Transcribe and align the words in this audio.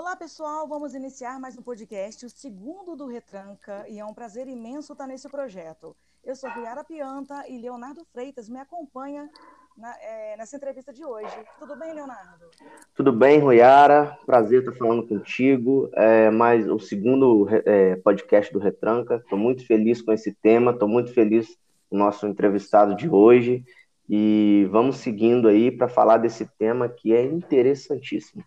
Olá, 0.00 0.16
pessoal. 0.16 0.66
Vamos 0.66 0.94
iniciar 0.94 1.38
mais 1.38 1.58
um 1.58 1.62
podcast, 1.62 2.24
o 2.24 2.30
segundo 2.30 2.96
do 2.96 3.06
Retranca, 3.06 3.84
e 3.86 3.98
é 3.98 4.04
um 4.04 4.14
prazer 4.14 4.48
imenso 4.48 4.94
estar 4.94 5.06
nesse 5.06 5.28
projeto. 5.28 5.94
Eu 6.24 6.34
sou 6.34 6.48
Riara 6.48 6.82
Pianta 6.82 7.46
e 7.46 7.58
Leonardo 7.58 8.02
Freitas 8.10 8.48
me 8.48 8.58
acompanha 8.58 9.28
na, 9.76 9.94
é, 10.00 10.38
nessa 10.38 10.56
entrevista 10.56 10.90
de 10.90 11.04
hoje. 11.04 11.36
Tudo 11.58 11.76
bem, 11.76 11.92
Leonardo? 11.92 12.46
Tudo 12.94 13.12
bem, 13.12 13.40
Royara. 13.40 14.18
Prazer 14.24 14.60
estar 14.60 14.72
falando 14.72 15.06
contigo. 15.06 15.90
É 15.92 16.30
mais 16.30 16.66
o 16.66 16.78
segundo 16.78 17.46
é, 17.50 17.96
podcast 17.96 18.50
do 18.50 18.58
Retranca. 18.58 19.16
Estou 19.16 19.38
muito 19.38 19.66
feliz 19.66 20.00
com 20.00 20.12
esse 20.12 20.32
tema, 20.32 20.70
estou 20.70 20.88
muito 20.88 21.12
feliz 21.12 21.58
com 21.90 21.96
o 21.96 21.98
nosso 21.98 22.26
entrevistado 22.26 22.96
de 22.96 23.06
hoje. 23.06 23.62
E 24.08 24.66
vamos 24.70 24.96
seguindo 24.96 25.46
aí 25.46 25.70
para 25.70 25.88
falar 25.88 26.16
desse 26.16 26.46
tema 26.56 26.88
que 26.88 27.12
é 27.12 27.22
interessantíssimo 27.22 28.42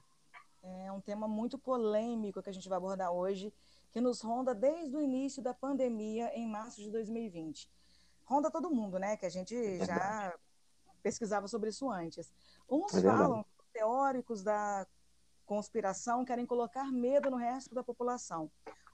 um 0.94 1.02
tema 1.02 1.28
muito 1.28 1.58
polêmico 1.58 2.42
que 2.42 2.50
a 2.50 2.54
gente 2.54 2.70
vai 2.70 2.78
abordar 2.78 3.12
hoje, 3.12 3.54
que 3.92 4.02
nos 4.02 4.22
ronda 4.22 4.56
desde 4.56 4.96
o 4.96 5.02
início 5.02 5.42
da 5.42 5.54
pandemia, 5.54 6.32
em 6.34 6.48
março 6.48 6.82
de 6.82 6.90
2020. 6.92 7.70
Ronda 8.26 8.50
todo 8.50 8.72
mundo, 8.72 8.98
né? 8.98 9.18
Que 9.18 9.26
a 9.26 9.30
gente 9.30 9.56
é 9.56 9.86
já 9.86 10.34
pesquisava 11.02 11.48
sobre 11.48 11.70
isso 11.70 11.90
antes. 11.90 12.32
Uns 12.70 12.96
é 12.96 13.02
falam, 13.02 13.46
teóricos 13.74 14.42
da 14.42 14.88
conspiração 15.46 16.24
querem 16.24 16.46
colocar 16.46 16.92
medo 16.92 17.30
no 17.30 17.38
resto 17.38 17.76
da 17.76 17.84
população. 17.84 18.50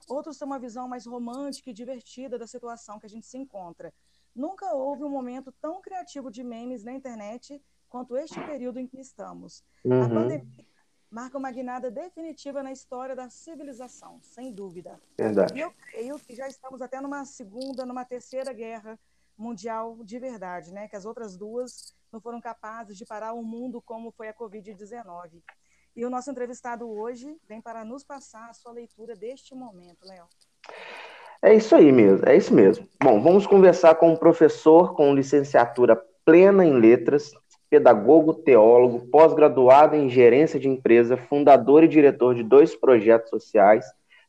Outros 0.08 0.36
têm 0.36 0.46
uma 0.46 0.58
visão 0.58 0.88
mais 0.88 1.06
romântica 1.06 1.70
e 1.70 1.72
divertida 1.72 2.36
da 2.38 2.46
situação 2.46 2.98
que 2.98 3.06
a 3.06 3.08
gente 3.08 3.26
se 3.26 3.38
encontra. 3.38 3.94
Nunca 4.34 4.72
houve 4.74 5.04
um 5.04 5.08
momento 5.08 5.52
tão 5.60 5.80
criativo 5.80 6.30
de 6.30 6.42
memes 6.42 6.82
na 6.82 6.92
internet 6.92 7.62
quanto 7.88 8.16
este 8.16 8.40
período 8.44 8.78
em 8.78 8.86
que 8.86 8.98
estamos. 9.00 9.64
Uhum. 9.84 10.02
A 10.02 10.08
pandemia 10.08 10.69
marca 11.10 11.36
uma 11.36 11.50
guinada 11.50 11.90
definitiva 11.90 12.62
na 12.62 12.70
história 12.70 13.16
da 13.16 13.28
civilização, 13.28 14.20
sem 14.22 14.52
dúvida. 14.52 15.00
Verdade. 15.18 15.54
E 15.54 15.60
eu 15.60 15.72
creio 15.72 16.18
que 16.18 16.34
já 16.34 16.46
estamos 16.46 16.80
até 16.80 17.00
numa 17.00 17.24
segunda, 17.24 17.84
numa 17.84 18.04
terceira 18.04 18.52
guerra 18.52 18.98
mundial 19.36 19.98
de 20.04 20.18
verdade, 20.18 20.72
né? 20.72 20.86
Que 20.86 20.96
as 20.96 21.04
outras 21.04 21.36
duas 21.36 21.94
não 22.12 22.20
foram 22.20 22.40
capazes 22.40 22.96
de 22.96 23.04
parar 23.04 23.32
o 23.32 23.42
mundo 23.42 23.80
como 23.80 24.12
foi 24.12 24.28
a 24.28 24.34
Covid-19. 24.34 25.42
E 25.96 26.04
o 26.04 26.10
nosso 26.10 26.30
entrevistado 26.30 26.88
hoje 26.88 27.36
vem 27.48 27.60
para 27.60 27.84
nos 27.84 28.04
passar 28.04 28.48
a 28.48 28.54
sua 28.54 28.72
leitura 28.72 29.16
deste 29.16 29.54
momento, 29.54 30.06
Léo. 30.06 30.26
É 31.42 31.54
isso 31.54 31.74
aí 31.74 31.90
mesmo, 31.90 32.28
é 32.28 32.36
isso 32.36 32.54
mesmo. 32.54 32.86
Bom, 33.02 33.20
vamos 33.20 33.46
conversar 33.46 33.94
com 33.96 34.12
um 34.12 34.16
professor 34.16 34.94
com 34.94 35.14
licenciatura 35.14 35.96
plena 36.24 36.64
em 36.64 36.78
letras, 36.78 37.32
pedagogo, 37.70 38.34
teólogo, 38.34 39.06
pós-graduado 39.06 39.94
em 39.94 40.10
gerência 40.10 40.58
de 40.58 40.68
empresa, 40.68 41.16
fundador 41.16 41.84
e 41.84 41.88
diretor 41.88 42.34
de 42.34 42.42
dois 42.42 42.74
projetos 42.74 43.30
sociais, 43.30 43.86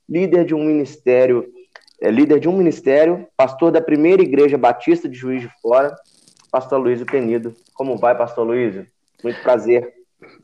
líder 0.08 0.46
de 0.46 0.54
um 0.54 0.64
ministério, 0.64 1.52
é, 2.00 2.12
líder 2.12 2.40
de 2.40 2.48
um 2.48 2.56
ministério, 2.56 3.28
pastor 3.36 3.72
da 3.72 3.82
primeira 3.82 4.22
igreja 4.22 4.60
batista 4.60 5.10
de 5.10 5.18
Juiz 5.18 5.42
de 5.42 5.50
Fora, 5.60 5.96
pastor 6.52 6.80
Luiz 6.80 7.04
Penido. 7.04 7.56
Como 7.74 7.98
vai, 7.98 8.16
pastor 8.16 8.46
Luiz? 8.46 8.86
Muito 9.24 9.42
prazer. 9.42 9.92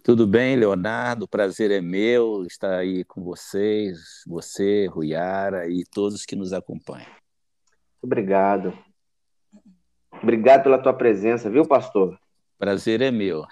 Tudo 0.04 0.26
bem, 0.26 0.56
Leonardo? 0.56 1.28
Prazer 1.28 1.70
é 1.70 1.80
meu 1.80 2.44
estar 2.48 2.80
aí 2.80 3.04
com 3.04 3.24
vocês, 3.24 4.24
você, 4.26 4.88
Ruiara 4.88 5.70
e 5.70 5.84
todos 5.84 6.26
que 6.26 6.36
nos 6.36 6.52
acompanham. 6.52 7.06
Obrigado. 8.02 8.74
Obrigado 10.24 10.64
pela 10.64 10.82
tua 10.82 10.94
presença, 10.94 11.48
viu, 11.48 11.64
pastor? 11.64 12.18
Prazer 12.58 13.02
é 13.02 13.12
meu. 13.12 13.46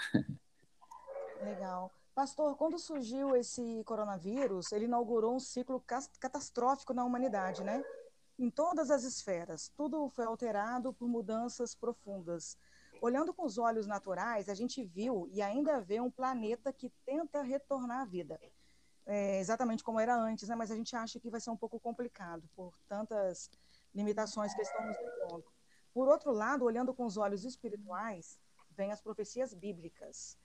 Legal. 1.44 1.92
Pastor, 2.16 2.56
quando 2.56 2.80
surgiu 2.80 3.36
esse 3.36 3.84
coronavírus, 3.84 4.72
ele 4.72 4.86
inaugurou 4.86 5.36
um 5.36 5.40
ciclo 5.40 5.84
catastrófico 6.20 6.94
na 6.94 7.04
humanidade, 7.04 7.64
né? 7.64 7.84
Em 8.40 8.50
todas 8.50 8.90
as 8.90 9.04
esferas, 9.04 9.72
tudo 9.78 10.10
foi 10.10 10.26
alterado 10.26 10.92
por 10.92 11.08
mudanças 11.08 11.76
profundas. 11.76 12.58
Olhando 13.00 13.34
com 13.34 13.46
os 13.46 13.58
olhos 13.58 13.86
naturais, 13.86 14.50
a 14.50 14.56
gente 14.56 14.84
viu 14.84 15.28
e 15.32 15.42
ainda 15.42 15.80
vê 15.82 16.00
um 16.02 16.10
planeta 16.10 16.74
que 16.74 16.90
tenta 17.06 17.44
retornar 17.44 18.02
à 18.02 18.06
vida. 18.06 18.40
É, 19.06 19.40
exatamente 19.40 19.84
como 19.84 20.00
era 20.00 20.16
antes, 20.16 20.50
né? 20.50 20.56
mas 20.56 20.72
a 20.72 20.76
gente 20.76 20.96
acha 20.96 21.20
que 21.20 21.30
vai 21.30 21.40
ser 21.40 21.52
um 21.52 21.58
pouco 21.58 21.80
complicado 21.80 22.50
por 22.56 22.76
tantas 22.88 23.52
limitações 23.94 24.54
que 24.54 24.62
estão 24.62 24.84
nos. 24.86 24.98
Por 25.94 26.08
outro 26.08 26.32
lado, 26.32 26.66
olhando 26.66 26.94
com 26.94 27.06
os 27.06 27.16
olhos 27.16 27.46
espirituais, 27.46 28.40
vem 28.76 28.92
as 28.92 29.02
profecias 29.02 29.54
bíblicas. 29.54 30.38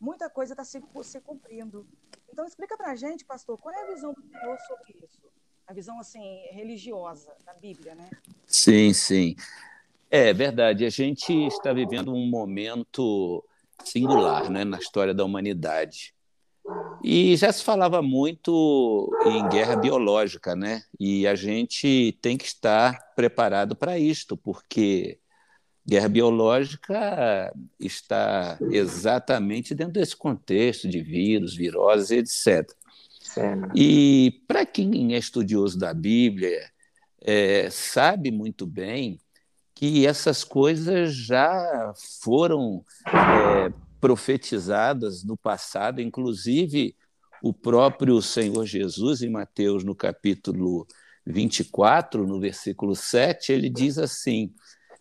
Muita 0.00 0.28
coisa 0.28 0.52
está 0.52 0.64
se, 0.64 0.82
se 1.02 1.20
cumprindo. 1.20 1.86
Então, 2.32 2.46
explica 2.46 2.76
para 2.76 2.90
a 2.90 2.96
gente, 2.96 3.24
pastor, 3.24 3.58
qual 3.58 3.74
é 3.74 3.82
a 3.82 3.94
visão 3.94 4.12
do 4.12 4.22
Senhor 4.22 4.58
sobre 4.66 5.04
isso? 5.04 5.22
A 5.66 5.72
visão, 5.72 5.98
assim, 5.98 6.46
religiosa 6.50 7.34
da 7.44 7.54
Bíblia, 7.54 7.94
né? 7.94 8.10
Sim, 8.46 8.92
sim. 8.92 9.34
É 10.10 10.32
verdade. 10.32 10.84
A 10.84 10.90
gente 10.90 11.32
está 11.46 11.72
vivendo 11.72 12.12
um 12.12 12.28
momento 12.28 13.42
singular 13.82 14.50
né, 14.50 14.64
na 14.64 14.78
história 14.78 15.14
da 15.14 15.24
humanidade. 15.24 16.14
E 17.02 17.36
já 17.36 17.52
se 17.52 17.62
falava 17.62 18.00
muito 18.00 19.10
em 19.26 19.46
guerra 19.48 19.76
biológica, 19.76 20.56
né? 20.56 20.82
E 20.98 21.26
a 21.26 21.34
gente 21.34 22.18
tem 22.22 22.38
que 22.38 22.46
estar 22.46 23.14
preparado 23.14 23.76
para 23.76 23.98
isto, 23.98 24.36
porque 24.36 25.18
guerra 25.86 26.08
biológica 26.08 27.52
está 27.78 28.58
exatamente 28.70 29.74
dentro 29.74 29.92
desse 29.94 30.16
contexto 30.16 30.88
de 30.88 31.02
vírus, 31.02 31.54
viroses, 31.54 32.10
etc. 32.10 32.70
Certo. 33.20 33.70
E 33.76 34.42
para 34.46 34.64
quem 34.64 35.14
é 35.14 35.18
estudioso 35.18 35.78
da 35.78 35.92
Bíblia, 35.92 36.70
é, 37.20 37.68
sabe 37.70 38.30
muito 38.30 38.66
bem 38.66 39.18
que 39.74 40.06
essas 40.06 40.44
coisas 40.44 41.14
já 41.14 41.92
foram 42.22 42.84
é, 43.06 43.72
profetizadas 44.00 45.24
no 45.24 45.36
passado, 45.36 46.00
inclusive 46.00 46.94
o 47.42 47.52
próprio 47.52 48.22
Senhor 48.22 48.64
Jesus, 48.64 49.20
em 49.20 49.28
Mateus, 49.28 49.84
no 49.84 49.94
capítulo 49.94 50.86
24, 51.26 52.26
no 52.26 52.40
versículo 52.40 52.94
7, 52.94 53.52
ele 53.52 53.68
diz 53.68 53.98
assim: 53.98 54.52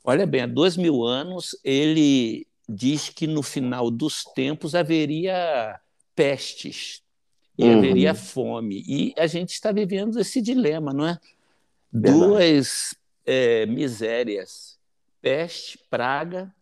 Olha 0.04 0.26
bem, 0.26 0.42
há 0.42 0.48
dois 0.48 0.76
mil 0.76 1.04
anos 1.04 1.58
ele 1.64 2.46
diz 2.68 3.10
que 3.10 3.28
no 3.28 3.42
final 3.42 3.90
dos 3.90 4.24
tempos 4.24 4.76
haveria 4.76 5.80
pestes 6.16 7.02
e 7.58 7.64
uhum. 7.64 7.78
haveria 7.78 8.14
fome. 8.14 8.84
E 8.88 9.14
a 9.18 9.28
gente 9.28 9.54
está 9.54 9.72
vivendo 9.72 10.20
esse 10.20 10.42
dilema, 10.42 10.92
não 10.92 11.08
é? 11.08 11.20
Verdade. 11.92 12.18
Duas 12.18 12.96
é, 13.26 13.66
misérias: 13.66 14.78
peste, 15.22 15.80
praga 15.90 16.54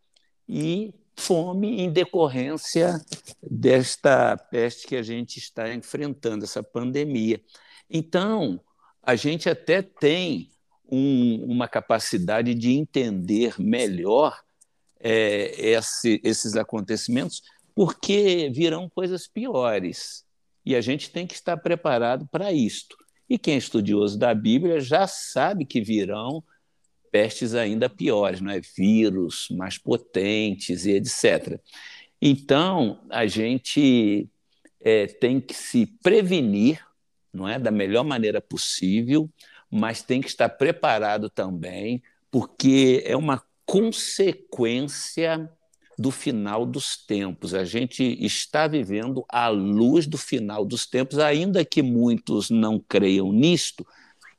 e 0.48 0.94
fome 1.16 1.82
em 1.82 1.92
decorrência 1.92 3.04
desta 3.42 4.38
peste 4.38 4.88
que 4.88 4.96
a 4.96 5.04
gente 5.04 5.38
está 5.38 5.74
enfrentando, 5.74 6.44
essa 6.44 6.62
pandemia. 6.62 7.42
Então, 7.90 8.60
a 9.02 9.16
gente 9.16 9.50
até 9.50 9.82
tem 9.82 10.51
um, 10.92 11.46
uma 11.46 11.68
capacidade 11.68 12.54
de 12.54 12.72
entender 12.72 13.56
melhor 13.60 14.40
é, 15.00 15.54
esse, 15.58 16.20
esses 16.24 16.56
acontecimentos, 16.56 17.42
porque 17.74 18.52
virão 18.54 18.90
coisas 18.90 19.28
piores. 19.28 20.26
E 20.66 20.76
a 20.76 20.82
gente 20.82 21.10
tem 21.10 21.26
que 21.26 21.34
estar 21.34 21.58
preparado 21.58 22.28
para 22.32 22.52
isto. 22.52 22.96
E 23.30 23.38
quem 23.38 23.56
é 23.56 23.58
estudioso 23.58 24.20
da 24.20 24.34
Bíblia 24.34 24.80
já 24.80 25.08
sabe 25.08 25.66
que 25.66 25.82
virão 25.82 26.44
pestes 27.12 27.56
ainda 27.56 27.90
piores, 27.90 28.42
não 28.42 28.52
é? 28.52 28.62
vírus 28.76 29.48
mais 29.52 29.78
potentes 29.78 30.86
e 30.86 30.92
etc. 30.92 31.60
Então, 32.22 33.02
a 33.10 33.26
gente 33.26 34.30
é, 34.80 35.08
tem 35.08 35.40
que 35.40 35.54
se 35.54 35.86
prevenir 36.04 36.86
não 37.34 37.48
é, 37.48 37.58
da 37.58 37.72
melhor 37.72 38.04
maneira 38.04 38.42
possível, 38.42 39.30
mas 39.72 40.04
tem 40.04 40.20
que 40.20 40.28
estar 40.28 40.50
preparado 40.50 41.30
também, 41.30 42.04
porque 42.30 43.02
é 43.06 43.16
uma 43.16 43.42
consequência 43.66 45.50
do 45.98 46.12
final 46.12 46.66
dos 46.66 46.98
tempos. 46.98 47.54
A 47.54 47.64
gente 47.64 48.04
está 48.26 48.68
vivendo 48.68 49.24
à 49.30 49.48
luz 49.48 50.06
do 50.06 50.18
final 50.18 50.66
dos 50.66 50.86
tempos, 50.86 51.20
ainda 51.20 51.64
que 51.64 51.82
muitos 51.82 52.50
não 52.50 52.80
creiam 52.80 53.32
nisto, 53.32 53.88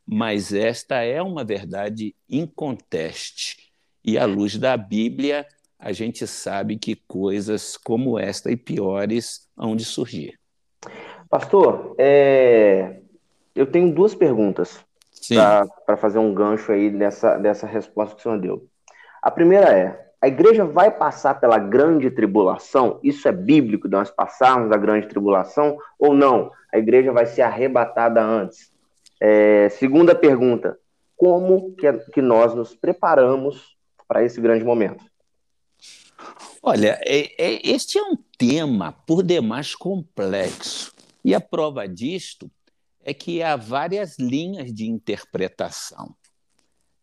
mas 0.04 0.52
esta 0.52 0.96
é 0.96 1.22
uma 1.22 1.44
verdade 1.44 2.14
inconteste. 2.28 3.72
E 4.04 4.18
à 4.18 4.26
luz 4.26 4.58
da 4.58 4.76
Bíblia, 4.76 5.46
a 5.78 5.92
gente 5.92 6.26
sabe 6.26 6.76
que 6.76 6.96
coisas 6.96 7.76
como 7.76 8.18
esta 8.18 8.50
e 8.50 8.56
piores 8.56 9.48
hão 9.56 9.74
de 9.74 9.84
surgir. 9.84 10.38
Pastor, 11.30 11.94
é... 11.96 13.00
eu 13.54 13.66
tenho 13.66 13.94
duas 13.94 14.14
perguntas 14.14 14.84
para 15.86 15.96
fazer 15.96 16.18
um 16.18 16.34
gancho 16.34 16.72
aí 16.72 16.90
dessa, 16.90 17.36
dessa 17.36 17.66
resposta 17.66 18.14
que 18.14 18.20
o 18.20 18.22
senhor 18.22 18.38
deu. 18.40 18.66
A 19.22 19.30
primeira 19.30 19.68
é: 19.70 20.10
a 20.20 20.28
igreja 20.28 20.64
vai 20.64 20.90
passar 20.90 21.40
pela 21.40 21.58
grande 21.58 22.10
tribulação? 22.10 23.00
Isso 23.02 23.26
é 23.28 23.32
bíblico, 23.32 23.88
nós 23.88 24.10
passarmos 24.10 24.72
a 24.72 24.76
grande 24.76 25.08
tribulação 25.08 25.76
ou 25.98 26.14
não? 26.14 26.50
A 26.72 26.78
igreja 26.78 27.12
vai 27.12 27.26
ser 27.26 27.42
arrebatada 27.42 28.22
antes? 28.22 28.72
É, 29.20 29.68
segunda 29.70 30.14
pergunta: 30.14 30.78
como 31.16 31.74
que, 31.76 31.92
que 32.12 32.22
nós 32.22 32.54
nos 32.54 32.74
preparamos 32.74 33.76
para 34.08 34.24
esse 34.24 34.40
grande 34.40 34.64
momento? 34.64 35.04
Olha, 36.62 37.00
é, 37.04 37.32
é, 37.36 37.60
este 37.64 37.98
é 37.98 38.02
um 38.02 38.16
tema 38.38 38.92
por 39.06 39.22
demais 39.22 39.74
complexo. 39.74 40.92
E 41.24 41.34
a 41.34 41.40
prova 41.40 41.88
disto 41.88 42.50
é 43.02 43.12
que 43.12 43.42
há 43.42 43.56
várias 43.56 44.18
linhas 44.18 44.72
de 44.72 44.88
interpretação. 44.88 46.14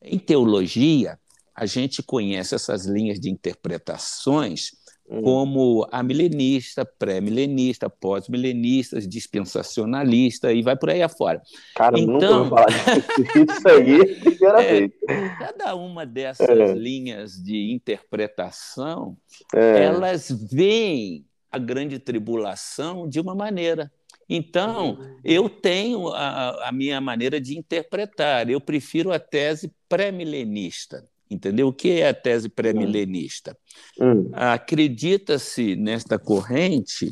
Em 0.01 0.17
teologia, 0.17 1.19
a 1.53 1.65
gente 1.65 2.01
conhece 2.01 2.55
essas 2.55 2.85
linhas 2.85 3.19
de 3.19 3.29
interpretações 3.29 4.71
hum. 5.09 5.21
como 5.21 5.87
a 5.91 6.01
milenista, 6.01 6.85
pré-milenista, 6.85 7.89
pós-milenista, 7.89 9.01
dispensacionalista 9.01 10.53
e 10.53 10.61
vai 10.61 10.77
por 10.77 10.89
aí 10.89 11.01
afora. 11.01 11.41
Cara, 11.75 11.99
então, 11.99 12.45
nunca 12.45 12.49
falar 12.49 12.67
isso 13.57 13.67
aí, 13.67 14.01
é 14.01 14.15
primeira 14.15 14.63
é, 14.63 14.79
vez. 14.79 14.91
Cada 15.37 15.75
uma 15.75 16.05
dessas 16.05 16.47
é. 16.47 16.73
linhas 16.73 17.33
de 17.33 17.73
interpretação, 17.73 19.17
é. 19.53 19.83
elas 19.83 20.29
veem 20.29 21.25
a 21.51 21.57
grande 21.57 21.99
tribulação 21.99 23.09
de 23.09 23.19
uma 23.19 23.35
maneira. 23.35 23.91
Então, 24.29 24.99
eu 25.23 25.49
tenho 25.49 26.09
a, 26.09 26.69
a 26.69 26.71
minha 26.71 27.01
maneira 27.01 27.41
de 27.41 27.57
interpretar. 27.57 28.49
Eu 28.49 28.61
prefiro 28.61 29.11
a 29.11 29.19
tese 29.19 29.71
pré-milenista. 29.87 31.03
Entendeu? 31.31 31.67
O 31.67 31.73
que 31.73 31.91
é 31.91 32.09
a 32.09 32.13
tese 32.13 32.49
pré-milenista? 32.49 33.57
Hum. 33.99 34.29
Acredita-se 34.33 35.75
nesta 35.75 36.17
corrente 36.17 37.11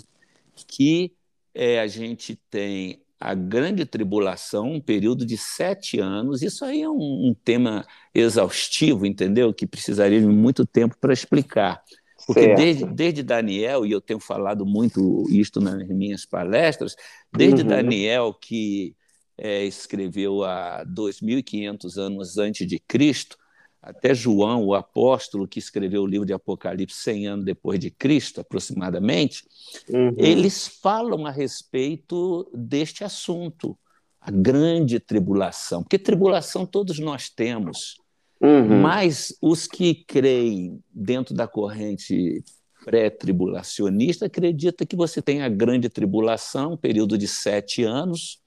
que 0.68 1.14
é, 1.54 1.80
a 1.80 1.88
gente 1.88 2.36
tem 2.50 3.02
a 3.20 3.34
grande 3.34 3.86
tribulação, 3.86 4.72
um 4.74 4.82
período 4.82 5.26
de 5.26 5.38
sete 5.38 6.00
anos. 6.00 6.42
Isso 6.42 6.64
aí 6.64 6.82
é 6.82 6.90
um, 6.90 7.30
um 7.30 7.36
tema 7.44 7.86
exaustivo, 8.14 9.06
entendeu? 9.06 9.54
Que 9.54 9.66
precisaria 9.66 10.20
de 10.20 10.28
muito 10.28 10.66
tempo 10.66 10.96
para 11.00 11.14
explicar. 11.14 11.82
Porque 12.28 12.54
desde, 12.56 12.86
desde, 12.86 13.24
Daniel, 13.24 13.86
e 13.86 13.92
eu 13.92 14.02
tenho 14.02 14.20
falado 14.20 14.66
muito 14.66 15.24
isto 15.30 15.62
nas 15.62 15.88
minhas 15.88 16.26
palestras, 16.26 16.94
desde 17.32 17.62
uhum. 17.62 17.68
Daniel, 17.70 18.34
que 18.34 18.94
é, 19.38 19.64
escreveu 19.64 20.44
há 20.44 20.84
2.500 20.86 21.98
anos 21.98 22.38
antes 22.38 22.68
de 22.68 22.80
Cristo, 22.80 23.38
até 23.82 24.14
João, 24.14 24.66
o 24.66 24.74
apóstolo 24.74 25.48
que 25.48 25.60
escreveu 25.60 26.04
o 26.04 26.08
livro 26.08 26.26
de 26.26 26.34
Apocalipse 26.34 26.98
100 26.98 27.28
anos 27.28 27.46
depois 27.46 27.80
de 27.80 27.90
Cristo, 27.90 28.42
aproximadamente, 28.42 29.48
uhum. 29.88 30.14
eles 30.18 30.68
falam 30.68 31.26
a 31.26 31.32
respeito 31.32 32.50
deste 32.54 33.06
assunto, 33.06 33.78
a 34.20 34.30
grande 34.30 35.00
tribulação. 35.00 35.84
Porque 35.84 35.98
tribulação 35.98 36.66
todos 36.66 37.00
nós 37.00 37.30
temos, 37.30 37.96
uhum. 38.42 38.82
mas 38.82 39.36
os 39.42 39.68
que 39.68 39.94
creem 39.94 40.82
dentro 40.94 41.34
da 41.34 41.48
corrente 41.48 42.44
pré-tribulacionista 42.86 44.28
acreditam 44.28 44.88
que 44.88 44.96
você 44.96 45.22
tem 45.22 45.42
a 45.42 45.50
grande 45.50 45.90
tribulação, 45.90 46.74
um 46.74 46.78
período 46.78 47.18
de 47.18 47.28
sete 47.28 47.84
anos, 47.84 48.40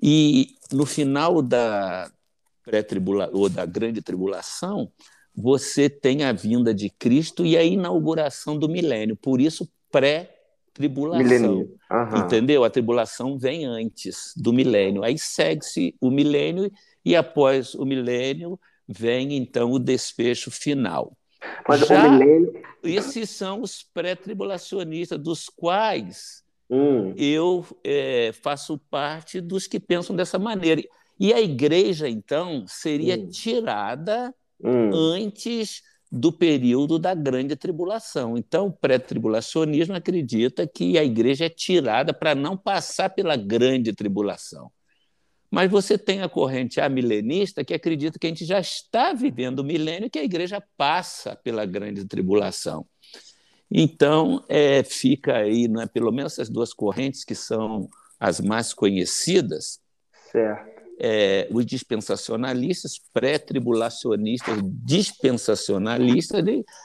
e 0.00 0.56
no 0.70 0.84
final 0.84 1.40
da, 1.40 2.10
pré-tribula 2.64 3.30
ou 3.32 3.48
da 3.48 3.66
grande 3.66 4.00
tribulação, 4.00 4.90
você 5.34 5.88
tem 5.88 6.24
a 6.24 6.32
vinda 6.32 6.74
de 6.74 6.90
Cristo 6.90 7.44
e 7.44 7.56
a 7.56 7.64
inauguração 7.64 8.58
do 8.58 8.68
milênio. 8.68 9.16
Por 9.16 9.40
isso, 9.40 9.68
pré-tribulação. 9.90 11.68
Entendeu? 12.18 12.64
A 12.64 12.70
tribulação 12.70 13.38
vem 13.38 13.64
antes 13.64 14.32
do 14.36 14.52
milênio. 14.52 15.02
Aí 15.02 15.18
segue-se 15.18 15.94
o 16.00 16.10
milênio 16.10 16.70
e 17.04 17.16
após 17.16 17.74
o 17.74 17.84
milênio 17.84 18.58
vem 18.88 19.36
então 19.36 19.70
o 19.70 19.78
desfecho 19.78 20.50
final. 20.50 21.16
Mas 21.68 21.80
Já, 21.80 22.08
milênio... 22.08 22.62
Esses 22.82 23.30
são 23.30 23.62
os 23.62 23.84
pré-tribulacionistas, 23.94 25.18
dos 25.18 25.48
quais 25.48 26.42
hum. 26.68 27.14
eu 27.16 27.64
é, 27.84 28.32
faço 28.32 28.76
parte 28.90 29.40
dos 29.40 29.66
que 29.66 29.78
pensam 29.78 30.16
dessa 30.16 30.38
maneira. 30.38 30.82
E 31.18 31.32
a 31.32 31.40
igreja, 31.40 32.08
então, 32.08 32.64
seria 32.66 33.16
hum. 33.16 33.28
tirada 33.28 34.34
hum. 34.62 34.90
antes 34.92 35.82
do 36.10 36.32
período 36.32 36.98
da 36.98 37.14
grande 37.14 37.56
tribulação. 37.56 38.36
Então, 38.36 38.66
o 38.66 38.72
pré-tribulacionismo 38.72 39.94
acredita 39.94 40.66
que 40.66 40.98
a 40.98 41.04
igreja 41.04 41.46
é 41.46 41.48
tirada 41.48 42.12
para 42.12 42.34
não 42.34 42.56
passar 42.56 43.10
pela 43.10 43.36
grande 43.36 43.92
tribulação. 43.94 44.70
Mas 45.52 45.70
você 45.70 45.98
tem 45.98 46.22
a 46.22 46.30
corrente 46.30 46.80
amilenista 46.80 47.62
que 47.62 47.74
acredita 47.74 48.18
que 48.18 48.26
a 48.26 48.30
gente 48.30 48.46
já 48.46 48.58
está 48.58 49.12
vivendo 49.12 49.58
o 49.58 49.64
milênio 49.64 50.06
e 50.06 50.10
que 50.10 50.18
a 50.18 50.24
igreja 50.24 50.62
passa 50.78 51.36
pela 51.36 51.66
grande 51.66 52.06
tribulação. 52.06 52.86
Então, 53.70 54.42
é, 54.48 54.82
fica 54.82 55.36
aí, 55.36 55.66
é 55.78 55.86
pelo 55.86 56.10
menos 56.10 56.32
essas 56.32 56.48
duas 56.48 56.72
correntes 56.72 57.22
que 57.22 57.34
são 57.34 57.86
as 58.18 58.40
mais 58.40 58.72
conhecidas, 58.72 59.78
é, 60.98 61.46
os 61.50 61.66
dispensacionalistas, 61.66 62.98
pré-tribulacionistas, 63.12 64.58
dispensacionalistas, 64.64 66.42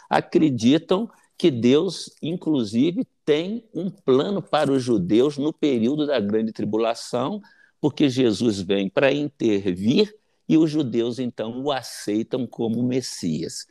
acreditam 0.09 1.09
que 1.37 1.49
Deus, 1.49 2.13
inclusive, 2.21 3.07
tem 3.23 3.63
um 3.73 3.89
plano 3.89 4.41
para 4.41 4.71
os 4.71 4.83
judeus 4.83 5.37
no 5.37 5.53
período 5.53 6.05
da 6.05 6.19
grande 6.19 6.51
tribulação, 6.51 7.39
porque 7.79 8.09
Jesus 8.09 8.62
vem 8.62 8.89
para 8.89 9.12
intervir 9.12 10.13
e 10.47 10.57
os 10.57 10.71
judeus, 10.71 11.19
então, 11.19 11.62
o 11.62 11.71
aceitam 11.71 12.47
como 12.47 12.81
Messias. 12.81 13.68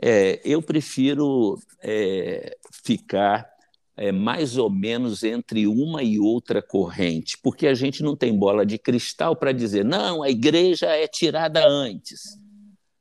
É, 0.00 0.40
eu 0.44 0.60
prefiro 0.60 1.58
é, 1.82 2.56
ficar 2.84 3.48
é, 3.96 4.10
mais 4.12 4.56
ou 4.56 4.70
menos 4.70 5.22
entre 5.22 5.66
uma 5.66 6.02
e 6.02 6.18
outra 6.18 6.60
corrente, 6.62 7.38
porque 7.42 7.66
a 7.66 7.74
gente 7.74 8.02
não 8.02 8.16
tem 8.16 8.36
bola 8.36 8.66
de 8.66 8.78
cristal 8.78 9.36
para 9.36 9.52
dizer, 9.52 9.84
não, 9.84 10.22
a 10.22 10.30
igreja 10.30 10.86
é 10.86 11.06
tirada 11.06 11.66
antes. 11.66 12.38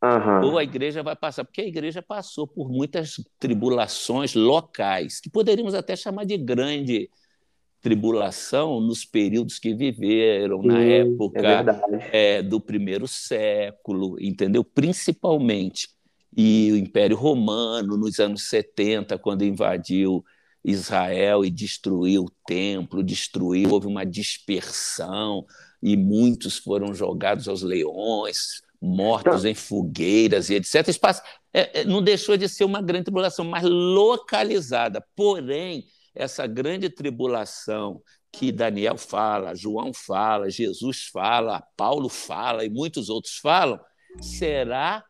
Uhum. 0.04 0.52
Ou 0.52 0.58
a 0.60 0.64
igreja 0.64 1.02
vai 1.02 1.16
passar, 1.16 1.44
porque 1.44 1.62
a 1.62 1.68
igreja 1.68 2.04
passou 2.04 2.48
por 2.48 2.70
muitas 2.70 3.16
tribulações 3.40 4.36
locais, 4.36 5.20
que 5.20 5.30
poderíamos 5.30 5.74
até 5.74 5.96
chamar 5.96 6.24
de 6.24 6.38
grande 6.38 7.10
tribulação 7.88 8.82
nos 8.82 9.06
períodos 9.06 9.58
que 9.58 9.74
viveram, 9.74 10.62
na 10.62 10.84
é 10.84 11.00
época 11.00 11.40
é 12.12 12.38
é, 12.38 12.42
do 12.42 12.60
primeiro 12.60 13.08
século, 13.08 14.18
entendeu? 14.20 14.62
Principalmente. 14.62 15.88
E 16.36 16.70
o 16.74 16.76
Império 16.76 17.16
Romano, 17.16 17.96
nos 17.96 18.20
anos 18.20 18.44
70, 18.44 19.18
quando 19.18 19.46
invadiu 19.46 20.24
Israel 20.66 21.46
e 21.46 21.50
destruiu 21.50 22.26
o 22.26 22.32
templo, 22.46 23.02
destruiu, 23.02 23.72
houve 23.72 23.88
uma 23.88 24.06
dispersão 24.06 25.46
e 25.82 25.96
muitos 25.96 26.58
foram 26.58 26.94
jogados 26.94 27.48
aos 27.48 27.62
leões, 27.62 28.62
mortos 28.82 29.46
em 29.46 29.54
fogueiras 29.56 30.50
e 30.50 30.56
etc. 30.56 30.86
Espaço, 30.90 31.22
é, 31.54 31.82
é, 31.82 31.86
não 31.86 32.02
deixou 32.04 32.36
de 32.36 32.50
ser 32.50 32.66
uma 32.66 32.82
grande 32.82 33.06
tribulação, 33.06 33.46
mas 33.46 33.64
localizada. 33.64 35.02
Porém, 35.16 35.86
essa 36.18 36.48
grande 36.48 36.90
tribulação 36.90 38.02
que 38.32 38.52
Daniel 38.52 38.98
fala, 38.98 39.56
João 39.56 39.94
fala, 39.94 40.50
Jesus 40.50 41.06
fala, 41.06 41.64
Paulo 41.78 42.10
fala 42.10 42.66
e 42.66 42.70
muitos 42.70 43.10
outros 43.10 43.38
falam, 43.38 43.80
será 44.22 45.04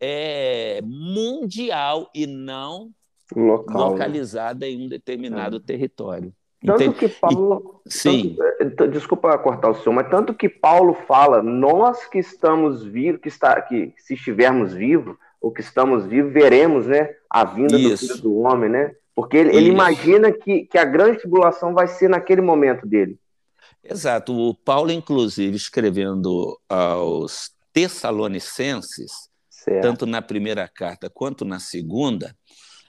é, 0.00 0.80
mundial 0.82 2.10
e 2.14 2.26
não 2.26 2.90
Local, 3.34 3.76
né? 3.76 3.90
localizada 3.90 4.66
né? 4.66 4.72
em 4.72 4.84
um 4.84 4.88
determinado 4.88 5.56
é. 5.56 5.60
território. 5.60 6.32
Tanto 6.64 6.82
Entende? 6.82 6.98
que 6.98 7.08
Paulo. 7.08 7.82
E, 7.84 7.92
sim. 7.92 8.36
Tanto, 8.58 8.88
desculpa 8.88 9.36
cortar 9.38 9.70
o 9.70 9.74
senhor, 9.74 9.92
mas 9.92 10.08
tanto 10.08 10.32
que 10.32 10.48
Paulo 10.48 10.94
fala, 10.94 11.42
nós 11.42 12.06
que 12.06 12.18
estamos 12.18 12.84
vivos, 12.84 13.20
que, 13.20 13.28
está, 13.28 13.60
que 13.60 13.92
se 13.96 14.14
estivermos 14.14 14.72
vivos, 14.72 15.16
ou 15.40 15.50
que 15.50 15.60
estamos 15.60 16.06
vivos, 16.06 16.32
veremos 16.32 16.86
né, 16.86 17.16
a 17.28 17.44
vinda 17.44 17.76
Isso. 17.76 18.06
do 18.06 18.12
filho 18.12 18.22
do 18.22 18.36
homem, 18.38 18.70
né? 18.70 18.94
Porque 19.14 19.36
ele, 19.36 19.54
ele 19.54 19.68
imagina 19.68 20.32
que, 20.32 20.64
que 20.64 20.78
a 20.78 20.84
grande 20.84 21.18
tribulação 21.18 21.74
vai 21.74 21.86
ser 21.86 22.08
naquele 22.08 22.40
momento 22.40 22.86
dele. 22.86 23.18
Exato. 23.84 24.32
O 24.34 24.54
Paulo, 24.54 24.90
inclusive, 24.90 25.56
escrevendo 25.56 26.58
aos 26.68 27.50
Tessalonicenses, 27.72 29.28
certo. 29.50 29.82
tanto 29.82 30.06
na 30.06 30.22
primeira 30.22 30.68
carta 30.68 31.10
quanto 31.10 31.44
na 31.44 31.58
segunda, 31.58 32.36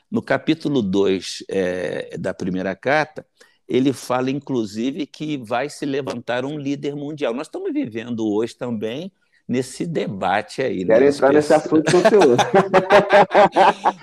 no 0.09 0.21
capítulo 0.21 0.81
2 0.81 1.43
é, 1.49 2.17
da 2.17 2.33
primeira 2.33 2.75
carta, 2.75 3.25
ele 3.67 3.91
fala, 3.91 4.29
inclusive, 4.29 5.07
que 5.07 5.37
vai 5.37 5.69
se 5.69 5.85
levantar 5.85 6.45
um 6.45 6.57
líder 6.57 6.95
mundial. 6.95 7.33
Nós 7.33 7.47
estamos 7.47 7.73
vivendo 7.73 8.31
hoje 8.31 8.55
também 8.55 9.11
nesse 9.53 9.85
debate 9.85 10.63
aí. 10.63 10.83
Né? 10.83 10.95
Quero 10.95 11.05
né? 11.05 11.11
entrar 11.11 11.31
nesse 11.31 11.53
assunto 11.53 11.91
com 11.91 11.97
o 11.99 12.09
senhor. 12.09 12.37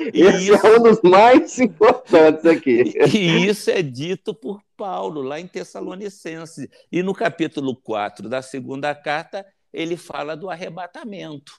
Esse 0.14 0.52
isso... 0.52 0.66
é 0.66 0.78
um 0.78 0.82
dos 0.84 1.02
mais 1.02 1.58
importantes 1.58 2.46
aqui. 2.46 2.94
E 3.12 3.46
isso 3.48 3.68
é 3.68 3.82
dito 3.82 4.32
por 4.32 4.62
Paulo, 4.76 5.22
lá 5.22 5.40
em 5.40 5.48
Tessalonicenses. 5.48 6.68
E 6.92 7.02
no 7.02 7.12
capítulo 7.12 7.74
4 7.74 8.28
da 8.28 8.40
segunda 8.40 8.94
carta, 8.94 9.44
ele 9.72 9.96
fala 9.96 10.36
do 10.36 10.48
arrebatamento. 10.48 11.54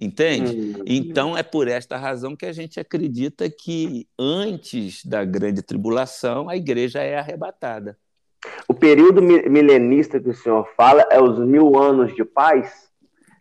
Entende? 0.00 0.78
Hum. 0.78 0.82
Então, 0.86 1.36
é 1.36 1.42
por 1.42 1.68
esta 1.68 1.98
razão 1.98 2.34
que 2.34 2.46
a 2.46 2.52
gente 2.52 2.80
acredita 2.80 3.50
que 3.50 4.08
antes 4.18 5.04
da 5.04 5.26
grande 5.26 5.62
tribulação, 5.62 6.48
a 6.48 6.56
igreja 6.56 7.02
é 7.02 7.18
arrebatada. 7.18 7.98
O 8.66 8.72
período 8.72 9.20
milenista 9.20 10.18
que 10.20 10.30
o 10.30 10.34
senhor 10.34 10.66
fala 10.74 11.06
é 11.10 11.20
os 11.20 11.38
mil 11.38 11.78
anos 11.78 12.14
de 12.14 12.24
paz? 12.24 12.85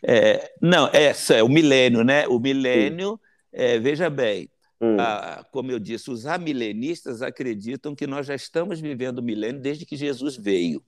É, 0.07 0.51
não, 0.61 0.87
é, 0.93 1.13
é 1.33 1.43
o 1.43 1.49
milênio, 1.49 2.03
né? 2.03 2.27
O 2.27 2.39
milênio, 2.39 3.19
é, 3.51 3.79
veja 3.79 4.09
bem, 4.09 4.49
hum. 4.79 4.97
a, 4.99 5.43
como 5.51 5.71
eu 5.71 5.79
disse, 5.79 6.11
os 6.11 6.27
amilenistas 6.27 7.23
acreditam 7.23 7.95
que 7.95 8.05
nós 8.05 8.27
já 8.27 8.35
estamos 8.35 8.79
vivendo 8.79 9.19
o 9.19 9.23
milênio 9.23 9.59
desde 9.59 9.85
que 9.85 9.95
Jesus 9.95 10.37
veio. 10.37 10.83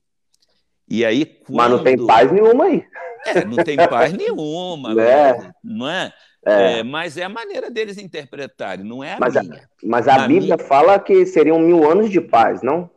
E 0.87 1.03
aí, 1.03 1.25
quando... 1.25 1.57
Mas 1.57 1.71
não 1.71 1.83
tem 1.83 2.05
paz 2.05 2.31
nenhuma 2.31 2.65
aí. 2.65 2.85
É, 3.25 3.43
não 3.45 3.63
tem 3.63 3.75
paz 3.75 4.13
nenhuma, 4.13 4.93
é. 5.01 5.51
não 5.63 5.89
é? 5.89 6.13
É. 6.45 6.79
É, 6.79 6.83
mas 6.83 7.17
é 7.17 7.23
a 7.23 7.29
maneira 7.29 7.69
deles 7.69 7.97
interpretarem, 7.97 8.85
não 8.85 9.03
é 9.03 9.13
a 9.13 9.19
mas 9.19 9.33
minha. 9.33 9.55
A, 9.55 9.67
mas 9.83 10.07
a 10.07 10.27
Bíblia 10.27 10.55
minha... 10.55 10.67
fala 10.67 10.97
que 10.99 11.25
seriam 11.25 11.59
mil 11.59 11.89
anos 11.89 12.09
de 12.09 12.21
paz, 12.21 12.61
não? 12.61 12.89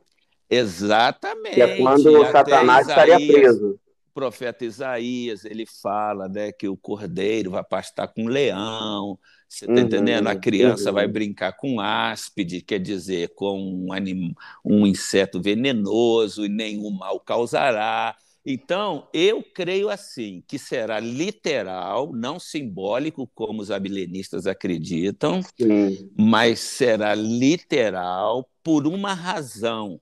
Exatamente. 0.49 1.55
Que 1.55 1.63
é 1.63 1.77
quando 1.79 2.07
o 2.07 2.27
Satanás 2.27 2.87
Isaías, 2.87 2.89
estaria 2.89 3.33
preso. 3.33 3.81
O 4.11 4.13
profeta 4.13 4.65
Isaías, 4.65 5.45
ele 5.45 5.65
fala 5.65 6.29
né, 6.29 6.51
que 6.51 6.67
o 6.67 6.77
cordeiro 6.77 7.53
vai 7.53 7.63
pastar 7.63 8.09
com 8.09 8.25
o 8.25 8.29
leão, 8.29 9.17
você 9.49 9.65
está 9.65 9.75
uhum, 9.75 9.81
entendendo? 9.81 10.27
A 10.27 10.35
criança 10.35 10.91
uhum. 10.91 10.95
vai 10.95 11.07
brincar 11.07 11.53
com 11.53 11.81
áspide, 11.81 12.61
quer 12.61 12.81
dizer, 12.81 13.35
com 13.35 13.87
um, 13.87 13.93
anim... 13.93 14.35
um 14.65 14.85
inseto 14.85 15.41
venenoso 15.41 16.45
e 16.45 16.49
nenhum 16.49 16.91
mal 16.91 17.21
causará. 17.21 18.17
Então, 18.45 19.09
eu 19.13 19.45
creio 19.55 19.91
assim, 19.91 20.43
que 20.49 20.59
será 20.59 20.99
literal, 20.99 22.13
não 22.13 22.41
simbólico, 22.41 23.31
como 23.33 23.63
os 23.63 23.71
amilenistas 23.71 24.47
acreditam, 24.47 25.41
Sim. 25.43 26.11
mas 26.19 26.59
será 26.59 27.15
literal 27.15 28.49
por 28.63 28.89
uma 28.89 29.15
razão. 29.15 30.01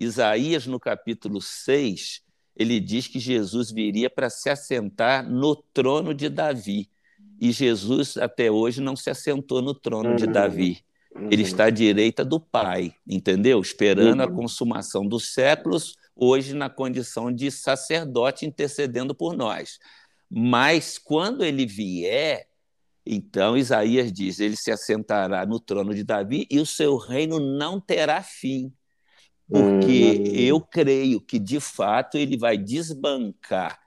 Isaías, 0.00 0.66
no 0.66 0.80
capítulo 0.80 1.40
6, 1.40 2.22
ele 2.56 2.80
diz 2.80 3.06
que 3.06 3.18
Jesus 3.18 3.70
viria 3.70 4.08
para 4.08 4.30
se 4.30 4.48
assentar 4.48 5.28
no 5.28 5.54
trono 5.54 6.14
de 6.14 6.28
Davi. 6.28 6.88
E 7.38 7.52
Jesus, 7.52 8.16
até 8.16 8.50
hoje, 8.50 8.80
não 8.80 8.96
se 8.96 9.10
assentou 9.10 9.60
no 9.60 9.74
trono 9.74 10.10
uhum. 10.10 10.16
de 10.16 10.26
Davi. 10.26 10.78
Ele 11.30 11.42
uhum. 11.42 11.48
está 11.48 11.64
à 11.66 11.70
direita 11.70 12.24
do 12.24 12.40
Pai, 12.40 12.94
entendeu? 13.06 13.60
Esperando 13.60 14.20
uhum. 14.20 14.26
a 14.26 14.30
consumação 14.30 15.06
dos 15.06 15.34
séculos 15.34 15.96
hoje 16.14 16.54
na 16.54 16.70
condição 16.70 17.30
de 17.30 17.50
sacerdote 17.50 18.46
intercedendo 18.46 19.14
por 19.14 19.36
nós. 19.36 19.78
Mas 20.30 20.98
quando 20.98 21.44
ele 21.44 21.66
vier, 21.66 22.46
então 23.04 23.56
Isaías 23.56 24.10
diz: 24.10 24.40
ele 24.40 24.56
se 24.56 24.70
assentará 24.70 25.44
no 25.44 25.60
trono 25.60 25.94
de 25.94 26.02
Davi 26.02 26.46
e 26.50 26.58
o 26.58 26.66
seu 26.66 26.96
reino 26.96 27.38
não 27.38 27.78
terá 27.78 28.22
fim. 28.22 28.72
Porque 29.48 30.22
uhum. 30.26 30.34
eu 30.34 30.60
creio 30.60 31.20
que, 31.20 31.38
de 31.38 31.60
fato, 31.60 32.18
ele 32.18 32.36
vai 32.36 32.58
desbancar 32.58 33.78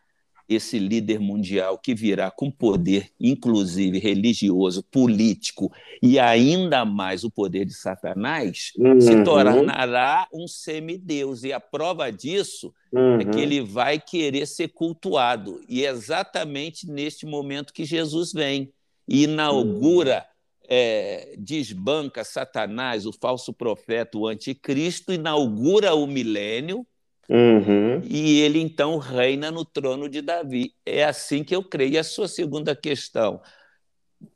esse 0.49 0.79
líder 0.79 1.19
mundial 1.19 1.77
que 1.77 1.93
virá 1.93 2.31
com 2.31 2.49
poder, 2.49 3.11
inclusive 3.19 3.99
religioso, 3.99 4.81
político 4.81 5.71
e 6.01 6.17
ainda 6.17 6.83
mais 6.83 7.23
o 7.23 7.29
poder 7.29 7.65
de 7.65 7.75
Satanás, 7.75 8.71
uhum. 8.75 8.99
se 8.99 9.23
tornará 9.23 10.27
um 10.33 10.47
semideus. 10.47 11.43
E 11.43 11.53
a 11.53 11.59
prova 11.59 12.11
disso 12.11 12.73
uhum. 12.91 13.19
é 13.19 13.25
que 13.25 13.37
uhum. 13.37 13.43
ele 13.43 13.61
vai 13.61 13.99
querer 13.99 14.47
ser 14.47 14.69
cultuado. 14.69 15.61
E 15.69 15.85
é 15.85 15.89
exatamente 15.91 16.89
neste 16.89 17.27
momento 17.27 17.71
que 17.71 17.85
Jesus 17.85 18.33
vem 18.33 18.73
e 19.07 19.25
inaugura. 19.25 20.25
É, 20.71 21.35
desbanca 21.37 22.23
Satanás, 22.23 23.07
o 23.07 23.11
falso 23.11 23.51
profeta, 23.51 24.17
o 24.17 24.27
anticristo, 24.27 25.11
inaugura 25.11 25.95
o 25.95 26.05
milênio, 26.05 26.85
Uhum. 27.29 28.01
E 28.05 28.41
ele 28.41 28.59
então 28.59 28.97
reina 28.97 29.51
no 29.51 29.63
trono 29.63 30.09
de 30.09 30.19
Davi. 30.19 30.73
É 30.83 31.03
assim 31.03 31.43
que 31.43 31.55
eu 31.55 31.63
creio. 31.63 31.93
E 31.93 31.97
a 31.97 32.03
sua 32.03 32.27
segunda 32.27 32.75
questão, 32.75 33.39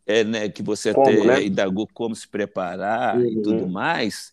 é, 0.05 0.23
né, 0.23 0.47
que 0.47 0.61
você 0.61 0.93
como, 0.93 1.09
até 1.09 1.25
né? 1.25 1.43
indagou 1.43 1.87
como 1.91 2.15
se 2.15 2.27
preparar 2.27 3.17
uhum. 3.17 3.25
e 3.25 3.41
tudo 3.41 3.67
mais. 3.67 4.31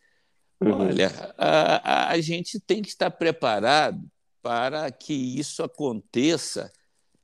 Uhum. 0.60 0.88
Olha, 0.88 1.10
a, 1.38 2.10
a, 2.10 2.20
gente 2.20 2.60
tem 2.60 2.82
que 2.82 2.88
estar 2.88 3.10
preparado 3.10 3.98
para 4.42 4.90
que 4.90 5.14
isso 5.14 5.62
aconteça 5.62 6.70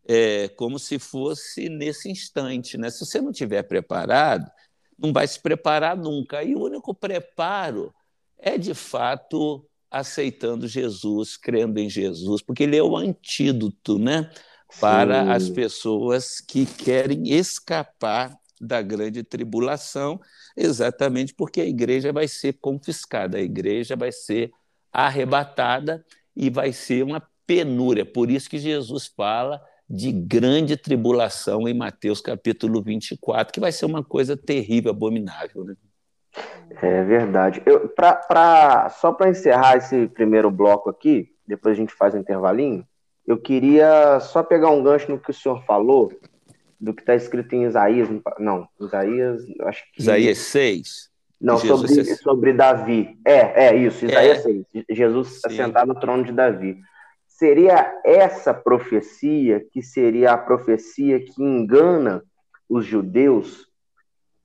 é, 0.09 0.49
como 0.49 0.79
se 0.79 0.99
fosse 0.99 1.69
nesse 1.69 2.11
instante. 2.11 2.79
Né? 2.79 2.89
Se 2.89 3.05
você 3.05 3.21
não 3.21 3.31
estiver 3.31 3.63
preparado, 3.63 4.51
não 4.99 5.13
vai 5.13 5.27
se 5.27 5.41
preparar 5.41 5.97
nunca. 5.97 6.43
E 6.43 6.55
o 6.55 6.65
único 6.65 6.95
preparo 6.95 7.95
é, 8.39 8.59
de 8.59 8.75
fato, 8.75 9.67
aceitando 9.91 10.69
Jesus, 10.69 11.37
crendo 11.37 11.79
em 11.79 11.89
Jesus, 11.89 12.43
porque 12.43 12.65
ele 12.65 12.77
é 12.77 12.83
o 12.83 12.97
antídoto, 12.97 13.99
né? 13.99 14.31
Para 14.81 15.25
Sim. 15.25 15.31
as 15.31 15.49
pessoas 15.49 16.41
que 16.41 16.67
querem 16.67 17.31
escapar 17.33 18.37
da 18.61 18.83
grande 18.83 19.23
tribulação, 19.23 20.21
exatamente 20.57 21.35
porque 21.35 21.61
a 21.61 21.67
igreja 21.67 22.13
vai 22.13 22.27
ser 22.27 22.55
confiscada, 22.55 23.39
a 23.39 23.43
igreja 23.43 23.95
vai 23.95 24.11
ser 24.11 24.51
arrebatada 24.93 26.05
e 26.35 26.51
vai 26.51 26.73
ser 26.73 27.05
uma 27.05 27.23
penúria. 27.47 28.05
Por 28.05 28.31
isso 28.31 28.51
que 28.51 28.59
Jesus 28.59 29.07
fala 29.07 29.63
de 29.89 30.11
grande 30.11 30.77
tribulação 30.77 31.69
em 31.69 31.75
Mateus 31.75 32.21
capítulo 32.21 32.83
24, 32.83 33.53
que 33.53 33.61
vai 33.61 33.71
ser 33.71 33.87
uma 33.87 34.03
coisa 34.03 34.37
terrível, 34.37 34.91
abominável. 34.91 35.65
Né? 35.65 35.75
É 36.83 37.03
verdade. 37.05 37.63
Eu, 37.65 37.89
pra, 37.89 38.15
pra, 38.15 38.89
só 38.91 39.13
para 39.13 39.31
encerrar 39.31 39.77
esse 39.77 40.09
primeiro 40.09 40.51
bloco 40.51 40.91
aqui, 40.91 41.31
depois 41.47 41.77
a 41.77 41.81
gente 41.81 41.95
faz 41.95 42.15
um 42.15 42.19
intervalinho, 42.19 42.87
eu 43.27 43.39
queria 43.39 44.21
só 44.21 44.43
pegar 44.43 44.71
um 44.71 44.83
gancho 44.83 45.11
no 45.11 45.19
que 45.19 45.31
o 45.31 45.35
senhor 45.35 45.65
falou, 45.65 46.13
do 46.81 46.93
que 46.93 47.03
está 47.03 47.15
escrito 47.15 47.55
em 47.55 47.65
Isaías. 47.65 48.09
Não, 48.39 48.69
Isaías, 48.81 49.43
acho 49.63 49.85
que. 49.93 50.03
Isaías 50.03 50.39
6. 50.39 51.11
Não, 51.41 51.59
sobre, 51.59 52.05
sobre 52.17 52.53
Davi. 52.53 53.19
É, 53.25 53.67
é 53.67 53.77
isso, 53.77 54.05
Isaías 54.07 54.39
é. 54.39 54.43
6. 54.43 54.65
Jesus 54.91 55.29
Sim. 55.29 55.41
assentado 55.47 55.93
no 55.93 56.01
trono 56.01 56.25
de 56.25 56.33
Davi. 56.33 56.79
Seria 57.39 58.01
essa 58.05 58.55
profecia 58.55 59.65
que 59.71 59.83
seria 59.83 60.33
a 60.33 60.39
profecia 60.39 61.21
que 61.21 61.43
engana 61.43 62.23
os 62.69 62.85
judeus 62.85 63.67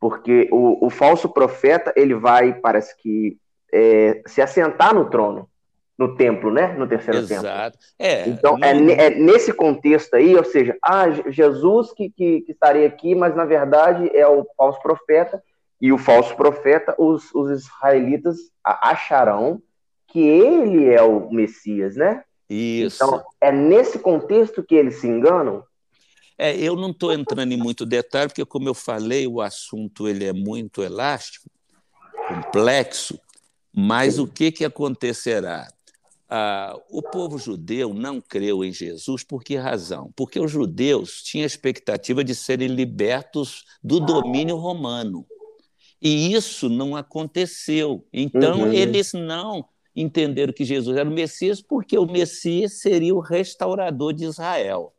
porque 0.01 0.49
o, 0.51 0.87
o 0.87 0.89
falso 0.89 1.29
profeta 1.29 1.93
ele 1.95 2.15
vai, 2.15 2.55
parece 2.55 2.97
que, 2.97 3.37
é, 3.71 4.23
se 4.25 4.41
assentar 4.41 4.95
no 4.95 5.11
trono, 5.11 5.47
no 5.95 6.15
templo, 6.15 6.51
né? 6.51 6.73
No 6.73 6.87
terceiro 6.87 7.19
Exato. 7.19 7.77
templo. 7.77 7.85
É, 7.99 8.27
então, 8.27 8.57
é, 8.63 8.71
é, 8.71 9.09
nesse 9.11 9.53
contexto 9.53 10.15
aí, 10.15 10.35
ou 10.35 10.43
seja, 10.43 10.75
ah, 10.83 11.07
Jesus 11.29 11.93
que, 11.93 12.09
que, 12.09 12.41
que, 12.41 12.51
estaria 12.51 12.87
aqui, 12.87 13.13
mas 13.13 13.35
na 13.35 13.45
verdade 13.45 14.09
é 14.11 14.27
o 14.27 14.43
falso 14.57 14.81
profeta, 14.81 15.41
e 15.79 15.93
o 15.93 15.99
falso 15.99 16.35
profeta, 16.35 16.95
os, 16.97 17.33
os 17.35 17.51
israelitas 17.51 18.37
acharão 18.63 19.61
que 20.07 20.19
ele 20.19 20.91
é 20.91 21.01
o 21.03 21.31
Messias, 21.31 21.95
né? 21.95 22.23
Isso. 22.53 22.97
Então, 23.01 23.23
é 23.39 23.49
nesse 23.49 23.97
contexto 23.97 24.61
que 24.61 24.75
eles 24.75 24.95
se 24.95 25.07
enganam? 25.07 25.63
É, 26.37 26.53
eu 26.57 26.75
não 26.75 26.89
estou 26.89 27.13
entrando 27.13 27.53
em 27.53 27.57
muito 27.57 27.85
detalhe, 27.85 28.27
porque, 28.27 28.43
como 28.43 28.67
eu 28.67 28.73
falei, 28.73 29.25
o 29.25 29.39
assunto 29.39 30.05
ele 30.05 30.25
é 30.25 30.33
muito 30.33 30.83
elástico, 30.83 31.49
complexo, 32.27 33.17
mas 33.73 34.19
o 34.19 34.27
que, 34.27 34.51
que 34.51 34.65
acontecerá? 34.65 35.65
Ah, 36.27 36.77
o 36.89 37.01
povo 37.01 37.37
judeu 37.37 37.93
não 37.93 38.19
creu 38.19 38.65
em 38.65 38.73
Jesus 38.73 39.23
por 39.23 39.43
que 39.43 39.55
razão? 39.55 40.11
Porque 40.13 40.39
os 40.39 40.51
judeus 40.51 41.23
tinham 41.23 41.43
a 41.43 41.47
expectativa 41.47 42.21
de 42.21 42.35
serem 42.35 42.67
libertos 42.67 43.63
do 43.81 43.99
domínio 44.01 44.57
romano. 44.57 45.25
E 46.01 46.33
isso 46.33 46.67
não 46.67 46.97
aconteceu. 46.97 48.05
Então, 48.11 48.63
uhum. 48.63 48.73
eles 48.73 49.13
não 49.13 49.65
entenderam 49.95 50.53
que 50.53 50.63
Jesus 50.63 50.97
era 50.97 51.09
o 51.09 51.13
Messias, 51.13 51.61
porque 51.61 51.97
o 51.97 52.05
Messias 52.05 52.79
seria 52.79 53.13
o 53.13 53.19
restaurador 53.19 54.13
de 54.13 54.25
Israel. 54.25 54.93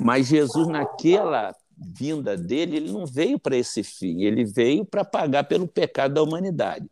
Mas 0.00 0.26
Jesus, 0.26 0.68
naquela 0.68 1.54
vinda 1.76 2.36
dele, 2.36 2.76
ele 2.76 2.92
não 2.92 3.06
veio 3.06 3.38
para 3.38 3.56
esse 3.56 3.82
fim, 3.82 4.22
ele 4.22 4.44
veio 4.44 4.84
para 4.84 5.04
pagar 5.04 5.44
pelo 5.44 5.68
pecado 5.68 6.14
da 6.14 6.22
humanidade. 6.22 6.88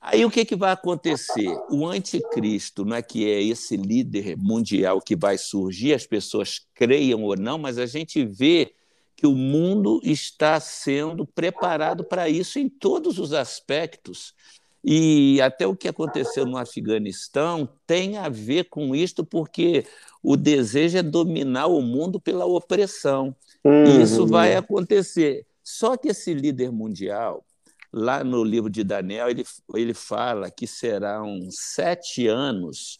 Aí 0.00 0.24
o 0.24 0.30
que, 0.30 0.44
que 0.44 0.56
vai 0.56 0.72
acontecer? 0.72 1.48
O 1.70 1.86
anticristo 1.86 2.84
não 2.84 2.96
é 2.96 3.02
que 3.02 3.24
é 3.24 3.40
esse 3.40 3.76
líder 3.76 4.36
mundial 4.36 5.00
que 5.00 5.14
vai 5.14 5.38
surgir, 5.38 5.94
as 5.94 6.04
pessoas 6.04 6.60
creiam 6.74 7.22
ou 7.22 7.36
não, 7.36 7.56
mas 7.56 7.78
a 7.78 7.86
gente 7.86 8.24
vê 8.24 8.74
que 9.16 9.26
o 9.28 9.34
mundo 9.36 10.00
está 10.02 10.58
sendo 10.58 11.24
preparado 11.24 12.02
para 12.02 12.28
isso 12.28 12.58
em 12.58 12.68
todos 12.68 13.20
os 13.20 13.32
aspectos. 13.32 14.34
E 14.84 15.40
até 15.40 15.66
o 15.66 15.76
que 15.76 15.86
aconteceu 15.86 16.44
no 16.44 16.56
Afeganistão 16.56 17.68
tem 17.86 18.16
a 18.16 18.28
ver 18.28 18.64
com 18.64 18.94
isto, 18.94 19.24
porque 19.24 19.86
o 20.22 20.36
desejo 20.36 20.98
é 20.98 21.02
dominar 21.02 21.66
o 21.66 21.80
mundo 21.80 22.20
pela 22.20 22.44
opressão. 22.46 23.34
Uhum. 23.64 23.84
E 23.84 24.02
isso 24.02 24.26
vai 24.26 24.56
acontecer. 24.56 25.46
Só 25.62 25.96
que 25.96 26.08
esse 26.08 26.34
líder 26.34 26.72
mundial, 26.72 27.44
lá 27.92 28.24
no 28.24 28.42
livro 28.42 28.68
de 28.68 28.82
Daniel, 28.82 29.28
ele, 29.28 29.44
ele 29.74 29.94
fala 29.94 30.50
que 30.50 30.66
serão 30.66 31.48
sete 31.50 32.26
anos 32.26 32.98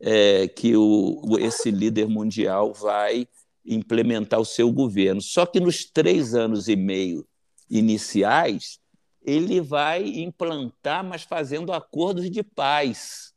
é, 0.00 0.46
que 0.46 0.76
o, 0.76 1.36
esse 1.40 1.70
líder 1.70 2.06
mundial 2.08 2.72
vai 2.72 3.26
implementar 3.64 4.40
o 4.40 4.44
seu 4.44 4.70
governo. 4.70 5.20
Só 5.20 5.44
que 5.44 5.58
nos 5.58 5.84
três 5.84 6.34
anos 6.34 6.68
e 6.68 6.76
meio 6.76 7.26
iniciais, 7.68 8.78
ele 9.26 9.60
vai 9.60 10.06
implantar, 10.06 11.04
mas 11.04 11.24
fazendo 11.24 11.72
acordos 11.72 12.30
de 12.30 12.44
paz, 12.44 13.34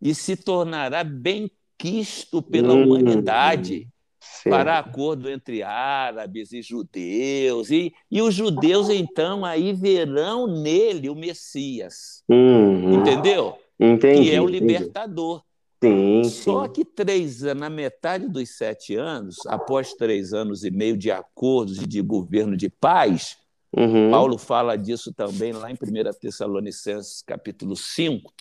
e 0.00 0.14
se 0.14 0.36
tornará 0.36 1.02
bem 1.02 1.50
quisto 1.76 2.40
pela 2.40 2.72
hum. 2.72 2.84
humanidade 2.84 3.88
Sim. 4.20 4.50
para 4.50 4.78
acordo 4.78 5.28
entre 5.28 5.62
árabes 5.62 6.52
e 6.52 6.62
judeus. 6.62 7.70
E, 7.70 7.92
e 8.10 8.22
os 8.22 8.34
judeus, 8.34 8.88
então, 8.88 9.44
aí 9.44 9.72
verão 9.72 10.46
nele 10.46 11.10
o 11.10 11.14
Messias. 11.14 12.22
Uhum. 12.28 13.00
Entendeu? 13.00 13.58
Entendi, 13.78 14.30
que 14.30 14.34
é 14.34 14.40
o 14.40 14.46
libertador. 14.46 15.42
Sim, 15.82 16.24
Só 16.24 16.68
que 16.68 16.84
três 16.84 17.40
na 17.40 17.70
metade 17.70 18.28
dos 18.28 18.50
sete 18.50 18.94
anos, 18.94 19.38
após 19.46 19.94
três 19.94 20.34
anos 20.34 20.62
e 20.62 20.70
meio 20.70 20.94
de 20.94 21.10
acordos 21.10 21.78
e 21.78 21.86
de 21.86 22.02
governo 22.02 22.54
de 22.54 22.68
paz, 22.68 23.38
uhum. 23.72 24.10
Paulo 24.10 24.38
fala 24.38 24.76
disso 24.76 25.12
também 25.12 25.52
lá 25.52 25.70
em 25.70 25.74
1 25.74 26.18
Tessalonicenses 26.20 27.22
capítulo 27.22 27.76
5, 27.76 28.32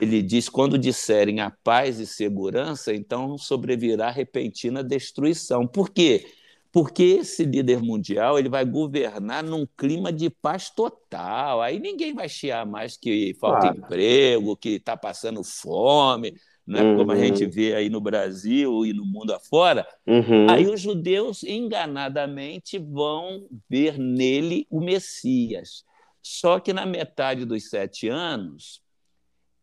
ele 0.00 0.22
diz: 0.22 0.48
quando 0.48 0.78
disserem 0.78 1.40
a 1.40 1.50
paz 1.50 2.00
e 2.00 2.06
segurança, 2.06 2.94
então 2.94 3.38
sobrevirá 3.38 4.10
repentina 4.10 4.82
destruição. 4.82 5.66
Por 5.66 5.90
quê? 5.90 6.26
Porque 6.72 7.04
esse 7.20 7.44
líder 7.44 7.80
mundial 7.80 8.36
ele 8.36 8.48
vai 8.48 8.64
governar 8.64 9.44
num 9.44 9.64
clima 9.76 10.12
de 10.12 10.28
paz 10.28 10.70
total. 10.70 11.62
Aí 11.62 11.78
ninguém 11.78 12.12
vai 12.12 12.28
chiar 12.28 12.66
mais 12.66 12.96
que 12.96 13.32
falta 13.40 13.60
claro. 13.60 13.78
emprego, 13.78 14.56
que 14.56 14.70
está 14.70 14.96
passando 14.96 15.44
fome, 15.44 16.34
né? 16.66 16.82
Uhum. 16.82 16.96
como 16.96 17.12
a 17.12 17.16
gente 17.16 17.44
vê 17.46 17.74
aí 17.74 17.90
no 17.90 18.00
Brasil 18.00 18.86
e 18.86 18.92
no 18.92 19.04
mundo 19.04 19.32
afora. 19.34 19.86
Uhum. 20.06 20.48
Aí 20.48 20.66
os 20.66 20.80
judeus 20.80 21.42
enganadamente 21.42 22.78
vão 22.78 23.46
ver 23.68 23.98
nele 23.98 24.66
o 24.70 24.80
Messias. 24.80 25.84
Só 26.22 26.58
que 26.58 26.72
na 26.72 26.86
metade 26.86 27.44
dos 27.44 27.68
sete 27.68 28.08
anos, 28.08 28.82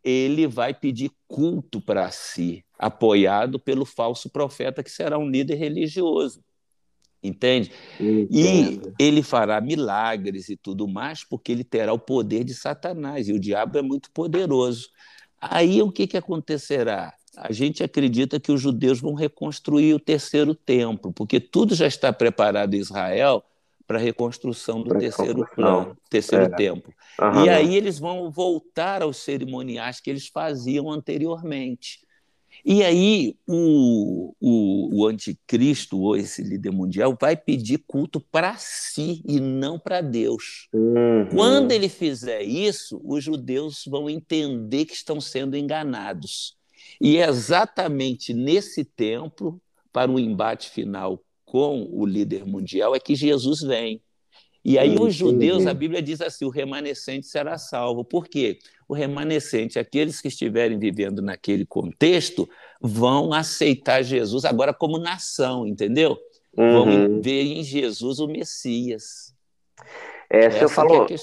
ele 0.03 0.47
vai 0.47 0.73
pedir 0.73 1.11
culto 1.27 1.81
para 1.81 2.11
si, 2.11 2.63
apoiado 2.77 3.59
pelo 3.59 3.85
falso 3.85 4.29
profeta, 4.29 4.83
que 4.83 4.91
será 4.91 5.17
um 5.17 5.29
líder 5.29 5.55
religioso. 5.55 6.43
Entende? 7.23 7.71
Entendo. 7.99 8.31
E 8.99 9.03
ele 9.03 9.21
fará 9.21 9.61
milagres 9.61 10.49
e 10.49 10.57
tudo 10.57 10.87
mais, 10.87 11.23
porque 11.23 11.51
ele 11.51 11.63
terá 11.63 11.93
o 11.93 11.99
poder 11.99 12.43
de 12.43 12.53
Satanás, 12.53 13.27
e 13.27 13.33
o 13.33 13.39
diabo 13.39 13.77
é 13.77 13.81
muito 13.81 14.11
poderoso. 14.11 14.89
Aí 15.41 15.81
o 15.81 15.91
que, 15.91 16.05
que 16.05 16.17
acontecerá? 16.17 17.13
A 17.35 17.51
gente 17.51 17.83
acredita 17.83 18.39
que 18.39 18.51
os 18.51 18.61
judeus 18.61 18.99
vão 18.99 19.13
reconstruir 19.13 19.93
o 19.93 19.99
terceiro 19.99 20.53
templo, 20.53 21.11
porque 21.11 21.39
tudo 21.39 21.73
já 21.73 21.87
está 21.87 22.13
preparado 22.13 22.73
em 22.73 22.79
Israel 22.79 23.43
para 23.87 23.97
a 23.97 24.01
reconstrução 24.01 24.81
do 24.81 24.97
terceiro, 24.97 25.45
não, 25.57 25.97
terceiro 26.09 26.45
é. 26.45 26.49
templo. 26.49 26.93
E 27.43 27.49
aí 27.49 27.75
eles 27.75 27.99
vão 27.99 28.29
voltar 28.29 29.01
aos 29.01 29.17
cerimoniais 29.17 29.99
que 29.99 30.09
eles 30.09 30.27
faziam 30.27 30.89
anteriormente. 30.89 31.99
E 32.65 32.83
aí 32.83 33.35
o, 33.47 34.33
o, 34.39 35.01
o 35.01 35.07
anticristo, 35.07 35.99
ou 35.99 36.15
esse 36.15 36.43
líder 36.43 36.71
mundial, 36.71 37.17
vai 37.19 37.35
pedir 37.35 37.83
culto 37.87 38.19
para 38.19 38.55
si 38.57 39.21
e 39.27 39.39
não 39.39 39.79
para 39.79 40.01
Deus. 40.01 40.67
Uhum. 40.73 41.27
Quando 41.35 41.71
ele 41.71 41.89
fizer 41.89 42.41
isso, 42.43 43.01
os 43.03 43.23
judeus 43.23 43.83
vão 43.87 44.09
entender 44.09 44.85
que 44.85 44.93
estão 44.93 45.19
sendo 45.19 45.57
enganados. 45.57 46.55
E 46.99 47.17
é 47.17 47.27
exatamente 47.27 48.33
nesse 48.33 48.83
templo, 48.83 49.59
para 49.91 50.11
o 50.11 50.19
embate 50.19 50.69
final 50.69 51.21
com 51.51 51.85
o 51.91 52.05
líder 52.05 52.45
mundial 52.45 52.95
é 52.95 52.99
que 52.99 53.13
Jesus 53.13 53.59
vem. 53.61 54.01
E 54.63 54.77
aí 54.77 54.95
os 54.99 55.13
judeus, 55.15 55.65
a 55.65 55.73
Bíblia 55.73 56.01
diz 56.01 56.21
assim, 56.21 56.45
o 56.45 56.49
remanescente 56.49 57.25
será 57.25 57.57
salvo. 57.57 58.03
Por 58.05 58.27
quê? 58.27 58.59
O 58.87 58.93
remanescente, 58.93 59.79
aqueles 59.79 60.21
que 60.21 60.27
estiverem 60.27 60.77
vivendo 60.77 61.21
naquele 61.21 61.65
contexto, 61.65 62.47
vão 62.79 63.33
aceitar 63.33 64.03
Jesus 64.03 64.45
agora 64.45 64.73
como 64.73 64.99
nação, 64.99 65.65
entendeu? 65.65 66.17
Uhum. 66.55 66.71
Vão 66.71 67.21
ver 67.21 67.43
em 67.43 67.63
Jesus 67.63 68.19
o 68.19 68.27
Messias. 68.27 69.33
É, 70.29 70.47
o 70.47 70.51
senhor 70.51 70.69
falou, 70.69 71.07
é 71.09 71.15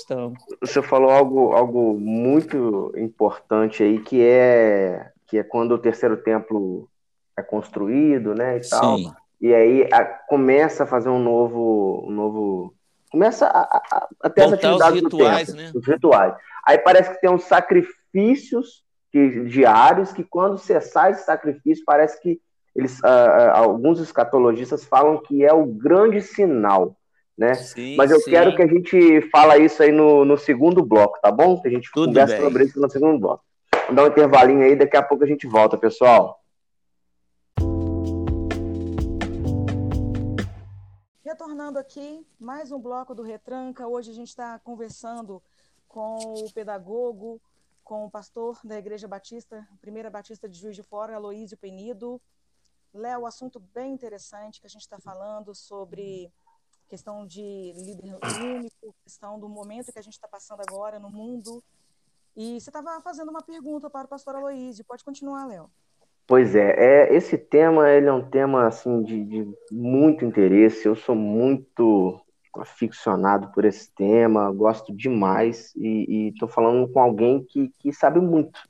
o 0.63 0.67
senhor 0.67 0.85
falou 0.85 1.11
algo, 1.11 1.53
algo 1.53 1.99
muito 1.99 2.93
importante 2.97 3.83
aí, 3.83 4.01
que 4.01 4.21
é, 4.21 5.11
que 5.27 5.39
é 5.39 5.43
quando 5.43 5.73
o 5.73 5.79
terceiro 5.79 6.17
templo 6.19 6.89
é 7.39 7.43
construído, 7.43 8.35
né, 8.35 8.59
e 8.59 8.65
Sim. 8.65 8.71
tal 8.71 8.99
e 9.41 9.55
aí 9.55 9.89
a, 9.93 10.05
começa 10.05 10.85
a 10.85 10.87
fazer 10.87 11.09
um 11.09 11.19
novo, 11.19 12.05
um 12.07 12.11
novo 12.11 12.75
começa 13.11 13.47
a, 13.47 13.61
a, 13.61 14.09
a 14.25 14.31
ter 14.31 14.43
as 14.43 14.53
atividades 14.53 15.03
os 15.03 15.03
rituais, 15.03 15.55
né? 15.55 15.71
os 15.75 15.87
rituais. 15.87 16.35
Aí 16.67 16.79
parece 16.79 17.11
que 17.11 17.21
tem 17.21 17.31
uns 17.31 17.45
sacrifícios 17.45 18.85
que, 19.11 19.45
diários 19.45 20.13
que 20.13 20.23
quando 20.23 20.59
cessar 20.59 21.11
esse 21.11 21.25
sacrifício 21.25 21.85
parece 21.87 22.21
que 22.21 22.41
eles, 22.77 22.99
uh, 23.01 23.51
alguns 23.55 23.99
escatologistas 23.99 24.85
falam 24.85 25.21
que 25.23 25.45
é 25.45 25.53
o 25.53 25.67
grande 25.67 26.21
sinal, 26.21 26.97
né? 27.37 27.55
Sim, 27.55 27.97
Mas 27.97 28.11
eu 28.11 28.21
sim. 28.21 28.31
quero 28.31 28.55
que 28.55 28.63
a 28.63 28.67
gente 28.67 29.23
fala 29.33 29.59
isso 29.59 29.83
aí 29.83 29.91
no, 29.91 30.25
no 30.25 30.37
segundo 30.37 30.85
bloco, 30.85 31.19
tá 31.21 31.31
bom? 31.31 31.61
Que 31.61 31.69
a 31.69 31.71
gente 31.71 31.91
Tudo 31.93 32.09
conversa 32.09 32.35
bem. 32.35 32.45
sobre 32.45 32.65
isso 32.65 32.81
no 32.81 32.91
segundo 32.91 33.19
bloco. 33.19 33.43
Vamos 33.73 33.97
dar 33.97 34.05
um 34.05 34.07
intervalinho 34.07 34.63
aí, 34.63 34.77
daqui 34.77 34.97
a 34.97 35.03
pouco 35.03 35.25
a 35.25 35.27
gente 35.27 35.47
volta, 35.47 35.77
pessoal. 35.77 36.39
Retornando 41.39 41.79
aqui, 41.79 42.27
mais 42.37 42.73
um 42.73 42.81
bloco 42.81 43.15
do 43.15 43.23
Retranca. 43.23 43.87
Hoje 43.87 44.11
a 44.11 44.13
gente 44.13 44.27
está 44.27 44.59
conversando 44.59 45.41
com 45.87 46.17
o 46.17 46.53
pedagogo, 46.53 47.41
com 47.85 48.05
o 48.05 48.11
pastor 48.11 48.59
da 48.65 48.77
Igreja 48.77 49.07
Batista, 49.07 49.65
Primeira 49.81 50.11
Batista 50.11 50.49
de 50.49 50.59
Juiz 50.59 50.75
de 50.75 50.83
Fora, 50.83 51.15
Aloísio 51.15 51.57
Penido. 51.57 52.21
Léo, 52.93 53.25
assunto 53.25 53.61
bem 53.61 53.93
interessante 53.93 54.61
que 54.61 54.67
a 54.67 54.69
gente 54.69 54.81
está 54.81 54.99
falando 54.99 55.55
sobre 55.55 56.29
questão 56.89 57.25
de 57.25 57.73
líder 57.77 58.19
único, 58.43 58.93
questão 59.05 59.39
do 59.39 59.49
momento 59.49 59.93
que 59.93 59.99
a 60.01 60.03
gente 60.03 60.15
está 60.15 60.27
passando 60.27 60.63
agora 60.69 60.99
no 60.99 61.09
mundo. 61.09 61.63
E 62.35 62.61
você 62.61 62.69
estava 62.69 63.01
fazendo 63.01 63.29
uma 63.29 63.43
pergunta 63.43 63.89
para 63.89 64.07
o 64.07 64.11
pastor 64.11 64.35
Aloísio. 64.35 64.85
Pode 64.85 65.05
continuar, 65.05 65.47
Léo. 65.47 65.71
Pois 66.29 66.55
é, 66.55 66.75
é, 66.77 67.17
esse 67.17 67.39
tema 67.39 67.89
ele 67.89 68.07
é 68.07 68.13
um 68.13 68.29
tema 68.29 68.67
assim 68.67 69.03
de, 69.03 69.25
de 69.25 69.49
muito 69.73 70.27
interesse. 70.27 70.87
Eu 70.87 70.95
sou 70.95 71.15
muito 71.15 72.21
aficionado 72.55 73.51
por 73.55 73.65
esse 73.65 73.91
tema, 73.95 74.53
gosto 74.53 74.95
demais 74.95 75.73
e 75.75 76.29
estou 76.35 76.47
falando 76.47 76.87
com 76.89 77.01
alguém 77.01 77.43
que, 77.43 77.73
que 77.79 77.95
sabe 77.95 78.21
muito, 78.21 78.61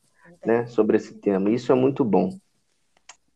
né, 0.46 0.66
sobre 0.66 0.98
esse 0.98 1.14
tema. 1.14 1.50
Isso 1.50 1.72
é 1.72 1.74
muito 1.74 2.04
bom. 2.04 2.30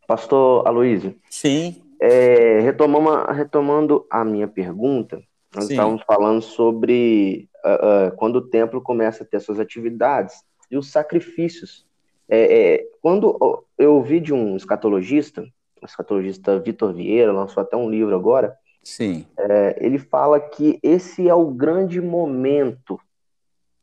Pastor 0.07 0.69
Aloysio. 0.69 1.17
Sim. 1.29 1.83
É, 2.01 2.61
retomando, 2.61 3.33
retomando 3.33 4.07
a 4.09 4.25
minha 4.25 4.47
pergunta, 4.47 5.21
nós 5.53 5.65
Sim. 5.65 5.73
estávamos 5.73 6.03
falando 6.07 6.41
sobre 6.41 7.49
uh, 7.65 8.09
uh, 8.09 8.17
quando 8.17 8.37
o 8.37 8.49
templo 8.49 8.81
começa 8.81 9.25
a 9.25 9.27
ter 9.27 9.41
suas 9.41 9.59
atividades 9.59 10.45
e 10.71 10.77
os 10.77 10.93
sacrifícios 10.93 11.85
é, 12.35 12.75
é, 12.75 12.91
quando 13.03 13.67
eu 13.77 13.97
ouvi 13.97 14.19
de 14.19 14.33
um 14.33 14.57
escatologista, 14.57 15.47
o 15.83 15.85
escatologista 15.85 16.59
Vitor 16.59 16.95
Vieira, 16.95 17.31
lançou 17.31 17.63
até 17.63 17.77
um 17.77 17.91
livro 17.91 18.15
agora, 18.15 18.57
Sim. 18.83 19.27
É, 19.39 19.77
ele 19.85 19.99
fala 19.99 20.41
que 20.41 20.81
esse 20.83 21.29
é 21.29 21.35
o 21.35 21.51
grande 21.51 22.01
momento 22.01 22.99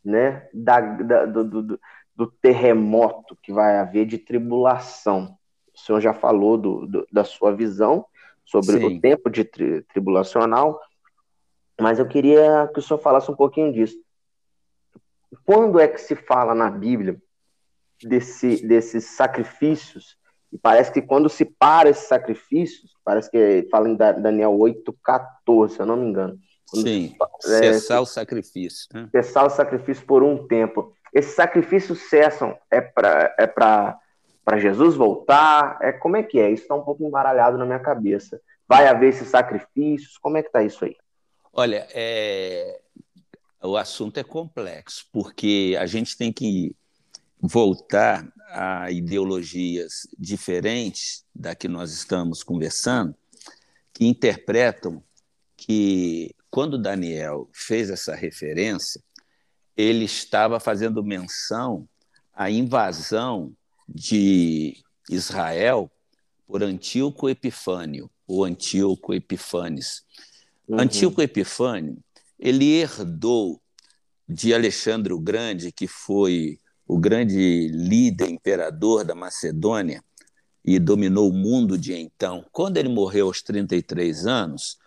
né, 0.03 0.49
da, 0.51 0.79
da 0.79 1.25
do, 1.27 1.43
do, 1.43 1.79
do, 2.15 2.27
terremoto 2.41 3.38
que 3.41 3.53
vai 3.53 3.77
haver 3.77 4.07
de 4.07 4.17
tribulação. 4.17 5.38
O 5.73 5.79
senhor 5.79 6.01
já 6.01 6.13
falou 6.13 6.57
do, 6.57 6.88
do 6.88 7.07
da 7.12 7.23
sua 7.23 7.55
visão 7.55 8.05
sobre 8.43 8.77
Sim. 8.77 8.85
o 8.85 8.99
tempo 8.99 9.29
de 9.29 9.43
tri, 9.43 9.83
tribulacional, 9.83 10.81
mas 11.79 11.99
eu 11.99 12.07
queria 12.07 12.67
que 12.73 12.79
o 12.79 12.81
senhor 12.81 12.99
falasse 12.99 13.29
um 13.29 13.35
pouquinho 13.35 13.71
disso. 13.71 13.95
quando 15.45 15.79
é 15.79 15.88
que 15.88 16.01
se 16.01 16.15
fala 16.15 16.55
na 16.55 16.69
Bíblia 16.69 17.21
desse, 18.07 18.65
desses 18.65 19.05
sacrifícios? 19.05 20.17
E 20.51 20.57
parece 20.57 20.91
que 20.91 21.01
quando 21.01 21.29
se 21.29 21.45
para 21.45 21.89
esses 21.89 22.07
sacrifícios, 22.07 22.95
parece 23.03 23.29
que 23.29 23.67
fala 23.69 23.88
em 23.88 23.95
Daniel 23.95 24.51
8,14, 24.51 25.69
se 25.69 25.79
eu 25.79 25.85
não 25.85 25.95
me 25.95 26.07
engano. 26.07 26.39
Sim, 26.67 27.15
é, 27.45 27.73
cessar 27.73 28.01
o 28.01 28.05
sacrifício. 28.05 28.88
Né? 28.93 29.09
Cessar 29.12 29.45
o 29.45 29.49
sacrifício 29.49 30.05
por 30.05 30.23
um 30.23 30.47
tempo. 30.47 30.93
Esses 31.13 31.33
sacrifícios 31.33 32.09
cessam, 32.09 32.57
é 32.69 32.79
para 32.79 33.35
é 33.38 33.47
para 33.47 33.99
Jesus 34.57 34.95
voltar? 34.95 35.77
É 35.81 35.91
como 35.91 36.17
é 36.17 36.23
que 36.23 36.39
é? 36.39 36.51
Isso 36.51 36.63
está 36.63 36.75
um 36.75 36.83
pouco 36.83 37.03
embaralhado 37.03 37.57
na 37.57 37.65
minha 37.65 37.79
cabeça. 37.79 38.39
Vai 38.67 38.88
haver 38.88 39.09
esses 39.09 39.27
sacrifícios? 39.27 40.17
Como 40.17 40.38
é 40.38 40.43
que 40.43 40.49
está 40.49 40.62
isso 40.63 40.85
aí? 40.85 40.95
Olha, 41.51 41.88
é... 41.91 42.79
o 43.63 43.75
assunto 43.75 44.19
é 44.19 44.23
complexo, 44.23 45.07
porque 45.12 45.75
a 45.79 45.88
gente 45.88 46.15
tem 46.15 46.31
que 46.31 46.75
voltar 47.41 48.32
a 48.49 48.91
ideologias 48.91 50.08
diferentes 50.17 51.23
da 51.34 51.56
que 51.56 51.67
nós 51.67 51.91
estamos 51.91 52.43
conversando, 52.43 53.15
que 53.93 54.06
interpretam 54.06 55.04
que 55.56 56.36
quando 56.49 56.82
Daniel 56.82 57.49
fez 57.54 57.89
essa 57.89 58.15
referência, 58.15 59.02
ele 59.78 60.06
estava 60.06 60.60
fazendo 60.60 61.04
menção 61.04 61.88
à 62.34 62.49
invasão 62.49 63.56
de 63.88 64.84
Israel 65.10 65.91
por 66.45 66.63
Antíoco 66.63 67.30
Epifânio, 67.30 68.10
ou 68.28 68.43
Antíoco 68.43 69.13
Epifanes. 69.13 70.04
Uhum. 70.67 70.80
Antíoco 70.80 71.21
Epifânio, 71.21 71.97
ele 72.38 72.73
herdou 72.73 73.62
de 74.28 74.54
Alexandre 74.54 75.13
o 75.13 75.19
Grande, 75.19 75.71
que 75.71 75.88
foi 75.88 76.60
o 76.89 76.97
grande 76.97 77.67
líder 77.67 78.30
imperador 78.30 79.06
da 79.06 79.13
Macedônia 79.13 80.04
e 80.65 80.80
dominou 80.80 81.30
o 81.30 81.34
mundo 81.34 81.78
de 81.78 81.93
então. 81.93 82.43
Quando 82.52 82.78
ele 82.78 82.89
morreu 82.89 83.28
aos 83.28 83.43
33 83.43 84.25
anos, 84.25 84.80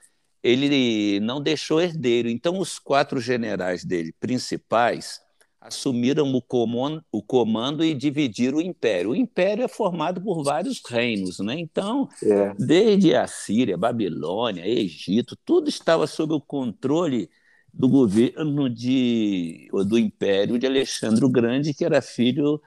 ele 0.43 1.21
não 1.21 1.41
deixou 1.41 1.81
herdeiro. 1.81 2.29
Então, 2.29 2.59
os 2.59 2.77
quatro 2.77 3.21
generais 3.21 3.85
dele 3.85 4.13
principais 4.19 5.21
assumiram 5.61 6.35
o 6.35 6.43
comando, 6.43 7.05
o 7.13 7.23
comando 7.23 7.85
e 7.85 7.95
dividiram 7.95 8.59
o 8.59 8.63
império. 8.63 9.11
O 9.11 9.17
império 9.17 9.65
é 9.65 9.69
formado 9.69 10.21
por 10.21 10.43
vários 10.43 10.83
reinos, 10.85 11.39
né? 11.39 11.55
Então, 11.57 12.09
é. 12.21 12.53
desde 12.59 13.15
a 13.15 13.29
Síria, 13.29 13.79
Babilônia, 13.79 14.67
Egito, 14.67 15.39
tudo 15.45 15.69
estava 15.69 16.09
sob 16.09 16.35
o 16.35 16.41
controle 16.41 17.31
do 17.73 17.89
governo 17.89 18.69
de, 18.69 19.69
do 19.87 19.99
império 19.99 20.59
de 20.59 20.67
Alexandre 20.67 21.25
o 21.25 21.29
Grande, 21.29 21.73
que 21.73 21.85
era 21.85 22.03
filho 22.03 22.61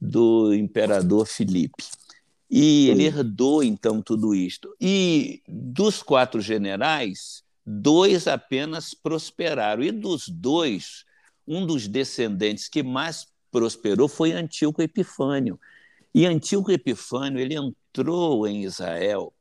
do 0.00 0.54
imperador 0.54 1.26
Filipe. 1.26 1.84
E 2.48 2.90
ele 2.90 3.04
herdou, 3.04 3.62
então, 3.62 4.02
tudo 4.02 4.34
isto. 4.34 4.74
E 4.80 5.42
dos 5.48 6.02
quatro 6.02 6.40
generais, 6.40 7.42
dois 7.64 8.28
apenas 8.28 8.92
prosperaram. 8.92 9.82
E 9.82 9.90
dos 9.90 10.28
dois, 10.28 11.04
um 11.48 11.64
dos 11.64 11.88
descendentes 11.88 12.68
que 12.68 12.82
mais 12.82 13.26
prosperou 13.50 14.06
foi 14.06 14.32
Antíoco 14.32 14.82
Epifânio. 14.82 15.58
E 16.14 16.26
Antíoco 16.26 16.70
Epifânio 16.70 17.40
ele 17.40 17.54
entrou 17.54 18.46
em 18.46 18.64
Israel 18.64 19.32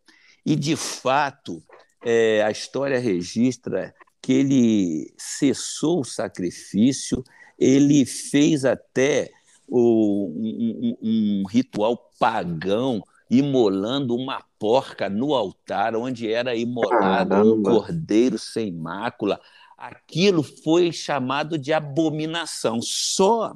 e, 0.46 0.56
de 0.56 0.76
fato, 0.76 1.62
é, 2.04 2.42
a 2.44 2.50
história 2.52 2.98
registra 2.98 3.94
ele 4.32 5.14
cessou 5.18 6.02
o 6.02 6.06
sacrifício, 6.06 7.24
ele 7.58 8.06
fez 8.06 8.66
até 8.66 9.32
o, 9.68 10.28
um, 10.28 10.98
um, 11.02 11.44
ritual 11.50 12.12
pagão, 12.20 13.04
imolando 13.30 14.16
uma 14.16 14.44
porca 14.60 15.10
no 15.10 15.34
altar, 15.34 15.96
onde 15.96 16.32
era 16.32 16.56
imolado 16.56 17.30
Caramba. 17.30 17.54
um 17.54 17.64
cordeiro 17.64 18.38
sem 18.38 18.72
mácula. 18.72 19.40
Aquilo 19.78 20.44
foi 20.44 20.92
chamado 20.92 21.58
de 21.58 21.72
abominação. 21.72 22.80
Só 22.82 23.56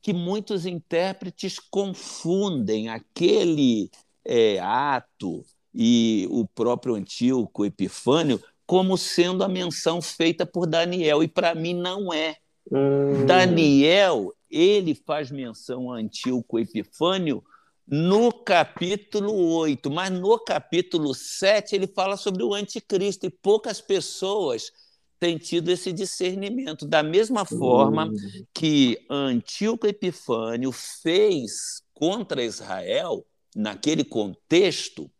que 0.00 0.12
muitos 0.12 0.64
intérpretes 0.64 1.58
confundem 1.58 2.88
aquele 2.88 3.90
é, 4.24 4.58
ato 4.60 5.44
e 5.74 6.26
o 6.30 6.46
próprio 6.46 6.94
Antíoco 6.94 7.64
Epifânio 7.64 8.40
como 8.70 8.96
sendo 8.96 9.42
a 9.42 9.48
menção 9.48 10.00
feita 10.00 10.46
por 10.46 10.64
Daniel, 10.64 11.24
e 11.24 11.26
para 11.26 11.56
mim 11.56 11.74
não 11.74 12.12
é. 12.12 12.36
Hum. 12.70 13.26
Daniel 13.26 14.32
ele 14.48 14.94
faz 14.94 15.28
menção 15.28 15.90
a 15.90 15.96
Antíoco 15.96 16.56
Epifânio 16.56 17.42
no 17.84 18.32
capítulo 18.32 19.34
8, 19.56 19.90
mas 19.90 20.12
no 20.12 20.38
capítulo 20.38 21.12
7 21.12 21.74
ele 21.74 21.88
fala 21.88 22.16
sobre 22.16 22.44
o 22.44 22.54
anticristo 22.54 23.26
e 23.26 23.30
poucas 23.30 23.80
pessoas 23.80 24.70
têm 25.18 25.36
tido 25.36 25.68
esse 25.72 25.92
discernimento. 25.92 26.86
Da 26.86 27.02
mesma 27.02 27.44
forma 27.44 28.06
hum. 28.06 28.14
que 28.54 29.04
Antíoco 29.10 29.88
Epifânio 29.88 30.70
fez 30.70 31.82
contra 31.92 32.44
Israel, 32.44 33.26
naquele 33.52 34.04
contexto, 34.04 35.10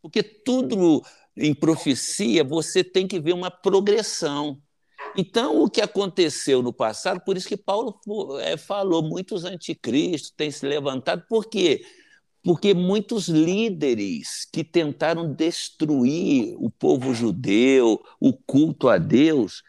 porque 0.00 0.22
tudo 0.22 1.02
em 1.36 1.54
profecia 1.54 2.44
você 2.44 2.84
tem 2.84 3.06
que 3.06 3.20
ver 3.20 3.32
uma 3.32 3.50
progressão. 3.50 4.60
Então, 5.16 5.62
o 5.62 5.70
que 5.70 5.80
aconteceu 5.80 6.62
no 6.62 6.72
passado, 6.72 7.20
por 7.20 7.36
isso 7.36 7.48
que 7.48 7.56
Paulo 7.56 8.00
é, 8.40 8.56
falou, 8.56 9.02
muitos 9.02 9.44
anticristos 9.44 10.30
têm 10.30 10.50
se 10.50 10.66
levantado, 10.66 11.24
por 11.28 11.46
quê? 11.46 11.84
Porque 12.42 12.74
muitos 12.74 13.28
líderes 13.28 14.46
que 14.52 14.64
tentaram 14.64 15.32
destruir 15.32 16.54
o 16.58 16.70
povo 16.70 17.14
judeu, 17.14 18.02
o 18.20 18.32
culto 18.32 18.88
a 18.88 18.98
Deus, 18.98 19.62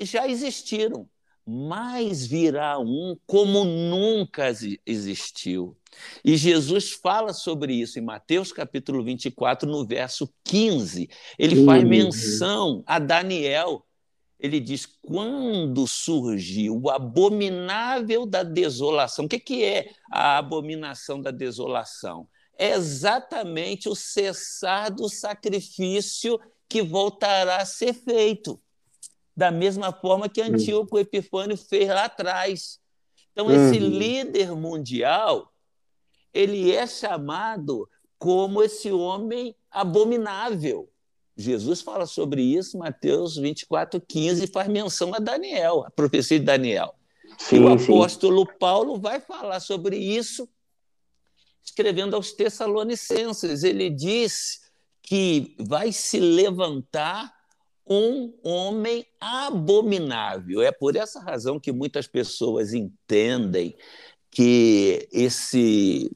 já 0.00 0.28
existiram, 0.28 1.08
mas 1.46 2.26
virá 2.26 2.78
um 2.78 3.16
como 3.26 3.64
nunca 3.64 4.52
existiu. 4.84 5.76
E 6.24 6.36
Jesus 6.36 6.92
fala 6.92 7.32
sobre 7.32 7.74
isso 7.74 7.98
em 7.98 8.02
Mateus 8.02 8.52
capítulo 8.52 9.02
24, 9.04 9.68
no 9.68 9.86
verso 9.86 10.32
15. 10.44 11.08
Ele 11.38 11.64
faz 11.64 11.84
menção 11.84 12.82
a 12.86 12.98
Daniel 12.98 13.84
ele 14.42 14.58
diz: 14.58 14.84
quando 14.84 15.86
surgiu 15.86 16.76
o 16.82 16.90
abominável 16.90 18.26
da 18.26 18.42
desolação. 18.42 19.24
O 19.24 19.28
que, 19.28 19.38
que 19.38 19.64
é 19.64 19.92
a 20.10 20.36
abominação 20.36 21.20
da 21.20 21.30
desolação? 21.30 22.28
É 22.58 22.72
exatamente 22.72 23.88
o 23.88 23.94
cessar 23.94 24.92
do 24.92 25.08
sacrifício 25.08 26.38
que 26.68 26.82
voltará 26.82 27.58
a 27.58 27.64
ser 27.64 27.94
feito. 27.94 28.60
Da 29.34 29.50
mesma 29.50 29.92
forma 29.92 30.28
que 30.28 30.42
Antíoco 30.42 30.98
Epifânio 30.98 31.56
fez 31.56 31.88
lá 31.88 32.06
atrás. 32.06 32.80
Então, 33.30 33.50
esse 33.50 33.80
uhum. 33.80 33.88
líder 33.88 34.54
mundial, 34.54 35.51
ele 36.32 36.72
é 36.72 36.86
chamado 36.86 37.88
como 38.18 38.62
esse 38.62 38.90
homem 38.90 39.54
abominável. 39.70 40.88
Jesus 41.36 41.80
fala 41.80 42.06
sobre 42.06 42.42
isso, 42.42 42.78
Mateus 42.78 43.36
24, 43.36 44.00
15, 44.00 44.44
e 44.44 44.46
faz 44.46 44.68
menção 44.68 45.14
a 45.14 45.18
Daniel, 45.18 45.84
a 45.86 45.90
profecia 45.90 46.38
de 46.38 46.44
Daniel. 46.44 46.94
Sim, 47.38 47.56
e 47.56 47.60
o 47.60 47.68
apóstolo 47.68 48.46
sim. 48.46 48.58
Paulo 48.58 49.00
vai 49.00 49.20
falar 49.20 49.60
sobre 49.60 49.96
isso, 49.96 50.48
escrevendo 51.64 52.14
aos 52.14 52.32
Tessalonicenses. 52.32 53.64
Ele 53.64 53.88
diz 53.90 54.60
que 55.02 55.56
vai 55.58 55.90
se 55.90 56.20
levantar 56.20 57.32
um 57.86 58.32
homem 58.42 59.04
abominável. 59.20 60.62
É 60.62 60.70
por 60.70 60.96
essa 60.96 61.20
razão 61.20 61.58
que 61.58 61.72
muitas 61.72 62.06
pessoas 62.06 62.72
entendem 62.72 63.76
que 64.30 65.08
esse 65.12 66.10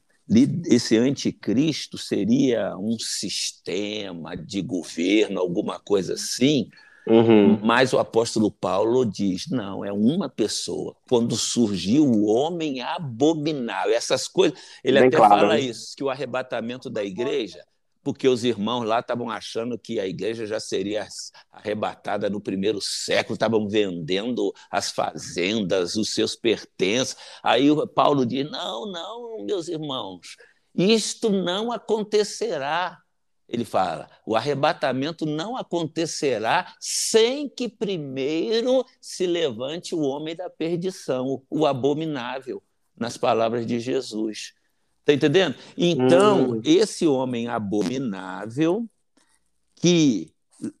esse 0.65 0.97
anticristo 0.97 1.97
seria 1.97 2.75
um 2.77 2.97
sistema 2.99 4.35
de 4.35 4.61
governo, 4.61 5.39
alguma 5.39 5.79
coisa 5.79 6.15
assim. 6.15 6.69
Uhum. 7.07 7.57
Mas 7.63 7.93
o 7.93 7.99
apóstolo 7.99 8.51
Paulo 8.51 9.05
diz: 9.05 9.47
não, 9.49 9.85
é 9.85 9.91
uma 9.91 10.27
pessoa. 10.27 10.93
Quando 11.09 11.37
surgiu 11.37 12.05
o 12.05 12.25
homem 12.25 12.81
abominável, 12.81 13.93
essas 13.93 14.27
coisas. 14.27 14.59
Ele 14.83 14.99
Bem 14.99 15.07
até 15.07 15.17
claro, 15.17 15.33
fala 15.33 15.53
né? 15.53 15.61
isso, 15.61 15.95
que 15.95 16.03
o 16.03 16.09
arrebatamento 16.09 16.89
da 16.89 17.03
igreja 17.03 17.63
porque 18.07 18.29
os 18.29 18.45
irmãos 18.45 18.85
lá 18.85 19.01
estavam 19.01 19.29
achando 19.29 19.77
que 19.77 19.99
a 19.99 20.07
igreja 20.07 20.45
já 20.45 20.61
seria 20.61 21.05
arrebatada 21.51 22.29
no 22.29 22.39
primeiro 22.39 22.79
século, 22.79 23.33
estavam 23.33 23.67
vendendo 23.67 24.53
as 24.71 24.91
fazendas, 24.91 25.97
os 25.97 26.13
seus 26.13 26.33
pertences. 26.33 27.17
Aí 27.43 27.67
Paulo 27.93 28.25
diz: 28.25 28.49
não, 28.49 28.89
não, 28.89 29.43
meus 29.43 29.67
irmãos, 29.67 30.37
isto 30.73 31.29
não 31.29 31.69
acontecerá. 31.69 32.97
Ele 33.45 33.65
fala: 33.65 34.09
o 34.25 34.37
arrebatamento 34.37 35.25
não 35.25 35.57
acontecerá 35.57 36.73
sem 36.79 37.49
que 37.49 37.67
primeiro 37.67 38.85
se 39.01 39.27
levante 39.27 39.93
o 39.93 39.99
homem 39.99 40.33
da 40.33 40.49
perdição, 40.49 41.43
o 41.49 41.65
abominável, 41.65 42.63
nas 42.95 43.17
palavras 43.17 43.67
de 43.67 43.81
Jesus. 43.81 44.53
Está 45.07 45.13
entendendo? 45.13 45.55
Então, 45.77 46.51
hum. 46.51 46.61
esse 46.65 47.07
homem 47.07 47.47
abominável, 47.47 48.85
que 49.73 50.33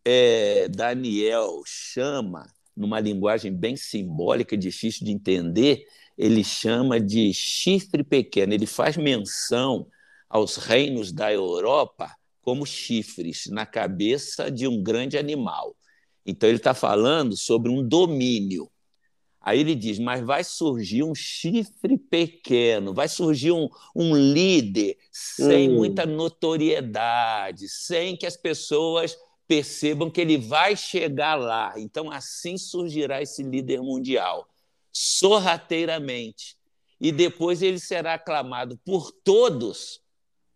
é, 0.03 0.67
Daniel 0.67 1.61
chama, 1.65 2.45
numa 2.75 2.99
linguagem 2.99 3.53
bem 3.53 3.77
simbólica, 3.77 4.57
difícil 4.57 5.05
de 5.05 5.13
entender, 5.13 5.85
ele 6.17 6.43
chama 6.43 6.99
de 6.99 7.33
chifre 7.33 8.03
pequeno. 8.03 8.53
Ele 8.53 8.65
faz 8.65 8.97
menção 8.97 9.87
aos 10.27 10.57
reinos 10.57 11.13
da 11.13 11.31
Europa 11.31 12.13
como 12.41 12.65
chifres 12.65 13.45
na 13.49 13.65
cabeça 13.65 14.51
de 14.51 14.67
um 14.67 14.83
grande 14.83 15.17
animal. 15.17 15.73
Então, 16.25 16.49
ele 16.49 16.57
está 16.57 16.73
falando 16.73 17.37
sobre 17.37 17.71
um 17.71 17.81
domínio. 17.81 18.69
Aí 19.47 19.61
ele 19.61 19.75
diz: 19.75 19.97
mas 19.97 20.19
vai 20.25 20.43
surgir 20.43 21.03
um 21.03 21.15
chifre 21.15 21.97
pequeno, 21.97 22.93
vai 22.93 23.07
surgir 23.07 23.53
um, 23.53 23.69
um 23.95 24.13
líder 24.13 24.97
sem 25.09 25.69
hum. 25.69 25.75
muita 25.75 26.05
notoriedade, 26.05 27.69
sem 27.69 28.17
que 28.17 28.25
as 28.25 28.35
pessoas 28.35 29.17
percebam 29.47 30.11
que 30.11 30.19
ele 30.19 30.37
vai 30.37 30.75
chegar 30.75 31.35
lá. 31.35 31.73
Então, 31.77 32.11
assim 32.11 32.57
surgirá 32.57 33.21
esse 33.21 33.41
líder 33.41 33.81
mundial, 33.81 34.49
sorrateiramente. 34.91 36.57
E 36.99 37.09
depois 37.09 37.61
ele 37.61 37.79
será 37.79 38.15
aclamado 38.15 38.77
por 38.83 39.13
todos 39.23 40.01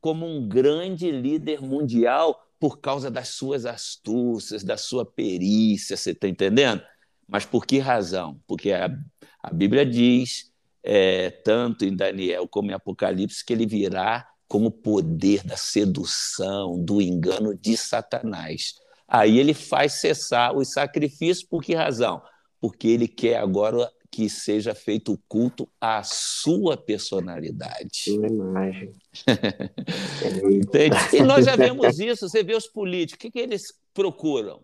como 0.01 0.25
um 0.25 0.45
grande 0.49 1.09
líder 1.09 1.61
mundial 1.61 2.45
por 2.59 2.81
causa 2.81 3.09
das 3.09 3.29
suas 3.29 3.65
astúcias, 3.65 4.65
da 4.65 4.75
sua 4.75 5.05
perícia, 5.05 5.95
você 5.95 6.11
está 6.11 6.27
entendendo? 6.27 6.83
Mas 7.31 7.45
por 7.45 7.65
que 7.65 7.79
razão? 7.79 8.37
Porque 8.45 8.73
a, 8.73 8.93
a 9.41 9.53
Bíblia 9.53 9.85
diz, 9.85 10.51
é, 10.83 11.29
tanto 11.29 11.85
em 11.85 11.95
Daniel 11.95 12.45
como 12.45 12.71
em 12.71 12.73
Apocalipse, 12.73 13.45
que 13.45 13.53
ele 13.53 13.65
virá 13.65 14.27
como 14.49 14.69
poder 14.69 15.41
da 15.45 15.55
sedução, 15.55 16.77
do 16.77 17.01
engano 17.01 17.55
de 17.55 17.77
Satanás. 17.77 18.73
Aí 19.07 19.39
ele 19.39 19.53
faz 19.53 19.93
cessar 19.93 20.53
os 20.53 20.73
sacrifícios, 20.73 21.41
por 21.41 21.63
que 21.63 21.73
razão? 21.73 22.21
Porque 22.59 22.89
ele 22.89 23.07
quer 23.07 23.37
agora 23.37 23.89
que 24.11 24.29
seja 24.29 24.75
feito 24.75 25.13
o 25.13 25.17
culto 25.25 25.69
à 25.79 26.03
sua 26.03 26.75
personalidade. 26.75 28.09
Uma 28.09 28.27
imagem. 28.27 28.91
Entende? 30.51 30.97
E 31.13 31.23
nós 31.23 31.45
já 31.45 31.55
vemos 31.55 31.97
isso, 31.97 32.27
você 32.27 32.43
vê 32.43 32.55
os 32.55 32.67
políticos, 32.67 33.15
o 33.15 33.19
que, 33.19 33.31
que 33.31 33.39
eles 33.39 33.73
procuram? 33.93 34.59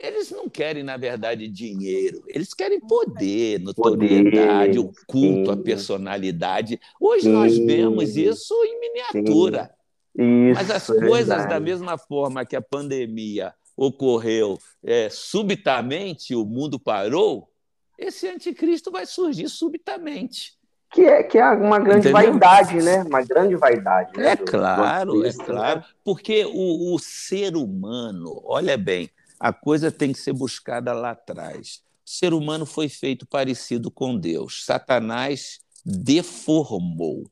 Eles 0.00 0.30
não 0.30 0.48
querem, 0.48 0.82
na 0.82 0.96
verdade, 0.96 1.46
dinheiro, 1.46 2.22
eles 2.26 2.54
querem 2.54 2.80
poder, 2.80 3.60
notoriedade, 3.60 4.78
poder, 4.78 4.78
o 4.78 4.92
culto, 5.06 5.52
sim. 5.52 5.52
a 5.52 5.56
personalidade. 5.62 6.80
Hoje 6.98 7.24
sim, 7.24 7.32
nós 7.32 7.56
vemos 7.58 8.16
isso 8.16 8.54
em 8.64 8.80
miniatura. 8.80 9.70
Isso, 10.16 10.54
Mas 10.54 10.70
as 10.70 10.88
é 10.88 10.94
coisas, 10.94 11.28
verdade. 11.28 11.48
da 11.50 11.60
mesma 11.60 11.98
forma 11.98 12.46
que 12.46 12.56
a 12.56 12.62
pandemia 12.62 13.52
ocorreu 13.76 14.58
é, 14.82 15.08
subitamente, 15.10 16.34
o 16.34 16.46
mundo 16.46 16.80
parou, 16.80 17.50
esse 17.98 18.26
anticristo 18.26 18.90
vai 18.90 19.04
surgir 19.04 19.48
subitamente. 19.50 20.58
Que 20.92 21.02
é, 21.02 21.22
que 21.22 21.38
é 21.38 21.48
uma 21.50 21.78
grande 21.78 22.08
Entendeu? 22.08 22.32
vaidade, 22.32 22.82
né? 22.82 23.02
Uma 23.04 23.22
grande 23.22 23.54
vaidade. 23.54 24.18
Né? 24.18 24.32
É 24.32 24.36
claro, 24.36 25.24
é 25.24 25.32
claro. 25.32 25.84
Porque 26.02 26.44
o, 26.46 26.94
o 26.94 26.98
ser 26.98 27.54
humano, 27.54 28.40
olha 28.44 28.76
bem, 28.76 29.08
a 29.40 29.52
coisa 29.52 29.90
tem 29.90 30.12
que 30.12 30.18
ser 30.18 30.34
buscada 30.34 30.92
lá 30.92 31.12
atrás. 31.12 31.80
O 32.06 32.10
ser 32.10 32.34
humano 32.34 32.66
foi 32.66 32.90
feito 32.90 33.26
parecido 33.26 33.90
com 33.90 34.16
Deus. 34.16 34.64
Satanás 34.66 35.60
deformou. 35.84 37.24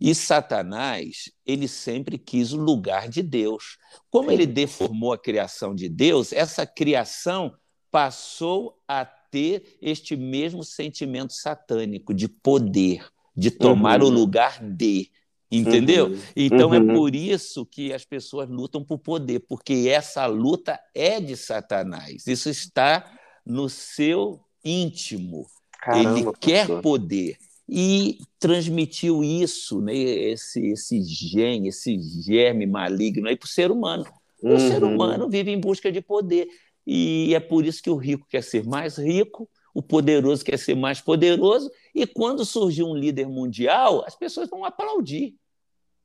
E 0.00 0.14
Satanás, 0.14 1.30
ele 1.46 1.68
sempre 1.68 2.18
quis 2.18 2.52
o 2.52 2.56
lugar 2.56 3.08
de 3.08 3.22
Deus. 3.22 3.76
Como 4.10 4.30
ele 4.30 4.46
deformou 4.46 5.12
a 5.12 5.18
criação 5.18 5.74
de 5.74 5.88
Deus, 5.88 6.32
essa 6.32 6.66
criação 6.66 7.54
passou 7.90 8.78
a 8.88 9.04
ter 9.04 9.76
este 9.80 10.16
mesmo 10.16 10.64
sentimento 10.64 11.32
satânico 11.32 12.14
de 12.14 12.28
poder, 12.28 13.08
de 13.36 13.50
tomar 13.50 14.02
uhum. 14.02 14.08
o 14.08 14.10
lugar 14.10 14.62
de. 14.62 15.10
Entendeu? 15.50 16.06
Uhum. 16.06 16.18
Então 16.34 16.74
é 16.74 16.78
uhum. 16.78 16.90
é 16.90 16.94
por 16.94 17.14
isso 17.14 17.64
que 17.66 17.92
as 17.92 18.04
pessoas 18.04 18.48
lutam 18.48 18.84
por 18.84 18.98
poder, 18.98 19.40
porque 19.40 19.88
essa 19.88 20.26
luta 20.26 20.78
é 20.94 21.20
de 21.20 21.36
Satanás. 21.36 22.26
Isso 22.26 22.48
está 22.48 23.10
no 23.44 23.68
seu 23.68 24.40
íntimo. 24.64 25.46
Caramba, 25.80 26.18
Ele 26.18 26.32
quer 26.40 26.66
pastor. 26.66 26.82
poder 26.82 27.36
e 27.68 28.18
transmitiu 28.38 29.24
isso, 29.24 29.80
né, 29.80 29.94
esse, 29.94 30.66
esse 30.66 31.02
gene, 31.02 31.68
esse 31.68 31.98
germe 32.22 32.66
maligno 32.66 33.28
aí 33.28 33.36
para 33.36 33.46
o 33.46 33.48
ser 33.48 33.70
humano. 33.70 34.04
O 34.42 34.58
ser 34.58 34.82
uhum. 34.82 34.94
humano 34.94 35.28
vive 35.28 35.50
em 35.50 35.58
busca 35.58 35.90
de 35.90 36.02
poder. 36.02 36.46
E 36.86 37.34
é 37.34 37.40
por 37.40 37.64
isso 37.64 37.82
que 37.82 37.88
o 37.88 37.96
rico 37.96 38.26
quer 38.28 38.42
ser 38.42 38.64
mais 38.64 38.98
rico, 38.98 39.48
o 39.74 39.82
poderoso 39.82 40.44
quer 40.44 40.56
ser 40.56 40.76
mais 40.76 41.00
poderoso, 41.00 41.70
e 41.92 42.06
quando 42.06 42.44
surgir 42.44 42.84
um 42.84 42.94
líder 42.94 43.26
mundial, 43.26 44.04
as 44.06 44.14
pessoas 44.14 44.48
vão 44.48 44.64
aplaudir, 44.64 45.34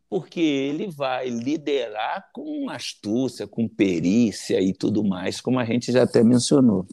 porque 0.09 0.39
ele 0.39 0.87
vai 0.89 1.29
liderar 1.29 2.29
com 2.33 2.67
astúcia, 2.69 3.47
com 3.47 3.67
perícia 3.67 4.59
e 4.59 4.73
tudo 4.73 5.03
mais, 5.03 5.39
como 5.39 5.59
a 5.59 5.65
gente 5.65 5.91
já 5.91 6.03
até 6.03 6.23
mencionou. 6.23 6.87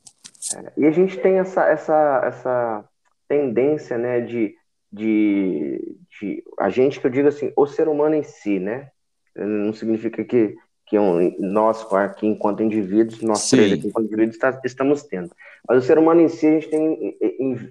É, 0.54 0.72
e 0.76 0.84
a 0.84 0.90
gente 0.90 1.16
tem 1.16 1.38
essa, 1.38 1.66
essa, 1.66 2.20
essa 2.24 2.84
tendência 3.26 3.96
né, 3.96 4.20
de, 4.20 4.54
de, 4.92 5.96
de. 6.20 6.44
A 6.58 6.68
gente 6.68 7.00
que 7.00 7.06
eu 7.06 7.10
digo 7.10 7.28
assim, 7.28 7.52
o 7.56 7.66
ser 7.66 7.88
humano 7.88 8.14
em 8.14 8.22
si, 8.22 8.58
né? 8.60 8.90
Não 9.34 9.72
significa 9.72 10.24
que 10.24 10.56
que 10.86 10.96
nós 11.40 11.84
aqui 11.92 12.26
enquanto 12.26 12.62
indivíduos, 12.62 13.20
nós 13.20 13.40
Sim. 13.40 13.56
três 13.56 13.72
aqui 13.72 13.88
enquanto 13.88 14.06
indivíduos 14.06 14.36
está, 14.36 14.60
estamos 14.64 15.02
tendo. 15.02 15.30
Mas 15.68 15.82
o 15.82 15.86
ser 15.86 15.98
humano 15.98 16.20
em 16.20 16.28
si, 16.28 16.46
a 16.46 16.50
gente 16.52 16.68
tem, 16.68 17.18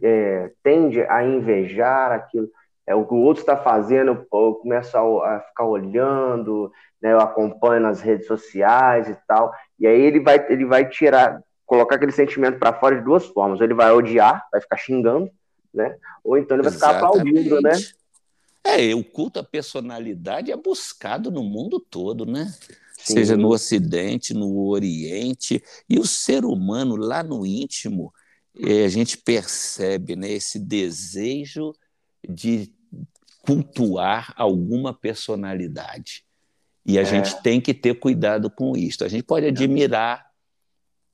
é, 0.03 0.51
tende 0.61 1.01
a 1.01 1.23
invejar 1.23 2.11
aquilo, 2.11 2.49
é, 2.85 2.93
o 2.93 3.05
que 3.05 3.13
o 3.13 3.21
outro 3.21 3.41
está 3.41 3.55
fazendo, 3.55 4.27
eu 4.31 4.53
começo 4.55 4.97
a, 4.97 5.37
a, 5.37 5.39
ficar 5.39 5.63
olhando, 5.63 6.71
né, 7.01 7.13
eu 7.13 7.19
acompanho 7.19 7.81
nas 7.81 8.01
redes 8.01 8.27
sociais 8.27 9.07
e 9.07 9.17
tal, 9.27 9.53
e 9.79 9.87
aí 9.87 9.99
ele 9.99 10.19
vai, 10.19 10.45
ele 10.49 10.65
vai 10.65 10.87
tirar, 10.87 11.41
colocar 11.65 11.95
aquele 11.95 12.11
sentimento 12.11 12.59
para 12.59 12.73
fora 12.73 12.97
de 12.97 13.03
duas 13.03 13.25
formas, 13.27 13.61
ele 13.61 13.73
vai 13.73 13.91
odiar, 13.91 14.45
vai 14.51 14.59
ficar 14.59 14.77
xingando, 14.77 15.31
né, 15.73 15.95
ou 16.23 16.37
então 16.37 16.57
ele 16.57 16.63
vai 16.63 16.73
ficar 16.73 16.97
aplaudindo, 16.97 17.61
né? 17.61 17.71
É, 18.63 18.95
o 18.95 19.03
culto 19.03 19.39
à 19.39 19.43
personalidade 19.43 20.51
é 20.51 20.57
buscado 20.57 21.29
no 21.29 21.43
mundo 21.43 21.79
todo, 21.79 22.25
né? 22.25 22.51
Sim. 23.05 23.13
seja 23.13 23.37
no 23.37 23.49
Ocidente, 23.49 24.33
no 24.33 24.67
Oriente, 24.67 25.63
e 25.87 25.99
o 25.99 26.05
ser 26.05 26.43
humano 26.43 26.95
lá 26.95 27.21
no 27.21 27.45
íntimo, 27.45 28.11
é, 28.57 28.83
a 28.83 28.89
gente 28.89 29.17
percebe 29.17 30.15
né, 30.15 30.31
esse 30.31 30.57
desejo 30.57 31.73
de 32.27 32.73
cultuar 33.43 34.33
alguma 34.35 34.91
personalidade. 34.91 36.25
E 36.83 36.97
a 36.97 37.01
é. 37.01 37.05
gente 37.05 37.41
tem 37.43 37.61
que 37.61 37.73
ter 37.73 37.99
cuidado 37.99 38.49
com 38.49 38.75
isso. 38.75 39.03
A 39.03 39.07
gente 39.07 39.23
pode 39.23 39.45
admirar, 39.45 40.25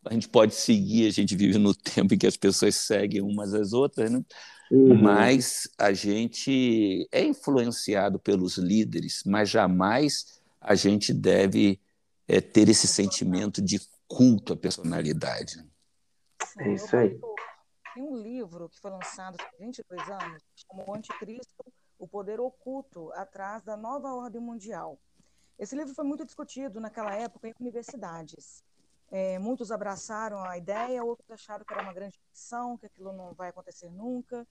a 0.06 0.14
gente 0.14 0.30
pode 0.30 0.56
seguir, 0.56 1.08
a 1.08 1.12
gente 1.12 1.36
vive 1.36 1.58
no 1.58 1.74
tempo 1.76 2.14
em 2.14 2.18
que 2.18 2.28
as 2.28 2.38
pessoas 2.38 2.76
seguem 2.76 3.22
umas 3.22 3.54
às 3.54 3.74
outras, 3.74 4.10
né? 4.10 4.24
Uhum. 4.72 4.96
mas 5.02 5.68
a 5.78 5.92
gente 5.92 7.06
é 7.12 7.22
influenciado 7.22 8.18
pelos 8.18 8.58
líderes, 8.58 9.22
mas 9.26 9.50
jamais 9.50 10.41
a 10.62 10.76
gente 10.76 11.12
deve 11.12 11.82
é, 12.28 12.40
ter 12.40 12.70
esse 12.70 12.88
sentimento 12.88 13.62
de 13.62 13.82
culto 14.08 14.54
à 14.54 14.58
personalidade. 14.58 15.68
É 16.60 16.74
isso 16.74 16.96
aí. 16.96 17.20
Tem 17.94 18.04
um 18.04 18.16
livro 18.16 18.70
que 18.70 18.80
foi 18.80 18.92
lançado 18.92 19.38
há 19.42 19.52
22 19.60 20.00
anos, 20.10 20.44
chamado 20.56 20.90
O 20.90 20.96
Anticristo, 20.96 21.66
o 21.98 22.08
Poder 22.08 22.40
Oculto 22.40 23.12
Atrás 23.14 23.64
da 23.64 23.76
Nova 23.76 24.14
Ordem 24.14 24.40
Mundial. 24.40 25.00
Esse 25.58 25.76
livro 25.76 25.94
foi 25.94 26.06
muito 26.06 26.26
discutido 26.26 26.80
naquela 26.80 27.14
época 27.16 27.48
em 27.48 27.54
universidades. 27.60 28.64
É, 29.12 29.38
muitos 29.40 29.72
abraçaram 29.72 30.42
a 30.44 30.58
ideia, 30.58 31.04
outros 31.04 31.30
acharam 31.30 31.66
que 31.66 31.74
era 31.74 31.84
uma 31.84 31.94
grande 31.94 32.18
ficção, 32.18 32.78
que 32.78 32.86
aquilo 32.86 33.12
não 33.12 33.34
vai 33.34 33.50
acontecer 33.50 33.90
nunca. 33.90 34.48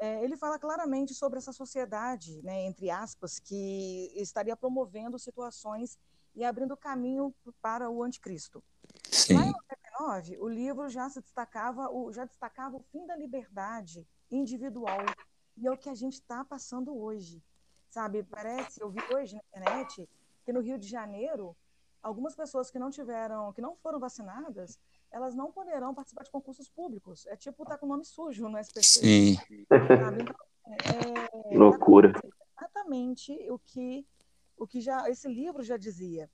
É, 0.00 0.22
ele 0.22 0.36
fala 0.36 0.58
claramente 0.58 1.12
sobre 1.12 1.38
essa 1.38 1.52
sociedade, 1.52 2.40
né, 2.42 2.62
entre 2.66 2.88
aspas, 2.90 3.38
que 3.38 4.12
estaria 4.14 4.56
promovendo 4.56 5.18
situações 5.18 5.98
e 6.34 6.44
abrindo 6.44 6.76
caminho 6.76 7.34
para 7.60 7.90
o 7.90 8.02
anticristo. 8.02 8.62
Sim. 9.10 9.34
Lá 9.34 9.42
em 9.42 9.52
99, 9.52 10.38
o 10.38 10.48
livro 10.48 10.88
já 10.88 11.08
se 11.08 11.20
destacava, 11.20 11.90
o, 11.90 12.12
já 12.12 12.24
destacava 12.24 12.76
o 12.76 12.84
fim 12.92 13.04
da 13.06 13.16
liberdade 13.16 14.06
individual 14.30 15.04
e 15.56 15.66
é 15.66 15.70
o 15.70 15.76
que 15.76 15.88
a 15.88 15.94
gente 15.94 16.14
está 16.14 16.44
passando 16.44 16.96
hoje, 16.96 17.42
sabe? 17.90 18.22
Parece, 18.22 18.80
eu 18.80 18.90
vi 18.90 19.00
hoje 19.12 19.34
na 19.34 19.42
internet 19.48 20.08
que 20.44 20.52
no 20.52 20.60
Rio 20.60 20.78
de 20.78 20.86
Janeiro 20.88 21.56
algumas 22.00 22.36
pessoas 22.36 22.70
que 22.70 22.78
não 22.78 22.90
tiveram, 22.90 23.52
que 23.52 23.60
não 23.60 23.74
foram 23.76 23.98
vacinadas, 23.98 24.78
elas 25.10 25.34
não 25.34 25.50
poderão 25.50 25.94
participar 25.94 26.24
de 26.24 26.30
concursos 26.30 26.68
públicos. 26.68 27.26
É 27.26 27.36
tipo 27.36 27.62
estar 27.62 27.74
tá 27.74 27.78
com 27.78 27.86
o 27.86 27.88
nome 27.88 28.04
sujo 28.04 28.48
no 28.48 28.58
SPC. 28.58 29.00
Sim. 29.00 29.38
Então, 29.50 30.34
é, 31.50 31.56
Loucura. 31.56 32.12
Exatamente 32.56 33.32
o 33.50 33.58
que, 33.58 34.06
o 34.56 34.66
que 34.66 34.80
já 34.80 35.08
esse 35.08 35.28
livro 35.28 35.62
já 35.62 35.76
dizia, 35.76 36.30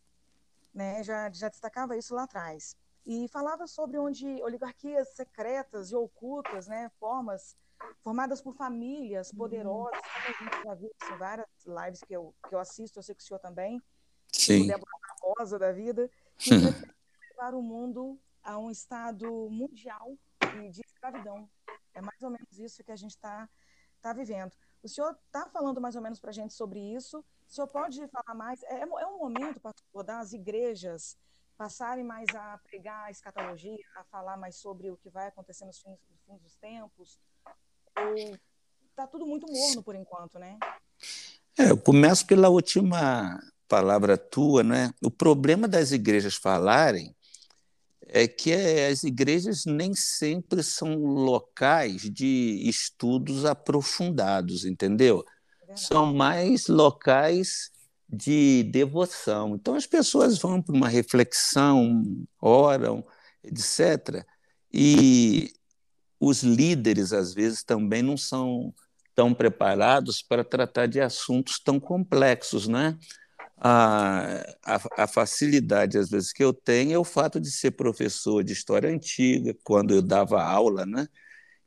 né? 0.73 1.03
Já, 1.03 1.31
já 1.31 1.49
destacava 1.49 1.97
isso 1.97 2.15
lá 2.15 2.25
atrás 2.25 2.77
e 3.07 3.29
falava 3.29 3.67
sobre 3.67 3.99
onde 3.99 4.27
oligarquias 4.43 5.09
secretas 5.15 5.91
e 5.91 5.95
ocultas, 5.95 6.67
né, 6.67 6.91
formas 6.99 7.55
formadas 8.01 8.41
por 8.41 8.55
famílias 8.55 9.31
uhum. 9.31 9.39
poderosas, 9.39 10.01
como 10.01 10.25
a 10.25 10.51
gente 10.51 10.65
já 10.65 10.75
viu 10.75 10.91
em 11.13 11.17
várias 11.19 11.47
lives 11.67 12.01
que 12.01 12.15
eu, 12.15 12.35
que 12.49 12.55
eu 12.55 12.59
assisto, 12.59 12.99
eu 12.99 13.03
sei 13.03 13.15
que 13.15 13.23
o 13.23 13.25
senhor 13.25 13.41
também, 13.41 13.83
Sim. 14.33 14.67
Débora 14.67 14.91
Rosa 15.21 15.59
da 15.59 15.71
vida, 15.71 16.11
que 16.39 16.51
levar 17.31 17.55
o 17.55 17.63
mundo 17.63 18.19
a 18.45 18.59
um 18.59 18.71
estado 18.71 19.27
mundial 19.51 20.17
de 20.71 20.83
escravidão. 20.85 21.49
É 21.95 22.01
mais 22.01 22.23
ou 22.23 22.31
menos 22.31 22.59
isso 22.59 22.85
que 22.85 22.93
a 22.93 22.97
gente 22.97 23.13
está 23.13 23.49
tá 24.01 24.13
vivendo. 24.13 24.53
O 24.83 24.89
senhor 24.89 25.17
está 25.27 25.49
falando 25.49 25.81
mais 25.81 25.97
ou 25.97 26.03
menos 26.03 26.21
para 26.21 26.31
a 26.31 26.33
gente 26.33 26.53
sobre 26.53 26.79
isso. 26.79 27.19
O 27.49 27.53
senhor 27.53 27.67
pode 27.69 28.07
falar 28.09 28.35
mais? 28.35 28.63
É, 28.65 28.81
é 28.83 29.07
um 29.07 29.19
momento, 29.19 29.61
para 29.61 30.03
das 30.03 30.33
igrejas 30.33 31.17
passarem 31.57 32.05
mais 32.05 32.27
a 32.35 32.59
pregar 32.59 33.07
a 33.07 33.11
escatologia, 33.11 33.79
a 33.97 34.05
falar 34.05 34.37
mais 34.37 34.57
sobre 34.57 34.91
o 34.91 34.97
que 34.97 35.09
vai 35.09 35.29
acontecer 35.29 35.65
nos 35.65 35.81
fins, 35.81 35.99
nos 36.11 36.21
fins 36.25 36.41
dos 36.41 36.57
tempos? 36.57 37.21
Ou 37.97 38.37
está 38.91 39.07
tudo 39.07 39.27
muito 39.27 39.51
morno 39.51 39.83
por 39.83 39.95
enquanto, 39.95 40.39
né? 40.39 40.59
É, 41.59 41.71
eu 41.71 41.79
começo 41.79 42.27
pela 42.27 42.49
última 42.49 43.41
palavra 43.69 44.19
tua, 44.19 44.63
né? 44.63 44.93
O 45.03 45.11
problema 45.11 45.69
das 45.69 45.93
igrejas 45.93 46.35
falarem 46.35 47.15
é 48.15 48.29
que 48.29 48.53
as 48.53 49.03
igrejas 49.03 49.65
nem 49.67 49.93
sempre 49.93 50.63
são 50.63 50.95
locais 50.95 52.03
de 52.03 52.63
estudos 52.65 53.45
aprofundados, 53.45 54.65
entendeu? 54.65 55.25
É 55.67 55.77
são 55.77 56.15
mais 56.15 56.69
locais 56.69 57.73
de 58.09 58.63
devoção. 58.71 59.57
Então 59.57 59.75
as 59.75 59.85
pessoas 59.85 60.39
vão 60.39 60.63
para 60.63 60.77
uma 60.77 60.89
reflexão, 60.89 62.05
oram, 62.41 63.05
etc. 63.43 64.25
E 64.73 65.53
os 66.21 66.45
líderes 66.45 67.13
às 67.13 67.35
vezes 67.35 67.65
também 67.65 68.01
não 68.01 68.17
são 68.17 68.73
tão 69.13 69.35
preparados 69.35 70.23
para 70.23 70.45
tratar 70.45 70.87
de 70.87 71.01
assuntos 71.01 71.59
tão 71.59 71.81
complexos, 71.81 72.69
né? 72.69 72.97
A, 73.67 74.45
a, 74.63 75.05
a, 75.05 75.07
facilidade, 75.07 75.97
às 75.97 76.11
vezes, 76.11 76.35
que 76.35 76.45
eu 76.45 76.53
tenho 76.53 76.93
é 76.93 76.99
o 76.99 77.05
fato 77.05 77.41
de 77.41 77.51
ser 77.51 77.71
professor 77.71 78.45
de 78.45 78.53
história 78.53 78.91
antiga, 78.91 79.57
quando 79.65 79.95
eu 79.95 80.03
dava 80.03 80.43
aula, 80.43 80.85
né? 80.85 81.09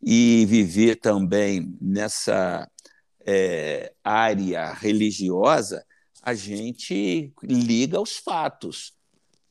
e 0.02 0.46
viver 0.46 0.98
também 0.98 1.76
nessa 1.82 2.70
é, 3.26 3.94
área 4.04 4.72
religiosa, 4.74 5.86
a 6.22 6.34
gente 6.34 7.34
liga 7.42 7.98
aos 7.98 8.18
fatos. 8.18 8.94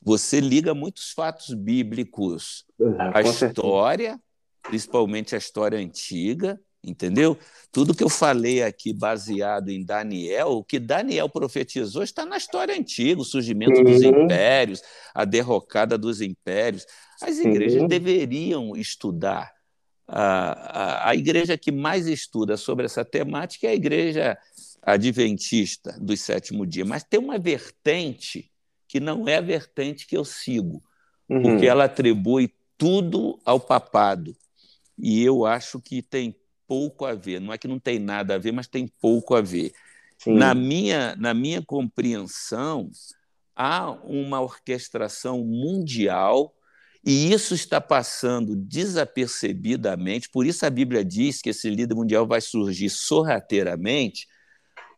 Você 0.01 0.39
liga 0.39 0.73
muitos 0.73 1.11
fatos 1.11 1.53
bíblicos 1.53 2.65
à 3.13 3.21
história, 3.21 4.19
principalmente 4.61 5.35
a 5.35 5.37
história 5.37 5.77
antiga, 5.77 6.59
entendeu? 6.83 7.37
Tudo 7.71 7.93
que 7.93 8.03
eu 8.03 8.09
falei 8.09 8.63
aqui 8.63 8.93
baseado 8.93 9.69
em 9.69 9.83
Daniel, 9.83 10.49
o 10.49 10.63
que 10.63 10.79
Daniel 10.79 11.29
profetizou 11.29 12.03
está 12.03 12.25
na 12.25 12.37
história 12.37 12.75
antiga, 12.75 13.21
o 13.21 13.25
surgimento 13.25 13.83
dos 13.83 14.01
impérios, 14.01 14.81
a 15.13 15.25
derrocada 15.25 15.97
dos 15.97 16.21
impérios. 16.21 16.85
As 17.21 17.37
igrejas 17.39 17.87
deveriam 17.87 18.75
estudar. 18.75 19.51
A, 20.07 21.07
a, 21.07 21.09
a 21.09 21.15
igreja 21.15 21.57
que 21.57 21.71
mais 21.71 22.07
estuda 22.07 22.55
sobre 22.55 22.85
essa 22.85 23.03
temática 23.03 23.67
é 23.67 23.71
a 23.71 23.75
igreja 23.75 24.37
adventista 24.81 25.97
do 25.99 26.15
sétimo 26.15 26.65
dia, 26.65 26.85
mas 26.85 27.03
tem 27.03 27.19
uma 27.19 27.37
vertente 27.37 28.49
que 28.87 29.01
não 29.01 29.27
é 29.27 29.35
a 29.35 29.41
vertente 29.41 30.07
que 30.07 30.15
eu 30.15 30.23
sigo, 30.23 30.81
uhum. 31.27 31.41
porque 31.41 31.65
ela 31.65 31.83
atribui 31.83 32.53
tudo 32.77 33.37
ao 33.43 33.59
papado. 33.59 34.33
E 34.97 35.21
eu 35.21 35.45
acho 35.45 35.81
que 35.81 36.01
tem 36.01 36.33
pouco 36.67 37.05
a 37.05 37.13
ver. 37.13 37.39
Não 37.39 37.53
é 37.53 37.57
que 37.57 37.67
não 37.67 37.79
tem 37.79 37.99
nada 37.99 38.35
a 38.35 38.37
ver, 38.37 38.51
mas 38.51 38.67
tem 38.67 38.87
pouco 38.99 39.35
a 39.35 39.41
ver. 39.41 39.71
Na 40.25 40.53
minha, 40.53 41.15
na 41.15 41.33
minha 41.33 41.61
compreensão, 41.61 42.89
há 43.55 43.91
uma 44.03 44.41
orquestração 44.41 45.43
mundial 45.43 46.53
e 47.05 47.31
isso 47.31 47.53
está 47.53 47.79
passando 47.79 48.55
desapercebidamente. 48.55 50.29
Por 50.29 50.45
isso 50.45 50.65
a 50.65 50.69
Bíblia 50.69 51.05
diz 51.05 51.41
que 51.41 51.49
esse 51.49 51.69
líder 51.69 51.95
mundial 51.95 52.27
vai 52.27 52.41
surgir 52.41 52.89
sorrateiramente, 52.89 54.27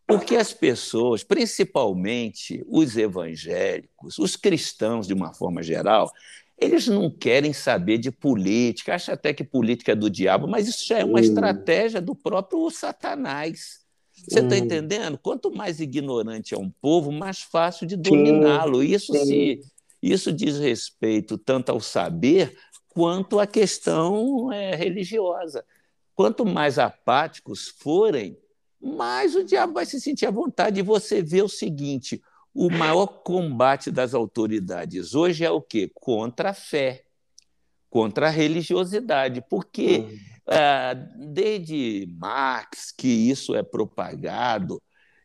porque 0.07 0.35
as 0.35 0.51
pessoas, 0.51 1.23
principalmente 1.23 2.63
os 2.67 2.97
evangélicos, 2.97 4.17
os 4.17 4.35
cristãos 4.35 5.05
de 5.05 5.13
uma 5.13 5.33
forma 5.33 5.61
geral, 5.61 6.11
eles 6.61 6.87
não 6.87 7.09
querem 7.09 7.53
saber 7.53 7.97
de 7.97 8.11
política, 8.11 8.95
acham 8.95 9.13
até 9.13 9.33
que 9.33 9.43
política 9.43 9.93
é 9.93 9.95
do 9.95 10.09
diabo, 10.09 10.47
mas 10.47 10.67
isso 10.67 10.85
já 10.85 10.99
é 10.99 11.05
uma 11.05 11.19
estratégia 11.19 12.01
do 12.01 12.15
próprio 12.15 12.69
Satanás. 12.69 13.79
Você 14.27 14.39
está 14.39 14.57
entendendo? 14.57 15.17
Quanto 15.17 15.51
mais 15.51 15.79
ignorante 15.79 16.53
é 16.53 16.57
um 16.57 16.69
povo, 16.69 17.11
mais 17.11 17.41
fácil 17.41 17.87
de 17.87 17.95
dominá-lo. 17.95 18.83
Isso, 18.83 19.13
se, 19.13 19.61
isso 20.01 20.31
diz 20.31 20.57
respeito 20.57 21.37
tanto 21.37 21.69
ao 21.69 21.79
saber 21.79 22.57
quanto 22.89 23.39
à 23.39 23.47
questão 23.47 24.51
é, 24.51 24.75
religiosa. 24.75 25.63
Quanto 26.13 26.45
mais 26.45 26.77
apáticos 26.77 27.69
forem, 27.69 28.37
mas 28.81 29.35
o 29.35 29.43
diabo 29.43 29.73
vai 29.73 29.85
se 29.85 30.01
sentir 30.01 30.25
à 30.25 30.31
vontade. 30.31 30.79
E 30.79 30.83
você 30.83 31.21
vê 31.21 31.41
o 31.41 31.47
seguinte: 31.47 32.21
o 32.53 32.69
maior 32.69 33.07
combate 33.07 33.91
das 33.91 34.13
autoridades 34.13 35.13
hoje 35.13 35.45
é 35.45 35.51
o 35.51 35.61
quê? 35.61 35.89
Contra 35.93 36.49
a 36.49 36.53
fé, 36.53 37.03
contra 37.89 38.27
a 38.27 38.31
religiosidade. 38.31 39.43
Porque 39.49 39.99
uhum. 39.99 41.33
desde 41.33 42.07
Marx 42.19 42.91
que 42.91 43.07
isso 43.07 43.55
é 43.55 43.63
propagado, 43.63 44.81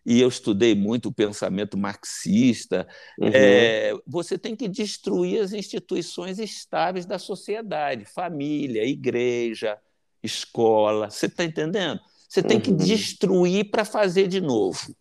e 0.06 0.20
eu 0.20 0.28
estudei 0.28 0.74
muito 0.74 1.08
o 1.08 1.12
pensamento 1.12 1.78
marxista, 1.78 2.87
uhum. 3.18 3.30
é, 3.32 3.92
você 4.06 4.37
tem 4.37 4.54
que 4.54 4.68
destruir 4.68 5.40
as 5.40 5.52
instituições 5.52 6.38
estáveis 6.38 7.06
da 7.06 7.18
sociedade, 7.18 8.04
família, 8.04 8.84
igreja, 8.84 9.78
escola. 10.22 11.08
Você 11.08 11.26
está 11.26 11.42
entendendo? 11.42 12.00
Você 12.28 12.42
tem 12.42 12.60
que 12.60 12.70
uhum. 12.70 12.76
destruir 12.76 13.70
para 13.70 13.84
fazer 13.84 14.28
de 14.28 14.40
novo. 14.40 14.94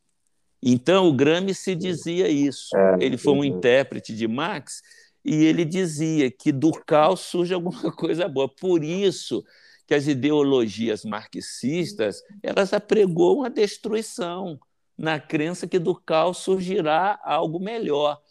Então, 0.65 1.09
o 1.09 1.13
Gramsci 1.13 1.75
dizia 1.75 2.29
isso. 2.29 2.75
É, 2.75 2.97
ele 3.01 3.17
foi 3.17 3.33
um 3.33 3.43
intérprete 3.43 4.15
de 4.15 4.27
Marx 4.27 4.81
e 5.23 5.43
ele 5.43 5.65
dizia 5.65 6.31
que 6.31 6.53
do 6.53 6.71
caos 6.71 7.19
surge 7.19 7.53
alguma 7.53 7.91
coisa 7.91 8.29
boa. 8.29 8.47
Por 8.47 8.81
isso 8.81 9.43
que 9.85 9.93
as 9.93 10.07
ideologias 10.07 11.03
marxistas 11.03 12.21
elas 12.41 12.71
apregoam 12.71 13.43
a 13.43 13.49
destruição, 13.49 14.57
na 14.97 15.19
crença 15.19 15.67
que 15.67 15.79
do 15.79 15.93
caos 15.93 16.37
surgirá 16.37 17.19
algo 17.25 17.59
melhor. 17.59 18.21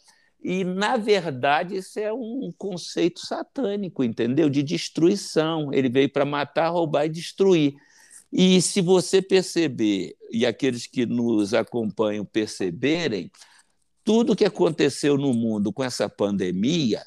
E, 0.41 0.63
na 0.63 0.97
verdade, 0.97 1.75
isso 1.75 1.99
é 1.99 2.11
um 2.11 2.51
conceito 2.57 3.19
satânico, 3.19 4.03
entendeu? 4.03 4.49
De 4.49 4.63
destruição. 4.63 5.71
Ele 5.71 5.87
veio 5.87 6.11
para 6.11 6.25
matar, 6.25 6.69
roubar 6.69 7.05
e 7.05 7.09
destruir. 7.09 7.75
E 8.35 8.59
se 8.63 8.81
você 8.81 9.21
perceber, 9.21 10.15
e 10.31 10.43
aqueles 10.43 10.87
que 10.87 11.05
nos 11.05 11.53
acompanham 11.53 12.25
perceberem, 12.25 13.31
tudo 14.03 14.35
que 14.35 14.43
aconteceu 14.43 15.15
no 15.19 15.35
mundo 15.35 15.71
com 15.71 15.83
essa 15.83 16.09
pandemia 16.09 17.03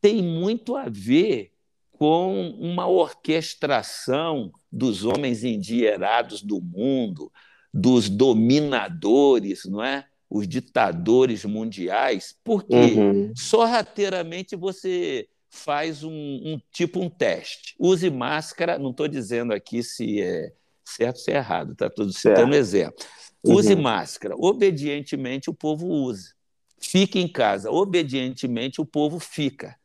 tem 0.00 0.22
muito 0.22 0.76
a 0.76 0.84
ver 0.88 1.50
com 1.90 2.50
uma 2.60 2.86
orquestração 2.86 4.52
dos 4.70 5.04
homens 5.04 5.42
endinheirados 5.42 6.42
do 6.42 6.60
mundo, 6.60 7.32
dos 7.74 8.08
dominadores, 8.08 9.64
não 9.64 9.82
é? 9.82 10.06
Os 10.30 10.46
ditadores 10.46 11.44
mundiais, 11.44 12.36
porque 12.44 12.74
uhum. 12.74 13.32
sorrateiramente 13.36 14.54
você 14.54 15.28
faz 15.52 16.02
um, 16.02 16.10
um, 16.10 16.60
tipo 16.72 16.98
um 16.98 17.10
teste. 17.10 17.74
Use 17.78 18.08
máscara, 18.10 18.78
não 18.78 18.90
estou 18.90 19.06
dizendo 19.06 19.52
aqui 19.52 19.82
se 19.82 20.20
é 20.20 20.52
certo 20.84 21.16
ou 21.16 21.22
se 21.22 21.30
é 21.30 21.36
errado, 21.36 21.72
está 21.72 21.90
tudo 21.90 22.12
citando 22.12 22.56
exemplo. 22.56 23.04
Use 23.44 23.74
uhum. 23.74 23.82
máscara. 23.82 24.34
Obedientemente 24.38 25.50
o 25.50 25.54
povo 25.54 25.86
usa. 25.86 26.32
Fique 26.80 27.18
em 27.18 27.28
casa. 27.28 27.70
Obedientemente 27.70 28.80
o 28.80 28.86
povo 28.86 29.18
fica. 29.18 29.76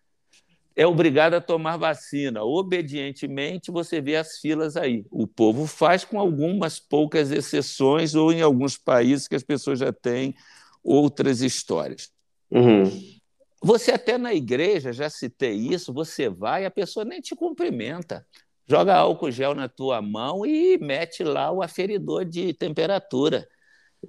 É 0.75 0.85
obrigado 0.85 1.33
a 1.33 1.41
tomar 1.41 1.75
vacina. 1.75 2.43
Obedientemente 2.43 3.71
você 3.71 3.99
vê 3.99 4.15
as 4.15 4.37
filas 4.37 4.77
aí. 4.77 5.05
O 5.11 5.27
povo 5.27 5.65
faz 5.65 6.05
com 6.05 6.19
algumas 6.19 6.79
poucas 6.79 7.31
exceções 7.31 8.15
ou 8.15 8.31
em 8.31 8.41
alguns 8.41 8.77
países 8.77 9.27
que 9.27 9.35
as 9.35 9.43
pessoas 9.43 9.79
já 9.79 9.91
têm 9.91 10.35
outras 10.83 11.41
histórias. 11.41 12.11
Uhum. 12.49 13.16
Você 13.61 13.91
até 13.91 14.17
na 14.17 14.33
igreja, 14.33 14.93
já 14.93 15.09
citei 15.09 15.53
isso, 15.53 15.93
você 15.93 16.29
vai, 16.29 16.65
a 16.65 16.71
pessoa 16.71 17.03
nem 17.03 17.19
te 17.19 17.35
cumprimenta. 17.35 18.25
Joga 18.67 18.95
álcool 18.95 19.31
gel 19.31 19.55
na 19.55 19.67
tua 19.69 20.01
mão 20.01 20.45
e 20.45 20.77
mete 20.77 21.23
lá 21.23 21.51
o 21.51 21.61
aferidor 21.61 22.25
de 22.25 22.53
temperatura. 22.53 23.47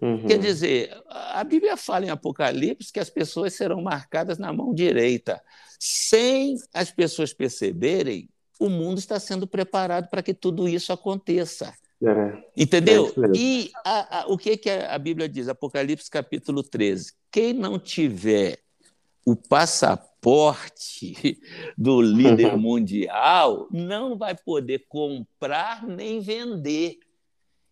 Uhum. 0.00 0.26
Quer 0.26 0.38
dizer, 0.38 0.94
a 1.08 1.42
Bíblia 1.44 1.76
fala 1.76 2.06
em 2.06 2.10
Apocalipse 2.10 2.92
que 2.92 3.00
as 3.00 3.08
pessoas 3.08 3.54
serão 3.54 3.80
marcadas 3.80 4.38
na 4.38 4.52
mão 4.52 4.74
direita. 4.74 5.40
Sem 5.78 6.56
as 6.74 6.90
pessoas 6.90 7.32
perceberem, 7.32 8.28
o 8.58 8.68
mundo 8.68 8.98
está 8.98 9.18
sendo 9.18 9.46
preparado 9.46 10.10
para 10.10 10.22
que 10.22 10.34
tudo 10.34 10.68
isso 10.68 10.92
aconteça. 10.92 11.72
É, 12.02 12.42
Entendeu? 12.56 13.06
É 13.08 13.36
e 13.36 13.70
a, 13.84 14.20
a, 14.20 14.26
o 14.26 14.36
que, 14.36 14.56
que 14.56 14.70
a 14.70 14.98
Bíblia 14.98 15.28
diz? 15.28 15.48
Apocalipse 15.48 16.10
capítulo 16.10 16.62
13. 16.62 17.12
Quem 17.30 17.52
não 17.52 17.78
tiver 17.78 18.58
o 19.28 19.36
passaporte 19.36 21.38
do 21.76 22.00
líder 22.00 22.54
uhum. 22.54 22.60
mundial 22.60 23.68
não 23.70 24.16
vai 24.16 24.34
poder 24.34 24.86
comprar 24.88 25.86
nem 25.86 26.18
vender. 26.18 26.98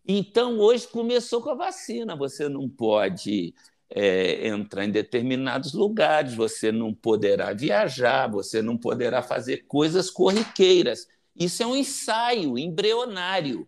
Então, 0.07 0.59
hoje 0.59 0.87
começou 0.87 1.41
com 1.41 1.49
a 1.49 1.55
vacina. 1.55 2.15
Você 2.15 2.47
não 2.47 2.69
pode 2.69 3.55
é, 3.89 4.47
entrar 4.47 4.85
em 4.85 4.91
determinados 4.91 5.73
lugares, 5.73 6.35
você 6.35 6.71
não 6.71 6.93
poderá 6.93 7.53
viajar, 7.53 8.29
você 8.29 8.61
não 8.61 8.77
poderá 8.77 9.23
fazer 9.23 9.65
coisas 9.65 10.11
corriqueiras. 10.11 11.07
Isso 11.35 11.63
é 11.63 11.65
um 11.65 11.75
ensaio 11.75 12.55
embrionário. 12.55 13.67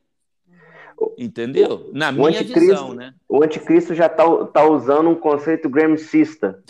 Entendeu? 1.17 1.89
Na 1.93 2.11
minha 2.11 2.43
visão, 2.43 2.93
né? 2.93 3.13
O 3.27 3.43
anticristo 3.43 3.93
já 3.93 4.05
está 4.05 4.23
tá 4.45 4.63
usando 4.65 5.09
um 5.09 5.15
conceito 5.15 5.69
gramscista. 5.69 6.63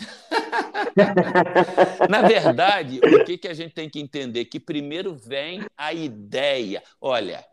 Na 2.10 2.22
verdade, 2.22 2.98
o 2.98 3.24
que, 3.24 3.38
que 3.38 3.48
a 3.48 3.54
gente 3.54 3.74
tem 3.74 3.88
que 3.88 4.00
entender? 4.00 4.46
Que 4.46 4.58
primeiro 4.58 5.14
vem 5.14 5.64
a 5.76 5.94
ideia. 5.94 6.82
Olha, 7.00 7.44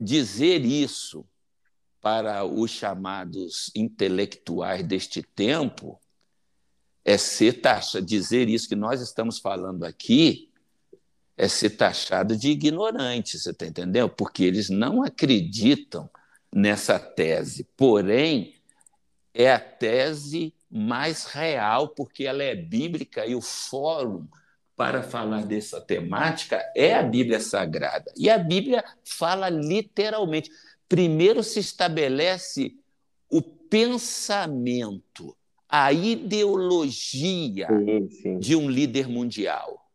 dizer 0.00 0.64
isso 0.64 1.26
para 2.00 2.44
os 2.44 2.70
chamados 2.70 3.70
intelectuais 3.74 4.82
deste 4.82 5.22
tempo 5.22 6.00
é 7.04 7.18
ser 7.18 7.60
taxa. 7.60 8.00
Dizer 8.00 8.48
isso 8.48 8.68
que 8.68 8.76
nós 8.76 9.00
estamos 9.00 9.38
falando 9.38 9.84
aqui 9.84 10.50
é 11.36 11.48
ser 11.48 11.70
taxado 11.70 12.36
de 12.36 12.50
ignorante, 12.50 13.38
você 13.38 13.50
está 13.50 13.66
entendendo? 13.66 14.08
Porque 14.08 14.42
eles 14.44 14.70
não 14.70 15.02
acreditam 15.02 16.08
nessa 16.52 16.98
tese. 16.98 17.68
Porém, 17.76 18.54
é 19.34 19.52
a 19.52 19.60
tese 19.60 20.54
mais 20.70 21.26
real, 21.26 21.88
porque 21.88 22.24
ela 22.24 22.42
é 22.42 22.54
bíblica 22.54 23.26
e 23.26 23.34
o 23.34 23.42
fórum 23.42 24.26
para 24.74 25.02
falar 25.02 25.44
dessa 25.44 25.80
temática 25.80 26.62
é 26.74 26.94
a 26.94 27.02
Bíblia 27.02 27.40
Sagrada. 27.40 28.12
E 28.16 28.28
a 28.28 28.38
Bíblia 28.38 28.84
fala 29.04 29.48
literalmente 29.48 30.50
primeiro 30.88 31.42
se 31.42 31.60
estabelece 31.60 32.74
o 33.30 33.42
pensamento, 33.42 35.36
a 35.68 35.92
ideologia 35.92 37.66
sim, 37.68 38.10
sim. 38.10 38.38
de 38.38 38.54
um 38.54 38.70
líder 38.70 39.08
mundial. 39.08 39.85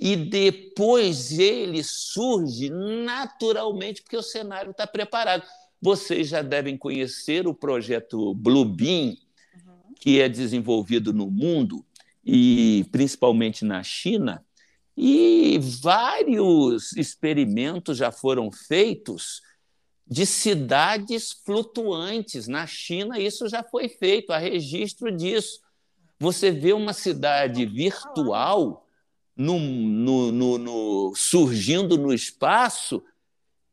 E 0.00 0.16
depois 0.16 1.38
ele 1.38 1.84
surge 1.84 2.70
naturalmente, 2.70 4.00
porque 4.00 4.16
o 4.16 4.22
cenário 4.22 4.70
está 4.70 4.86
preparado. 4.86 5.44
Vocês 5.78 6.26
já 6.28 6.40
devem 6.40 6.78
conhecer 6.78 7.46
o 7.46 7.52
projeto 7.52 8.34
Bluebeam, 8.34 9.08
uhum. 9.08 9.94
que 10.00 10.18
é 10.18 10.26
desenvolvido 10.26 11.12
no 11.12 11.30
mundo 11.30 11.84
e 12.24 12.86
principalmente 12.90 13.62
na 13.62 13.82
China, 13.82 14.42
e 14.96 15.58
vários 15.58 16.92
experimentos 16.94 17.98
já 17.98 18.10
foram 18.10 18.50
feitos 18.50 19.42
de 20.06 20.24
cidades 20.24 21.32
flutuantes. 21.44 22.48
Na 22.48 22.66
China, 22.66 23.18
isso 23.18 23.48
já 23.48 23.62
foi 23.62 23.88
feito, 23.88 24.32
há 24.32 24.38
registro 24.38 25.14
disso. 25.14 25.60
Você 26.18 26.50
vê 26.50 26.72
uma 26.72 26.92
cidade 26.92 27.64
virtual 27.64 28.86
no, 29.40 29.58
no, 29.58 30.30
no, 30.30 30.58
no, 30.58 31.14
surgindo 31.16 31.96
no 31.96 32.12
espaço, 32.12 33.02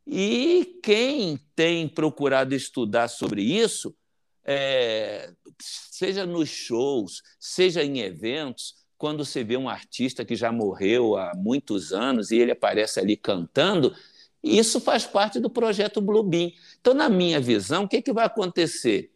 e 0.05 0.79
quem 0.81 1.37
tem 1.53 1.89
procurado 1.89 2.55
estudar 2.55 3.09
sobre 3.09 3.41
isso, 3.41 3.93
é, 4.45 5.33
seja 5.59 6.25
nos 6.25 6.47
shows, 6.47 7.21
seja 7.37 7.83
em 7.83 7.99
eventos, 7.99 8.75
quando 8.97 9.25
você 9.25 9.43
vê 9.43 9.57
um 9.57 9.67
artista 9.67 10.23
que 10.23 10.37
já 10.37 10.53
morreu 10.53 11.17
há 11.17 11.33
muitos 11.35 11.91
anos 11.91 12.31
e 12.31 12.37
ele 12.37 12.53
aparece 12.53 13.01
ali 13.01 13.17
cantando, 13.17 13.93
isso 14.41 14.79
faz 14.79 15.05
parte 15.05 15.37
do 15.37 15.49
projeto 15.49 15.99
Bluebeam. 15.99 16.49
Então, 16.79 16.93
na 16.93 17.09
minha 17.09 17.41
visão, 17.41 17.83
o 17.83 17.89
que, 17.89 18.01
que 18.01 18.13
vai 18.13 18.25
acontecer? 18.25 19.11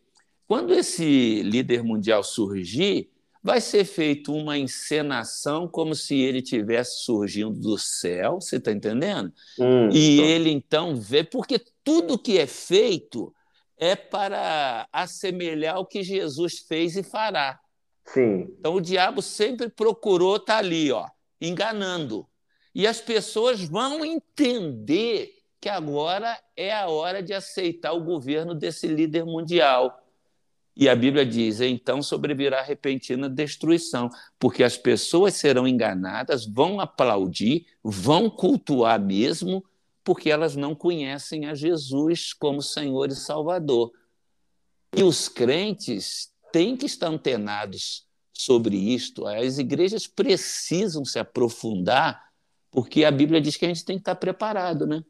Quando 0.46 0.74
esse 0.74 1.44
líder 1.44 1.82
mundial 1.82 2.22
surgir, 2.26 3.10
vai 3.44 3.60
ser 3.60 3.86
feita 3.86 4.32
uma 4.32 4.58
encenação 4.58 5.68
como 5.68 5.96
se 5.96 6.16
ele 6.16 6.42
tivesse 6.42 7.04
surgindo 7.04 7.60
do 7.60 7.78
céu, 7.78 8.40
você 8.40 8.58
está 8.58 8.72
entendendo? 8.72 9.34
Hum, 9.60 9.90
e 9.92 10.18
tô. 10.18 10.24
ele 10.24 10.50
então 10.52 10.96
vê, 10.96 11.24
porque 11.24 11.60
tudo 11.84 12.20
que 12.20 12.38
é 12.38 12.46
feito 12.46 13.34
é 13.78 13.96
para 13.96 14.88
assemelhar 14.94 15.80
o 15.80 15.86
que 15.86 16.04
Jesus 16.04 16.60
fez 16.60 16.96
e 16.96 17.02
fará. 17.02 17.60
Sim. 18.06 18.54
Então 18.60 18.76
o 18.76 18.82
diabo 18.82 19.22
sempre 19.22 19.70
procurou 19.70 20.36
estar 20.36 20.54
tá 20.54 20.60
ali, 20.60 20.92
ó, 20.92 21.08
enganando. 21.40 22.28
E 22.76 22.86
as 22.86 23.02
pessoas 23.02 23.62
vão 23.64 24.06
entender 24.06 25.34
que 25.60 25.70
agora 25.70 26.40
é 26.56 26.74
a 26.74 26.88
hora 26.88 27.22
de 27.22 27.34
aceitar 27.34 27.94
o 27.94 28.04
governo 28.04 28.56
desse 28.56 28.88
líder 28.88 29.26
mundial. 29.26 30.01
E 30.76 30.88
a 30.88 30.96
Bíblia 30.96 31.26
diz: 31.26 31.62
então 31.62 32.02
sobrevirá 32.02 32.62
repentina 32.62 33.30
destruição, 33.30 34.10
porque 34.40 34.64
as 34.64 34.78
pessoas 34.78 35.36
serão 35.36 35.68
enganadas, 35.68 36.46
vão 36.46 36.80
aplaudir, 36.80 37.66
vão 37.84 38.30
cultuar 38.30 39.00
mesmo, 39.00 39.64
porque 40.04 40.30
elas 40.30 40.56
não 40.56 40.74
conhecem 40.74 41.46
a 41.46 41.54
Jesus 41.54 42.34
como 42.34 42.62
Senhor 42.62 43.10
e 43.10 43.16
Salvador. 43.16 43.92
E 44.96 45.04
os 45.04 45.30
crentes 45.30 46.32
têm 46.52 46.76
que 46.76 46.86
estar 46.86 47.08
antenados 47.08 48.06
sobre 48.34 48.76
isto. 48.76 49.28
As 49.28 49.58
igrejas 49.58 50.08
precisam 50.08 51.06
se 51.06 51.20
aprofundar 51.20 52.32
porque 52.72 53.04
a 53.04 53.12
Bíblia 53.12 53.42
diz 53.42 53.58
que 53.58 53.66
a 53.66 53.68
gente 53.68 53.84
tem 53.84 53.98
que 53.98 54.02
estar 54.02 54.16
preparado, 54.16 54.88
né? 54.88 55.04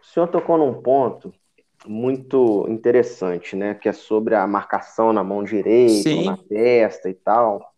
O 0.00 0.06
senhor 0.06 0.28
tocou 0.28 0.56
num 0.56 0.80
ponto 0.80 1.34
muito 1.86 2.66
interessante, 2.68 3.56
né? 3.56 3.74
Que 3.74 3.88
é 3.88 3.92
sobre 3.92 4.34
a 4.34 4.46
marcação 4.46 5.12
na 5.12 5.22
mão 5.22 5.42
direita, 5.42 6.22
na 6.24 6.36
testa 6.36 7.08
e 7.08 7.14
tal. 7.14 7.72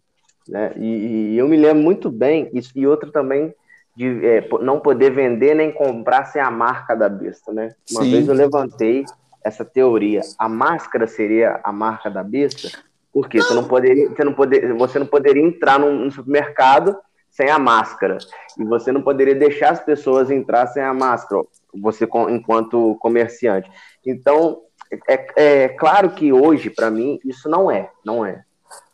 Né? 0.46 0.72
E, 0.76 1.34
e, 1.34 1.38
eu 1.38 1.46
me 1.48 1.56
lembro 1.56 1.82
muito 1.82 2.10
bem, 2.10 2.48
isso, 2.52 2.72
e 2.74 2.86
outra 2.86 3.10
também, 3.10 3.54
de 3.94 4.24
é, 4.24 4.48
não 4.62 4.80
poder 4.80 5.10
vender 5.10 5.54
nem 5.54 5.72
comprar 5.72 6.24
sem 6.26 6.40
a 6.40 6.50
marca 6.50 6.94
da 6.94 7.08
besta, 7.08 7.52
né? 7.52 7.74
Uma 7.90 8.02
Sim. 8.02 8.10
vez 8.10 8.28
eu 8.28 8.34
levantei 8.34 9.04
essa 9.42 9.64
teoria. 9.64 10.20
A 10.38 10.48
máscara 10.48 11.06
seria 11.06 11.60
a 11.62 11.72
marca 11.72 12.10
da 12.10 12.22
besta? 12.22 12.70
Porque 13.12 13.42
você 13.42 13.54
não 13.54 13.64
poderia, 13.64 14.08
você 14.08 14.24
não 14.24 14.32
poder, 14.32 14.74
você 14.74 14.98
não 14.98 15.06
poderia 15.06 15.42
entrar 15.42 15.78
num, 15.78 15.92
num 15.92 16.10
supermercado 16.10 16.96
sem 17.30 17.50
a 17.50 17.58
máscara. 17.58 18.18
E 18.58 18.64
você 18.64 18.90
não 18.92 19.02
poderia 19.02 19.34
deixar 19.34 19.70
as 19.70 19.80
pessoas 19.80 20.30
entrar 20.30 20.66
sem 20.68 20.82
a 20.82 20.94
máscara, 20.94 21.42
você 21.74 22.08
enquanto 22.30 22.96
comerciante. 23.00 23.70
Então, 24.04 24.62
é, 25.08 25.64
é 25.64 25.68
claro 25.68 26.10
que 26.14 26.32
hoje, 26.32 26.70
para 26.70 26.90
mim, 26.90 27.18
isso 27.24 27.48
não 27.48 27.70
é, 27.70 27.90
não 28.04 28.24
é. 28.24 28.44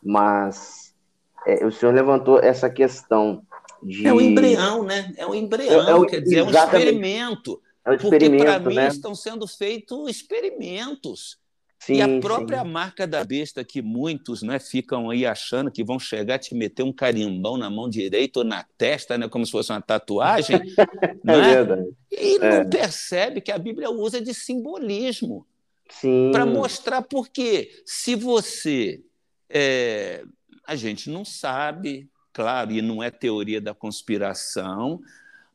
Mas 0.03 0.93
é, 1.45 1.65
o 1.65 1.71
senhor 1.71 1.93
levantou 1.93 2.39
essa 2.39 2.69
questão 2.69 3.41
de... 3.81 4.07
É 4.07 4.13
um 4.13 4.19
embrião, 4.19 4.83
né? 4.83 5.13
É 5.17 5.25
um 5.25 5.35
embrião, 5.35 6.03
é, 6.03 6.05
é, 6.05 6.09
quer 6.09 6.21
dizer, 6.21 6.37
é 6.37 6.43
um 6.43 6.49
experimento. 6.49 7.61
É 7.85 7.91
um 7.91 7.93
experimento, 7.93 8.45
Porque, 8.45 8.59
para 8.59 8.69
mim, 8.69 8.75
né? 8.75 8.87
estão 8.87 9.13
sendo 9.13 9.47
feitos 9.47 10.09
experimentos. 10.09 11.37
Sim, 11.85 11.97
e 11.97 12.01
a 12.01 12.19
própria 12.19 12.63
sim. 12.63 12.67
marca 12.67 13.05
da 13.05 13.23
besta 13.23 13.63
que 13.63 13.79
muitos 13.79 14.41
né, 14.41 14.57
ficam 14.57 15.11
aí 15.11 15.23
achando 15.23 15.69
que 15.69 15.83
vão 15.83 15.99
chegar 15.99 16.35
a 16.35 16.39
te 16.39 16.55
meter 16.55 16.81
um 16.81 16.91
carimbão 16.91 17.57
na 17.57 17.69
mão 17.69 17.87
direita 17.87 18.39
ou 18.39 18.45
na 18.45 18.65
testa, 18.75 19.19
né, 19.19 19.29
como 19.29 19.45
se 19.45 19.51
fosse 19.51 19.71
uma 19.71 19.81
tatuagem. 19.81 20.55
é 20.55 21.13
né? 21.23 21.41
verdade. 21.41 21.89
E 22.11 22.37
é. 22.37 22.63
não 22.63 22.69
percebe 22.71 23.39
que 23.39 23.51
a 23.51 23.57
Bíblia 23.59 23.91
usa 23.91 24.19
de 24.19 24.33
simbolismo 24.33 25.45
para 26.31 26.43
mostrar 26.43 27.03
por 27.03 27.29
quê. 27.29 27.69
Se 27.85 28.15
você. 28.15 29.03
É, 29.47 30.23
a 30.65 30.75
gente 30.75 31.11
não 31.11 31.23
sabe, 31.23 32.09
claro, 32.33 32.71
e 32.71 32.81
não 32.81 33.03
é 33.03 33.11
teoria 33.11 33.61
da 33.61 33.75
conspiração, 33.75 34.99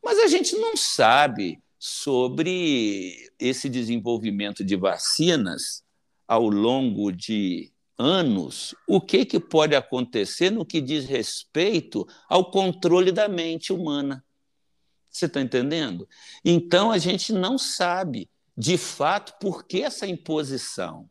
mas 0.01 0.16
a 0.20 0.28
gente 0.28 0.55
não 0.55 0.76
sabe 0.76 1.61
sobre 1.76 3.33
esse 3.37 3.68
desenvolvimento 3.68 4.62
de 4.62 4.76
vacinas 4.76 5.83
ao 6.31 6.49
longo 6.49 7.11
de 7.11 7.72
anos 7.99 8.72
o 8.87 9.01
que, 9.01 9.24
que 9.24 9.41
pode 9.41 9.74
acontecer 9.74 10.49
no 10.49 10.64
que 10.64 10.81
diz 10.81 11.05
respeito 11.05 12.07
ao 12.28 12.53
controle 12.53 13.11
da 13.11 13.26
mente 13.26 13.72
humana. 13.72 14.24
Você 15.11 15.26
está 15.26 15.41
entendendo? 15.41 16.09
Então 16.45 16.93
a 16.93 16.99
gente 16.99 17.33
não 17.33 17.59
sabe, 17.59 18.31
de 18.57 18.78
fato, 18.78 19.41
por 19.41 19.64
que 19.64 19.83
essa 19.83 20.07
imposição. 20.07 21.11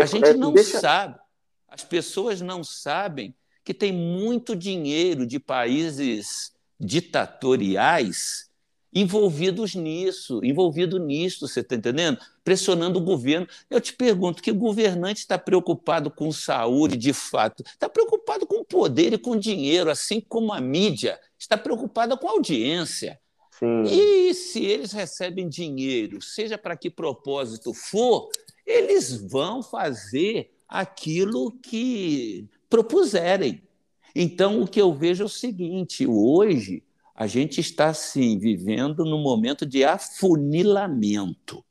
A 0.00 0.06
gente 0.06 0.28
é, 0.28 0.34
não 0.34 0.52
Deixa... 0.52 0.78
sabe, 0.78 1.18
as 1.66 1.82
pessoas 1.82 2.40
não 2.40 2.62
sabem 2.62 3.34
que 3.64 3.74
tem 3.74 3.92
muito 3.92 4.54
dinheiro 4.54 5.26
de 5.26 5.40
países 5.40 6.52
ditatoriais 6.78 8.48
envolvidos 8.92 9.74
nisso, 9.74 10.40
envolvido 10.44 10.98
nisso, 10.98 11.48
você 11.48 11.60
está 11.60 11.74
entendendo? 11.74 12.18
Pressionando 12.44 12.98
o 12.98 13.02
governo. 13.02 13.46
Eu 13.70 13.80
te 13.80 13.92
pergunto, 13.92 14.42
que 14.42 14.52
governante 14.52 15.20
está 15.20 15.38
preocupado 15.38 16.10
com 16.10 16.30
saúde 16.30 16.96
de 16.96 17.12
fato? 17.12 17.62
Está 17.66 17.88
preocupado 17.88 18.46
com 18.46 18.62
poder 18.62 19.14
e 19.14 19.18
com 19.18 19.36
dinheiro, 19.36 19.90
assim 19.90 20.20
como 20.20 20.52
a 20.52 20.60
mídia 20.60 21.18
está 21.38 21.56
preocupada 21.56 22.16
com 22.16 22.28
audiência. 22.28 23.18
Sim. 23.58 23.84
E 23.84 24.34
se 24.34 24.64
eles 24.64 24.92
recebem 24.92 25.48
dinheiro, 25.48 26.20
seja 26.20 26.58
para 26.58 26.76
que 26.76 26.90
propósito 26.90 27.72
for, 27.72 28.28
eles 28.66 29.14
vão 29.16 29.62
fazer 29.62 30.50
aquilo 30.68 31.52
que 31.52 32.48
propuserem. 32.68 33.62
Então, 34.14 34.60
o 34.60 34.66
que 34.66 34.80
eu 34.80 34.92
vejo 34.92 35.22
é 35.22 35.26
o 35.26 35.28
seguinte: 35.28 36.06
hoje 36.06 36.82
a 37.14 37.26
gente 37.26 37.60
está, 37.60 37.92
sim, 37.92 38.38
vivendo 38.38 39.04
num 39.04 39.22
momento 39.22 39.66
de 39.66 39.84
afunilamento. 39.84 41.64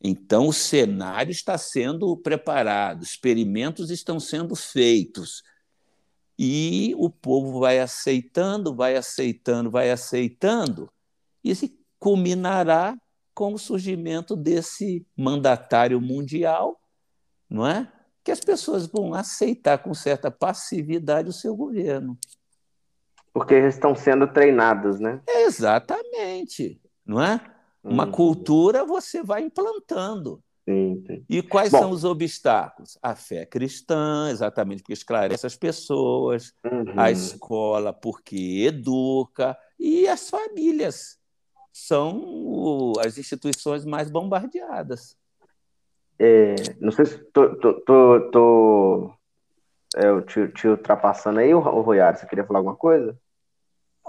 Então, 0.00 0.48
o 0.48 0.52
cenário 0.52 1.32
está 1.32 1.58
sendo 1.58 2.16
preparado, 2.16 3.02
experimentos 3.02 3.90
estão 3.90 4.20
sendo 4.20 4.54
feitos. 4.54 5.42
E 6.38 6.94
o 6.96 7.10
povo 7.10 7.58
vai 7.58 7.80
aceitando, 7.80 8.74
vai 8.74 8.96
aceitando, 8.96 9.70
vai 9.70 9.90
aceitando, 9.90 10.88
e 11.42 11.52
se 11.54 11.76
culminará 11.98 12.96
com 13.34 13.54
o 13.54 13.58
surgimento 13.58 14.36
desse 14.36 15.04
mandatário 15.16 16.00
mundial, 16.00 16.80
não 17.50 17.66
é? 17.66 17.90
Que 18.22 18.30
as 18.30 18.40
pessoas 18.40 18.86
vão 18.86 19.14
aceitar 19.14 19.78
com 19.78 19.94
certa 19.94 20.30
passividade 20.30 21.28
o 21.28 21.32
seu 21.32 21.56
governo. 21.56 22.16
Porque 23.38 23.54
eles 23.54 23.74
estão 23.74 23.94
sendo 23.94 24.26
treinados, 24.26 24.98
né? 24.98 25.20
Exatamente, 25.28 26.80
não 27.06 27.22
é? 27.22 27.40
Uma 27.82 28.04
uhum. 28.04 28.10
cultura 28.10 28.84
você 28.84 29.22
vai 29.22 29.42
implantando. 29.42 30.42
Sim, 30.68 31.02
sim. 31.06 31.24
E 31.30 31.40
quais 31.40 31.70
Bom, 31.70 31.78
são 31.78 31.90
os 31.90 32.04
obstáculos? 32.04 32.98
A 33.02 33.14
fé 33.14 33.46
cristã, 33.46 34.28
exatamente 34.30 34.82
porque 34.82 34.92
esclarece 34.92 35.46
as 35.46 35.56
pessoas, 35.56 36.52
uhum. 36.62 36.92
a 36.94 37.10
escola, 37.10 37.92
porque 37.92 38.64
educa, 38.66 39.56
e 39.78 40.06
as 40.06 40.28
famílias 40.28 41.18
são 41.72 42.92
as 42.98 43.16
instituições 43.16 43.84
mais 43.84 44.10
bombardeadas. 44.10 45.16
É, 46.18 46.56
não 46.80 46.90
sei 46.90 47.06
se 47.06 47.18
tô, 47.32 47.54
tô, 47.56 47.74
tô, 47.80 48.30
tô 48.30 49.12
é, 49.96 50.20
te, 50.22 50.48
te, 50.48 50.68
ultrapassando 50.68 51.38
aí, 51.38 51.54
o 51.54 51.60
Royaro, 51.60 52.18
você 52.18 52.26
queria 52.26 52.44
falar 52.44 52.58
alguma 52.58 52.76
coisa? 52.76 53.16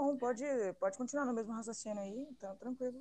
Não, 0.00 0.16
pode, 0.16 0.42
pode 0.80 0.96
continuar 0.96 1.26
no 1.26 1.34
mesmo 1.34 1.52
raciocínio 1.52 2.00
aí, 2.00 2.26
então 2.30 2.56
tranquilo. 2.56 2.96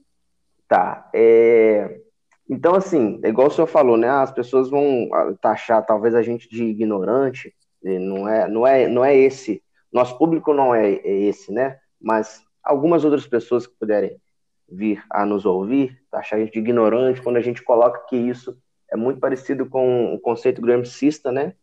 Tá. 0.68 1.10
É, 1.16 2.02
então, 2.50 2.76
assim, 2.76 3.22
igual 3.24 3.48
o 3.48 3.52
senhor 3.52 3.68
falou, 3.68 3.96
né? 3.96 4.10
As 4.10 4.32
pessoas 4.32 4.70
vão 4.70 5.10
taxar 5.42 5.86
talvez 5.86 6.14
a 6.14 6.22
gente 6.22 6.50
de 6.50 6.66
ignorante, 6.66 7.56
não 7.82 8.28
é, 8.28 8.50
não 8.50 8.68
é, 8.68 8.88
não 8.90 9.06
é 9.06 9.16
esse. 9.16 9.64
Nosso 9.94 10.18
público 10.18 10.54
não 10.54 10.76
é, 10.76 10.96
é 10.96 11.22
esse, 11.22 11.54
né? 11.54 11.80
Mas 12.02 12.44
algumas 12.62 13.06
outras 13.06 13.26
pessoas 13.26 13.66
que 13.66 13.74
puderem 13.80 14.20
vir 14.68 15.02
a 15.10 15.26
nos 15.26 15.46
ouvir, 15.46 15.98
taxar 16.12 16.38
a 16.38 16.42
gente 16.42 16.52
de 16.52 16.60
ignorante, 16.60 17.22
quando 17.22 17.38
a 17.38 17.42
gente 17.42 17.64
coloca 17.64 18.06
que 18.10 18.18
isso 18.18 18.58
é 18.92 18.98
muito 18.98 19.22
parecido 19.22 19.66
com 19.68 20.14
o 20.14 20.20
conceito 20.20 20.62
gramscista, 20.62 21.32
né? 21.32 21.54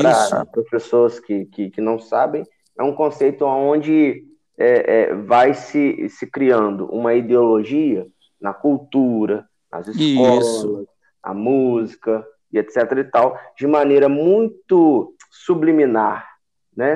Para 0.00 0.46
pessoas 0.70 1.18
que, 1.18 1.46
que, 1.46 1.68
que, 1.68 1.80
não 1.80 1.98
sabem, 1.98 2.44
é 2.78 2.82
um 2.84 2.94
conceito 2.94 3.44
onde 3.44 4.24
é, 4.58 5.00
é, 5.00 5.14
vai 5.14 5.54
se, 5.54 6.08
se 6.08 6.26
criando 6.26 6.86
uma 6.86 7.14
ideologia 7.14 8.06
na 8.40 8.52
cultura, 8.52 9.48
nas 9.70 9.88
escolas, 9.88 10.46
isso. 10.46 10.88
na 11.24 11.34
música 11.34 12.26
e 12.52 12.58
etc 12.58 12.76
e 12.98 13.04
tal, 13.04 13.38
de 13.56 13.66
maneira 13.66 14.08
muito 14.08 15.14
subliminar, 15.30 16.28
né? 16.76 16.94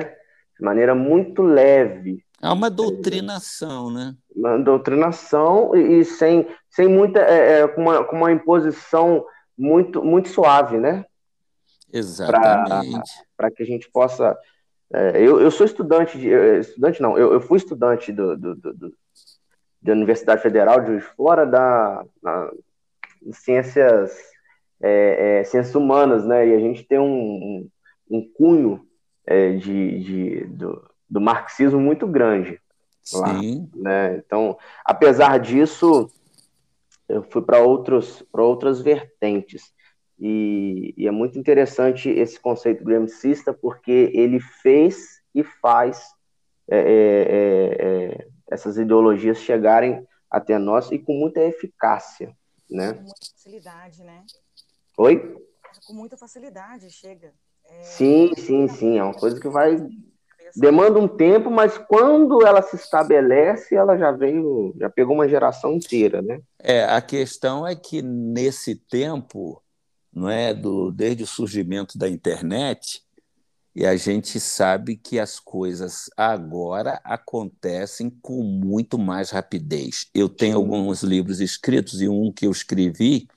De 0.57 0.65
maneira 0.65 0.93
muito 0.93 1.41
leve, 1.41 2.23
é 2.41 2.49
uma 2.49 2.69
doutrinação, 2.69 3.91
né? 3.91 4.15
Uma 4.33 4.57
doutrinação 4.57 5.75
e, 5.75 5.99
e 5.99 6.05
sem, 6.05 6.47
sem 6.69 6.87
muita. 6.87 7.19
É, 7.19 7.61
é, 7.61 7.67
com, 7.67 7.81
uma, 7.81 8.03
com 8.05 8.15
uma 8.15 8.31
imposição 8.31 9.25
muito, 9.57 10.01
muito 10.01 10.29
suave, 10.29 10.77
né? 10.77 11.03
Exatamente. 11.91 13.11
Para 13.35 13.51
que 13.51 13.61
a 13.61 13.65
gente 13.65 13.89
possa. 13.91 14.37
É, 14.91 15.21
eu, 15.21 15.39
eu 15.39 15.51
sou 15.51 15.65
estudante 15.65 16.17
de. 16.17 16.29
Estudante 16.59 17.01
não, 17.01 17.17
eu, 17.17 17.33
eu 17.33 17.41
fui 17.41 17.57
estudante 17.57 18.11
do, 18.11 18.35
do, 18.35 18.55
do, 18.55 18.73
do 18.73 18.93
da 19.81 19.93
Universidade 19.93 20.41
Federal 20.41 20.81
de 20.81 20.87
Juiz 20.87 21.05
Fora 21.15 21.45
da 21.45 22.03
na, 22.21 22.51
ciências, 23.31 24.17
é, 24.81 25.39
é, 25.39 25.43
ciências 25.43 25.75
humanas, 25.75 26.25
né? 26.25 26.47
E 26.47 26.53
a 26.53 26.59
gente 26.59 26.83
tem 26.83 26.99
um, 26.99 27.05
um, 27.05 27.69
um 28.09 28.29
cunho 28.33 28.85
é, 29.25 29.53
de, 29.53 29.99
de, 29.99 30.45
do, 30.47 30.89
do 31.09 31.21
marxismo 31.21 31.79
muito 31.79 32.07
grande. 32.07 32.59
Lá, 33.13 33.39
Sim. 33.39 33.69
Né? 33.75 34.17
Então, 34.17 34.57
apesar 34.85 35.39
disso, 35.39 36.11
eu 37.07 37.23
fui 37.23 37.41
para 37.41 37.59
outros 37.59 38.21
para 38.31 38.43
outras 38.43 38.81
vertentes. 38.81 39.73
E, 40.19 40.93
e, 40.97 41.07
é 41.07 41.11
muito 41.11 41.39
interessante 41.39 42.09
esse 42.09 42.39
conceito 42.39 42.83
gramscista, 42.83 43.53
porque 43.53 44.11
ele 44.13 44.39
fez 44.39 45.21
e 45.33 45.43
faz 45.43 46.03
é, 46.69 46.77
é, 46.77 46.83
é, 46.83 47.85
é, 47.85 48.27
essas 48.51 48.77
ideologias 48.77 49.37
chegarem 49.37 50.05
até 50.29 50.57
nós 50.57 50.91
e 50.91 50.99
com 50.99 51.13
muita 51.13 51.39
eficácia. 51.41 52.35
Né? 52.69 52.93
Com 52.93 53.01
muita 53.03 53.25
facilidade, 53.31 54.03
né? 54.03 54.23
Oi? 54.97 55.37
Com 55.87 55.93
muita 55.93 56.17
facilidade 56.17 56.89
chega. 56.89 57.33
É, 57.65 57.81
sim, 57.83 58.31
sim, 58.35 58.67
sim. 58.67 58.99
É 58.99 59.03
uma 59.03 59.13
coisa 59.13 59.39
que 59.39 59.47
vai 59.47 59.77
demanda 60.55 60.99
um 60.99 61.07
tempo, 61.07 61.49
mas 61.49 61.77
quando 61.77 62.45
ela 62.45 62.61
se 62.61 62.75
estabelece, 62.75 63.75
ela 63.75 63.97
já 63.97 64.11
veio, 64.11 64.73
já 64.79 64.89
pegou 64.89 65.15
uma 65.15 65.27
geração 65.27 65.73
inteira, 65.73 66.21
né? 66.21 66.41
É, 66.59 66.83
a 66.83 67.01
questão 67.01 67.65
é 67.67 67.75
que 67.75 68.01
nesse 68.01 68.75
tempo, 68.75 69.61
não 70.13 70.29
é, 70.29 70.53
do 70.53 70.91
desde 70.91 71.23
o 71.23 71.27
surgimento 71.27 71.97
da 71.97 72.09
internet, 72.09 73.03
e 73.75 73.85
a 73.85 73.95
gente 73.95 74.39
sabe 74.39 74.97
que 74.97 75.19
as 75.19 75.39
coisas 75.39 76.09
agora 76.17 76.99
acontecem 77.03 78.09
com 78.09 78.43
muito 78.43 78.97
mais 78.97 79.29
rapidez. 79.29 80.09
Eu 80.13 80.27
tenho 80.27 80.57
alguns 80.57 81.03
livros 81.03 81.39
escritos 81.39 82.01
e 82.01 82.09
um 82.09 82.31
que 82.31 82.47
eu 82.47 82.51
escrevi 82.51 83.27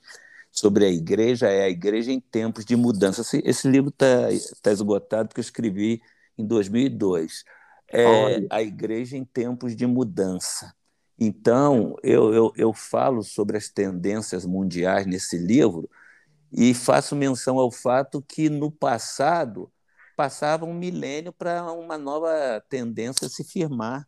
sobre 0.51 0.85
a 0.85 0.89
igreja 0.89 1.47
é 1.47 1.63
a 1.63 1.69
igreja 1.69 2.11
em 2.11 2.19
tempos 2.19 2.65
de 2.65 2.75
mudança. 2.75 3.21
Esse, 3.21 3.41
esse 3.45 3.67
livro 3.67 3.89
está 3.89 4.27
tá 4.61 4.71
esgotado 4.71 5.29
porque 5.29 5.39
eu 5.39 5.43
escrevi 5.43 6.01
em 6.37 6.45
2002. 6.45 7.43
É 7.87 8.45
a 8.49 8.61
igreja 8.61 9.15
em 9.15 9.23
tempos 9.23 9.75
de 9.75 9.85
mudança. 9.85 10.73
Então, 11.19 11.95
eu, 12.03 12.33
eu, 12.33 12.53
eu 12.55 12.73
falo 12.73 13.23
sobre 13.23 13.55
as 13.55 13.69
tendências 13.69 14.45
mundiais 14.45 15.05
nesse 15.05 15.37
livro 15.37 15.89
e 16.53 16.73
faço 16.73 17.15
menção 17.15 17.57
ao 17.57 17.71
fato 17.71 18.21
que, 18.21 18.49
no 18.49 18.71
passado, 18.71 19.71
passava 20.15 20.65
um 20.65 20.73
milênio 20.73 21.33
para 21.33 21.71
uma 21.73 21.97
nova 21.97 22.63
tendência 22.69 23.27
se 23.27 23.43
firmar. 23.43 24.07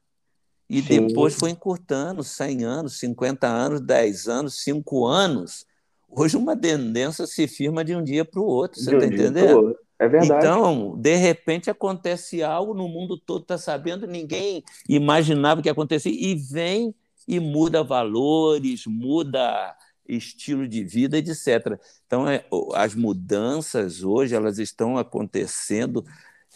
E 0.69 0.81
Sim. 0.81 1.07
depois 1.07 1.35
foi 1.35 1.49
encurtando 1.51 2.23
100 2.23 2.63
anos, 2.63 2.99
50 2.99 3.47
anos, 3.47 3.81
10 3.81 4.27
anos, 4.27 4.63
5 4.63 5.05
anos. 5.05 5.65
Hoje 6.07 6.37
uma 6.37 6.55
tendência 6.55 7.25
se 7.25 7.47
firma 7.47 7.83
de 7.83 7.95
um 7.95 8.03
dia 8.03 8.23
para 8.23 8.39
o 8.39 8.45
outro, 8.45 8.79
você 8.79 8.93
está 8.93 9.05
um 9.05 9.07
entendendo? 9.07 9.75
É 9.97 10.07
verdade. 10.07 10.45
Então, 10.45 10.95
de 10.97 11.15
repente 11.15 11.69
acontece 11.69 12.43
algo, 12.43 12.73
no 12.73 12.87
mundo 12.87 13.17
todo 13.17 13.41
está 13.41 13.57
sabendo, 13.57 14.05
ninguém 14.05 14.63
imaginava 14.87 15.61
que 15.61 15.67
ia 15.67 15.71
acontecer, 15.71 16.09
e 16.09 16.35
vem 16.35 16.93
e 17.27 17.39
muda 17.39 17.83
valores, 17.83 18.85
muda 18.85 19.75
estilo 20.07 20.67
de 20.67 20.83
vida, 20.83 21.17
etc. 21.17 21.79
Então, 22.05 22.27
é, 22.27 22.45
as 22.73 22.95
mudanças 22.95 24.03
hoje 24.03 24.35
elas 24.35 24.59
estão 24.59 24.97
acontecendo 24.97 26.05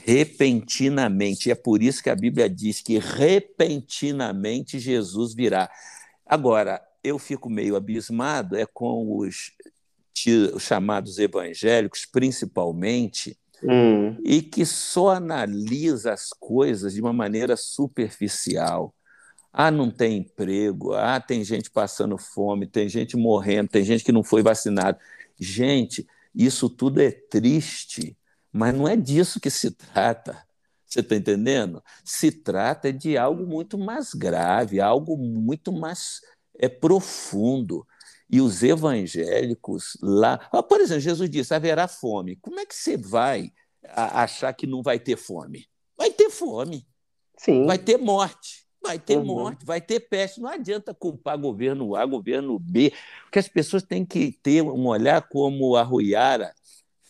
repentinamente. 0.06 1.50
E 1.50 1.52
é 1.52 1.56
por 1.56 1.82
isso 1.82 2.02
que 2.02 2.10
a 2.10 2.16
Bíblia 2.16 2.50
diz 2.50 2.82
que 2.82 2.98
repentinamente 3.00 4.80
Jesus 4.80 5.34
virá. 5.34 5.70
Agora, 6.26 6.82
eu 7.04 7.18
fico 7.18 7.50
meio 7.50 7.76
abismado 7.76 8.56
é 8.56 8.66
com 8.66 9.18
os 9.18 9.52
os 10.28 10.64
chamados 10.64 11.18
evangélicos, 11.18 12.06
principalmente, 12.06 13.38
hum. 13.64 14.18
e 14.24 14.42
que 14.42 14.66
só 14.66 15.12
analisa 15.12 16.12
as 16.12 16.30
coisas 16.30 16.94
de 16.94 17.02
uma 17.02 17.14
maneira 17.14 17.56
superficial. 17.56 18.94
Ah, 19.52 19.72
não 19.72 19.90
tem 19.90 20.18
emprego, 20.18 20.94
ah, 20.94 21.20
tem 21.20 21.44
gente 21.44 21.72
passando 21.72 22.18
fome, 22.18 22.68
tem 22.68 22.88
gente 22.88 23.18
morrendo, 23.18 23.70
tem 23.70 23.84
gente 23.84 24.04
que 24.04 24.12
não 24.12 24.24
foi 24.24 24.44
vacinado. 24.44 25.00
Gente, 25.40 26.08
isso 26.34 26.70
tudo 26.70 27.02
é 27.02 27.12
triste, 27.12 28.16
mas 28.52 28.74
não 28.76 28.88
é 28.88 28.96
disso 28.96 29.40
que 29.40 29.50
se 29.50 29.72
trata. 29.72 30.46
Você 30.86 31.02
está 31.02 31.16
entendendo? 31.16 31.84
Se 32.04 32.32
trata 32.32 32.92
de 32.92 33.16
algo 33.18 33.46
muito 33.46 33.78
mais 33.78 34.14
grave, 34.14 34.80
algo 34.80 35.16
muito 35.18 35.72
mais 35.72 36.20
é, 36.58 36.68
profundo. 36.68 37.86
E 38.30 38.42
os 38.42 38.62
evangélicos 38.62 39.98
lá. 40.02 40.48
Ah, 40.52 40.62
por 40.62 40.80
exemplo, 40.82 41.02
Jesus 41.02 41.30
disse: 41.30 41.54
haverá 41.54 41.88
fome. 41.88 42.36
Como 42.38 42.60
é 42.60 42.66
que 42.66 42.76
você 42.76 42.96
vai 42.96 43.52
achar 43.84 44.54
que 44.54 44.68
não 44.68 44.84
vai 44.84 45.00
ter 45.00 45.16
fome? 45.16 45.68
Vai 45.98 46.12
ter 46.12 46.30
fome. 46.30 46.88
Sim. 47.38 47.66
Vai 47.66 47.78
ter 47.78 47.98
morte. 47.98 48.69
Vai 48.82 48.98
ter 48.98 49.18
uhum. 49.18 49.26
morte, 49.26 49.66
vai 49.66 49.82
ter 49.82 50.00
peste. 50.00 50.40
Não 50.40 50.50
adianta 50.50 50.94
culpar 50.94 51.38
governo 51.38 51.96
A, 51.96 52.06
governo 52.06 52.58
B, 52.58 52.94
porque 53.24 53.40
as 53.40 53.48
pessoas 53.48 53.84
têm 53.84 54.06
que 54.06 54.32
ter 54.32 54.62
um 54.62 54.88
olhar 54.88 55.28
como 55.28 55.76
a 55.76 55.84
Ruiara 55.84 56.54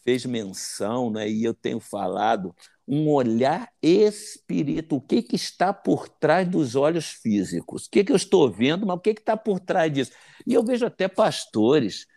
fez 0.03 0.25
menção, 0.25 1.11
né, 1.11 1.29
e 1.29 1.43
eu 1.43 1.53
tenho 1.53 1.79
falado, 1.79 2.55
um 2.87 3.07
olhar 3.11 3.69
espiritual. 3.81 4.99
O 4.99 5.01
que, 5.01 5.21
que 5.21 5.35
está 5.35 5.71
por 5.71 6.09
trás 6.09 6.47
dos 6.47 6.75
olhos 6.75 7.09
físicos? 7.09 7.85
O 7.85 7.89
que, 7.91 8.03
que 8.03 8.11
eu 8.11 8.15
estou 8.15 8.49
vendo, 8.49 8.87
mas 8.87 8.97
o 8.97 8.99
que, 8.99 9.13
que 9.13 9.21
está 9.21 9.37
por 9.37 9.59
trás 9.59 9.93
disso? 9.93 10.11
E 10.47 10.55
eu 10.55 10.63
vejo 10.63 10.87
até 10.87 11.07
pastores 11.07 12.07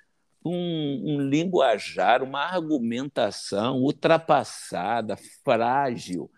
um, 0.43 1.03
um 1.05 1.21
linguajar, 1.29 2.23
uma 2.23 2.41
argumentação 2.41 3.83
ultrapassada, 3.83 5.17
frágil, 5.45 6.31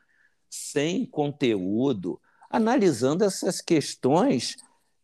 sem 0.51 1.07
conteúdo, 1.07 2.21
analisando 2.55 3.25
essas 3.25 3.61
questões 3.61 4.57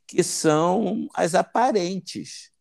que 0.06 0.22
são 0.22 1.08
as 1.12 1.34
aparentes. 1.34 2.52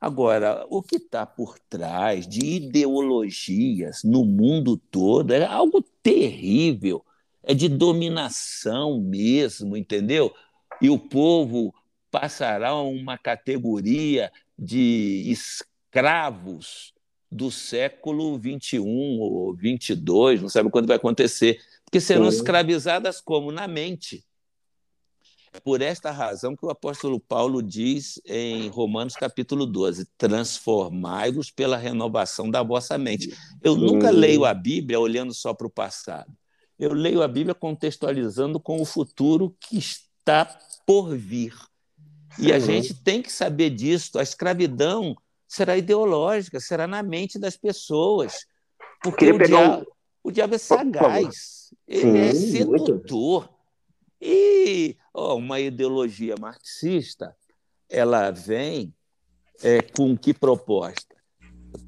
Agora, 0.00 0.66
o 0.70 0.82
que 0.82 0.96
está 0.96 1.26
por 1.26 1.58
trás 1.58 2.26
de 2.26 2.44
ideologias 2.44 4.02
no 4.02 4.24
mundo 4.24 4.76
todo 4.76 5.32
é 5.32 5.44
algo 5.44 5.82
terrível, 6.02 7.04
é 7.42 7.52
de 7.52 7.68
dominação 7.68 8.98
mesmo, 8.98 9.76
entendeu? 9.76 10.32
E 10.80 10.88
o 10.88 10.98
povo 10.98 11.74
passará 12.10 12.70
a 12.70 12.82
uma 12.82 13.18
categoria 13.18 14.32
de 14.58 15.24
escravos 15.26 16.94
do 17.30 17.50
século 17.50 18.38
21 18.38 18.86
ou 19.20 19.54
22, 19.54 20.40
não 20.40 20.48
sabe 20.48 20.70
quando 20.70 20.86
vai 20.86 20.96
acontecer, 20.96 21.60
porque 21.94 22.00
serão 22.00 22.28
escravizadas 22.28 23.20
como 23.20 23.52
na 23.52 23.68
mente 23.68 24.24
é 25.52 25.60
por 25.60 25.80
esta 25.80 26.10
razão 26.10 26.56
que 26.56 26.66
o 26.66 26.70
apóstolo 26.70 27.20
Paulo 27.20 27.62
diz 27.62 28.20
em 28.26 28.66
Romanos 28.66 29.14
capítulo 29.14 29.64
12: 29.64 30.04
transformai-vos 30.18 31.52
pela 31.52 31.76
renovação 31.76 32.50
da 32.50 32.60
vossa 32.60 32.98
mente. 32.98 33.32
Eu 33.62 33.76
nunca 33.76 34.10
leio 34.10 34.44
a 34.44 34.52
Bíblia 34.52 34.98
olhando 34.98 35.32
só 35.32 35.54
para 35.54 35.68
o 35.68 35.70
passado. 35.70 36.36
Eu 36.76 36.92
leio 36.92 37.22
a 37.22 37.28
Bíblia 37.28 37.54
contextualizando 37.54 38.58
com 38.58 38.82
o 38.82 38.84
futuro 38.84 39.56
que 39.60 39.78
está 39.78 40.58
por 40.84 41.16
vir. 41.16 41.54
E 42.36 42.52
a 42.52 42.58
gente 42.58 42.92
tem 42.92 43.22
que 43.22 43.30
saber 43.30 43.70
disso. 43.70 44.18
A 44.18 44.24
escravidão 44.24 45.14
será 45.46 45.76
ideológica, 45.76 46.58
será 46.58 46.88
na 46.88 47.04
mente 47.04 47.38
das 47.38 47.56
pessoas. 47.56 48.44
Porque 49.00 49.30
o 49.30 49.38
diabo, 49.38 49.82
um... 49.82 49.84
o 50.24 50.32
diabo 50.32 50.56
é 50.56 50.58
sagaz, 50.58 51.63
ele 51.86 52.18
é 52.18 52.34
sedutor. 52.34 53.42
Muito. 53.42 53.54
E 54.20 54.96
oh, 55.12 55.36
uma 55.36 55.60
ideologia 55.60 56.34
marxista, 56.40 57.36
ela 57.90 58.30
vem 58.30 58.94
é, 59.62 59.82
com 59.82 60.16
que 60.16 60.32
proposta? 60.32 61.14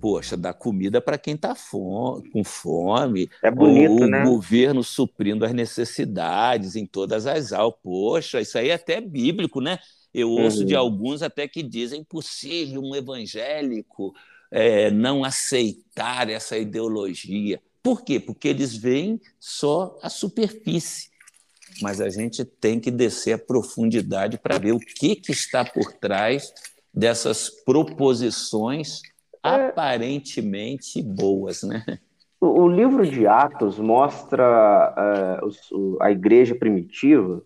Poxa, 0.00 0.36
dar 0.36 0.52
comida 0.52 1.00
para 1.00 1.16
quem 1.16 1.34
está 1.34 1.54
com 1.70 2.44
fome. 2.44 3.30
É 3.42 3.50
bonito, 3.50 4.04
o 4.04 4.06
né? 4.06 4.24
governo 4.24 4.82
suprindo 4.82 5.44
as 5.44 5.52
necessidades 5.52 6.74
em 6.74 6.84
todas 6.84 7.26
as 7.26 7.52
aulas. 7.52 7.78
Poxa, 7.82 8.40
isso 8.40 8.58
aí 8.58 8.70
é 8.70 8.74
até 8.74 9.00
bíblico, 9.00 9.60
né? 9.60 9.78
Eu 10.12 10.30
ouço 10.30 10.60
uhum. 10.60 10.66
de 10.66 10.74
alguns 10.74 11.22
até 11.22 11.46
que 11.46 11.62
dizem 11.62 12.02
possível 12.02 12.82
um 12.82 12.94
evangélico 12.94 14.12
é, 14.50 14.90
não 14.90 15.24
aceitar 15.24 16.28
essa 16.28 16.56
ideologia. 16.56 17.60
Por 17.86 18.02
quê? 18.02 18.18
Porque 18.18 18.48
eles 18.48 18.74
veem 18.74 19.20
só 19.38 19.96
a 20.02 20.10
superfície 20.10 21.10
mas 21.82 22.00
a 22.00 22.08
gente 22.08 22.44
tem 22.44 22.80
que 22.80 22.90
descer 22.90 23.34
a 23.34 23.38
profundidade 23.38 24.38
para 24.38 24.58
ver 24.58 24.72
o 24.72 24.78
que, 24.78 25.16
que 25.16 25.32
está 25.32 25.64
por 25.64 25.92
trás 25.92 26.52
dessas 26.92 27.50
proposições 27.50 29.02
é. 29.44 29.48
aparentemente 29.48 31.02
boas, 31.02 31.62
né? 31.62 31.84
O, 32.40 32.62
o 32.62 32.68
livro 32.68 33.06
de 33.06 33.26
Atos 33.26 33.78
mostra 33.78 35.42
uh, 35.42 35.96
a 36.00 36.10
igreja 36.10 36.54
primitiva 36.54 37.42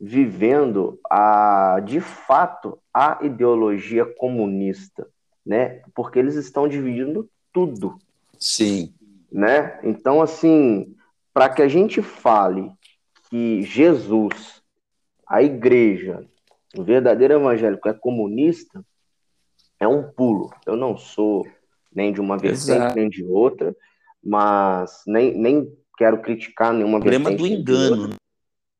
vivendo 0.00 0.98
a, 1.10 1.80
de 1.84 2.00
fato 2.00 2.78
a 2.92 3.18
ideologia 3.22 4.04
comunista, 4.04 5.06
né? 5.44 5.82
Porque 5.94 6.18
eles 6.18 6.34
estão 6.34 6.68
dividindo 6.68 7.28
tudo. 7.52 7.98
Sim. 8.38 8.92
Né? 9.36 9.78
Então, 9.82 10.22
assim, 10.22 10.96
para 11.34 11.50
que 11.50 11.60
a 11.60 11.68
gente 11.68 12.00
fale 12.00 12.72
que 13.28 13.60
Jesus, 13.60 14.62
a 15.28 15.42
igreja, 15.42 16.26
o 16.74 16.82
verdadeiro 16.82 17.34
evangélico 17.34 17.86
é 17.86 17.92
comunista, 17.92 18.82
é 19.78 19.86
um 19.86 20.10
pulo. 20.10 20.50
Eu 20.64 20.74
não 20.74 20.96
sou 20.96 21.46
nem 21.94 22.14
de 22.14 22.18
uma 22.18 22.38
vertente 22.38 22.70
Exato. 22.70 22.96
nem 22.96 23.10
de 23.10 23.22
outra, 23.24 23.76
mas 24.24 25.02
nem, 25.06 25.36
nem 25.36 25.70
quero 25.98 26.22
criticar 26.22 26.72
nenhuma 26.72 26.96
o 26.96 27.00
problema 27.02 27.28
vertente. 27.28 27.46
do 27.46 27.54
engano. 27.54 28.16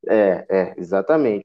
É, 0.09 0.47
é, 0.49 0.75
exatamente. 0.79 1.45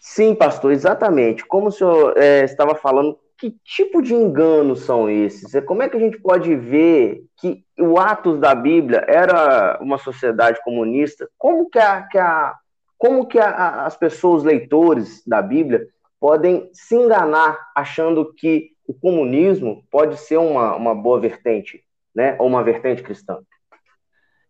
Sim, 0.00 0.34
pastor, 0.34 0.70
exatamente. 0.70 1.46
Como 1.46 1.68
o 1.68 1.72
senhor 1.72 2.14
é, 2.18 2.44
estava 2.44 2.74
falando 2.74 3.18
que 3.44 3.58
tipo 3.62 4.00
de 4.00 4.14
enganos 4.14 4.80
são 4.80 5.10
esses? 5.10 5.52
Como 5.66 5.82
é 5.82 5.88
que 5.88 5.98
a 5.98 6.00
gente 6.00 6.18
pode 6.18 6.56
ver 6.56 7.22
que 7.36 7.62
o 7.78 7.98
Atos 7.98 8.40
da 8.40 8.54
Bíblia 8.54 9.04
era 9.06 9.78
uma 9.82 9.98
sociedade 9.98 10.62
comunista? 10.64 11.28
Como 11.36 11.68
que, 11.68 11.78
a, 11.78 12.02
que, 12.04 12.16
a, 12.16 12.54
como 12.96 13.26
que 13.26 13.38
a, 13.38 13.84
as 13.84 13.98
pessoas, 13.98 14.44
leitores 14.44 15.22
da 15.26 15.42
Bíblia, 15.42 15.86
podem 16.18 16.70
se 16.72 16.96
enganar 16.96 17.58
achando 17.76 18.32
que 18.32 18.70
o 18.88 18.94
comunismo 18.94 19.84
pode 19.90 20.16
ser 20.18 20.38
uma, 20.38 20.74
uma 20.74 20.94
boa 20.94 21.20
vertente, 21.20 21.84
né? 22.14 22.36
ou 22.38 22.46
uma 22.46 22.64
vertente 22.64 23.02
cristã? 23.02 23.40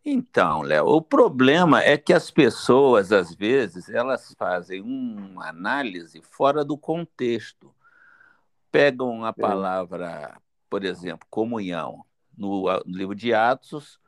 Então, 0.05 0.62
Léo, 0.62 0.86
o 0.86 1.03
problema 1.03 1.82
é 1.82 1.99
que 1.99 2.12
as 2.12 2.30
pessoas, 2.30 3.11
às 3.11 3.34
vezes, 3.34 3.88
elas 3.88 4.32
fazem 4.38 4.80
uma 4.82 5.49
análise 5.49 6.22
fora 6.22 6.64
do 6.64 6.78
contexto 6.78 7.74
pegam 8.75 9.25
a 9.25 9.29
é. 9.29 9.33
palavra, 9.33 10.37
por 10.68 10.85
exemplo, 10.85 11.25
comunhão. 11.31 12.05
No, 12.37 12.64
no 12.85 12.99
livro 12.99 13.14
de 13.14 13.33
Atos, 13.33 14.01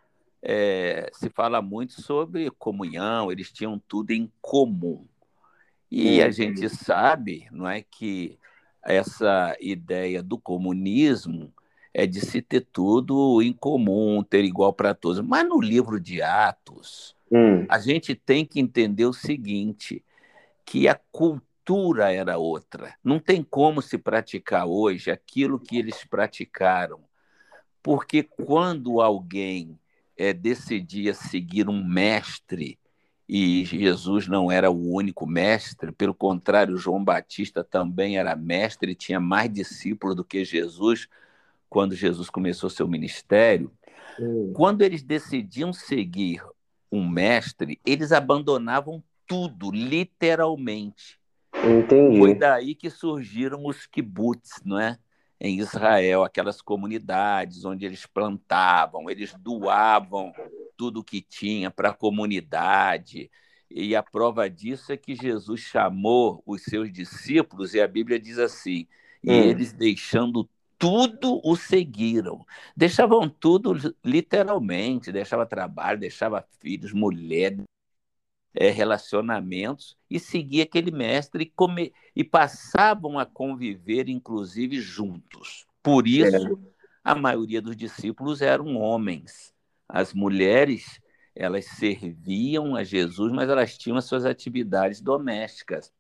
é, 0.43 1.09
se 1.13 1.31
fala 1.31 1.63
muito 1.63 2.03
sobre 2.03 2.51
comunhão, 2.51 3.31
eles 3.31 3.53
tinham 3.53 3.81
tudo 3.87 4.11
em 4.11 4.29
comum. 4.41 5.07
E 5.89 6.21
a 6.21 6.33
gente 6.33 6.69
sabe, 6.69 7.47
não 7.53 7.69
é, 7.69 7.81
que 7.81 8.37
essa 8.83 9.57
ideia 9.61 10.21
do 10.21 10.37
comunismo 10.37 11.55
é 11.95 12.05
de 12.05 12.21
se 12.21 12.43
ter 12.43 12.67
tudo 12.73 13.41
em 13.41 13.53
comum, 13.53 14.25
ter 14.25 14.45
igual 14.45 14.73
para 14.73 14.93
todos. 14.93 15.21
Mas 15.21 15.49
no 15.49 15.61
livro 15.61 16.01
de 16.01 16.21
Atos, 16.21 17.15
hum. 17.31 17.65
a 17.69 17.79
gente 17.79 18.17
tem 18.17 18.45
que 18.45 18.59
entender 18.59 19.07
o 19.07 19.13
seguinte, 19.13 20.05
que 20.65 20.89
a 20.89 21.01
cultura 21.13 21.47
cultura 21.67 22.13
era 22.13 22.39
outra. 22.39 22.95
Não 23.03 23.19
tem 23.19 23.43
como 23.43 23.83
se 23.83 23.99
praticar 23.99 24.67
hoje 24.67 25.11
aquilo 25.11 25.59
que 25.59 25.77
eles 25.77 26.05
praticaram. 26.05 27.01
Porque 27.83 28.23
quando 28.23 29.01
alguém 29.01 29.77
é, 30.17 30.33
decidia 30.33 31.13
seguir 31.13 31.69
um 31.69 31.85
mestre, 31.85 32.79
e 33.29 33.65
Jesus 33.65 34.29
não 34.29 34.51
era 34.51 34.71
o 34.71 34.93
único 34.93 35.27
mestre, 35.27 35.91
pelo 35.91 36.15
contrário, 36.15 36.77
João 36.77 37.03
Batista 37.03 37.65
também 37.65 38.17
era 38.17 38.37
mestre, 38.37 38.95
tinha 38.95 39.19
mais 39.19 39.53
discípulos 39.53 40.15
do 40.15 40.25
que 40.25 40.45
Jesus 40.45 41.09
quando 41.69 41.97
Jesus 41.97 42.31
começou 42.31 42.71
seu 42.71 42.87
ministério. 42.87 43.73
Hum. 44.21 44.53
Quando 44.55 44.83
eles 44.83 45.03
decidiam 45.03 45.73
seguir 45.73 46.41
um 46.93 47.09
mestre, 47.09 47.81
eles 47.85 48.13
abandonavam 48.13 49.03
tudo, 49.27 49.73
literalmente. 49.73 51.16
Entendi. 51.67 52.19
Foi 52.19 52.35
daí 52.35 52.75
que 52.75 52.89
surgiram 52.91 53.67
os 53.67 53.87
kibbutz, 53.87 54.61
não 54.65 54.79
é? 54.79 54.99
em 55.41 55.59
Israel, 55.59 56.25
aquelas 56.25 56.61
comunidades 56.61 57.65
onde 57.65 57.85
eles 57.85 58.07
plantavam, 58.07 59.11
eles 59.11 59.35
doavam 59.35 60.33
tudo 60.77 61.05
que 61.05 61.21
tinha 61.21 61.71
para 61.71 61.91
a 61.91 61.95
comunidade. 61.95 63.31
E 63.71 63.95
a 63.95 64.03
prova 64.03 64.49
disso 64.49 64.93
é 64.93 64.97
que 64.97 65.15
Jesus 65.15 65.61
chamou 65.61 66.43
os 66.47 66.63
seus 66.63 66.93
discípulos, 66.93 67.75
e 67.75 67.81
a 67.81 67.89
Bíblia 67.89 68.19
diz 68.19 68.39
assim: 68.39 68.87
e 69.23 69.31
hum. 69.31 69.43
eles 69.45 69.73
deixando 69.73 70.49
tudo 70.79 71.41
o 71.45 71.57
seguiram. 71.57 72.47
Deixavam 72.77 73.29
tudo 73.29 73.75
literalmente, 74.05 75.13
deixava 75.13 75.45
trabalho, 75.45 75.99
deixava 75.99 76.47
filhos, 76.61 76.93
mulheres, 76.93 77.65
é, 78.57 78.71
relacionamentos 78.71 79.97
e 80.11 80.19
seguia 80.19 80.63
aquele 80.63 80.91
mestre 80.91 81.45
e, 81.45 81.47
come, 81.47 81.93
e 82.15 82.25
passavam 82.25 83.19
a 83.19 83.27
conviver, 83.27 84.09
inclusive, 84.09 84.81
juntos. 84.81 85.67
Por 85.83 86.09
isso, 86.09 86.35
é. 86.35 86.57
a 87.05 87.15
maioria 87.15 87.61
dos 87.61 87.77
discípulos 87.77 88.41
eram 88.41 88.77
homens. 88.77 89.53
As 89.87 90.15
mulheres, 90.15 91.01
elas 91.35 91.67
serviam 91.67 92.75
a 92.75 92.83
Jesus, 92.83 93.31
mas 93.31 93.51
elas 93.51 93.77
tinham 93.77 93.99
as 93.99 94.07
suas 94.07 94.25
atividades 94.25 95.03
domésticas. 95.03 95.93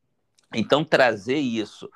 Então, 0.55 0.83
trazer 0.83 1.39
isso 1.39 1.91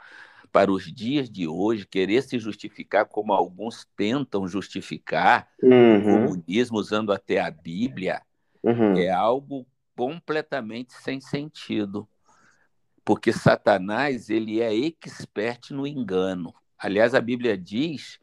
para 0.53 0.71
os 0.71 0.93
dias 0.93 1.31
de 1.31 1.49
hoje, 1.49 1.87
querer 1.87 2.23
se 2.23 2.39
justificar 2.39 3.07
como 3.07 3.33
alguns 3.33 3.87
tentam 3.97 4.47
justificar 4.47 5.49
uhum. 5.63 5.97
o 5.97 6.03
comunismo 6.03 6.77
usando 6.77 7.13
até 7.13 7.41
a 7.41 7.51
Bíblia, 7.51 8.21
uhum. 8.63 8.97
é 8.97 9.09
algo 9.09 9.65
completamente 10.01 10.95
sem 10.95 11.21
sentido. 11.21 12.09
Porque 13.05 13.35
Satanás, 13.35 14.31
ele 14.31 14.59
é 14.59 14.75
expert 14.75 15.73
no 15.73 15.87
engano. 15.87 16.55
Aliás, 16.79 17.15
a 17.15 17.21
Bíblia 17.21 17.55
diz 17.55 18.19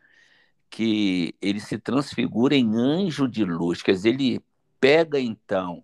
que 0.71 1.36
ele 1.39 1.59
se 1.59 1.78
transfigura 1.78 2.55
em 2.55 2.75
anjo 2.75 3.28
de 3.28 3.45
luz, 3.45 3.84
quer 3.84 3.91
dizer, 3.91 4.09
ele 4.09 4.41
pega 4.80 5.19
então 5.19 5.84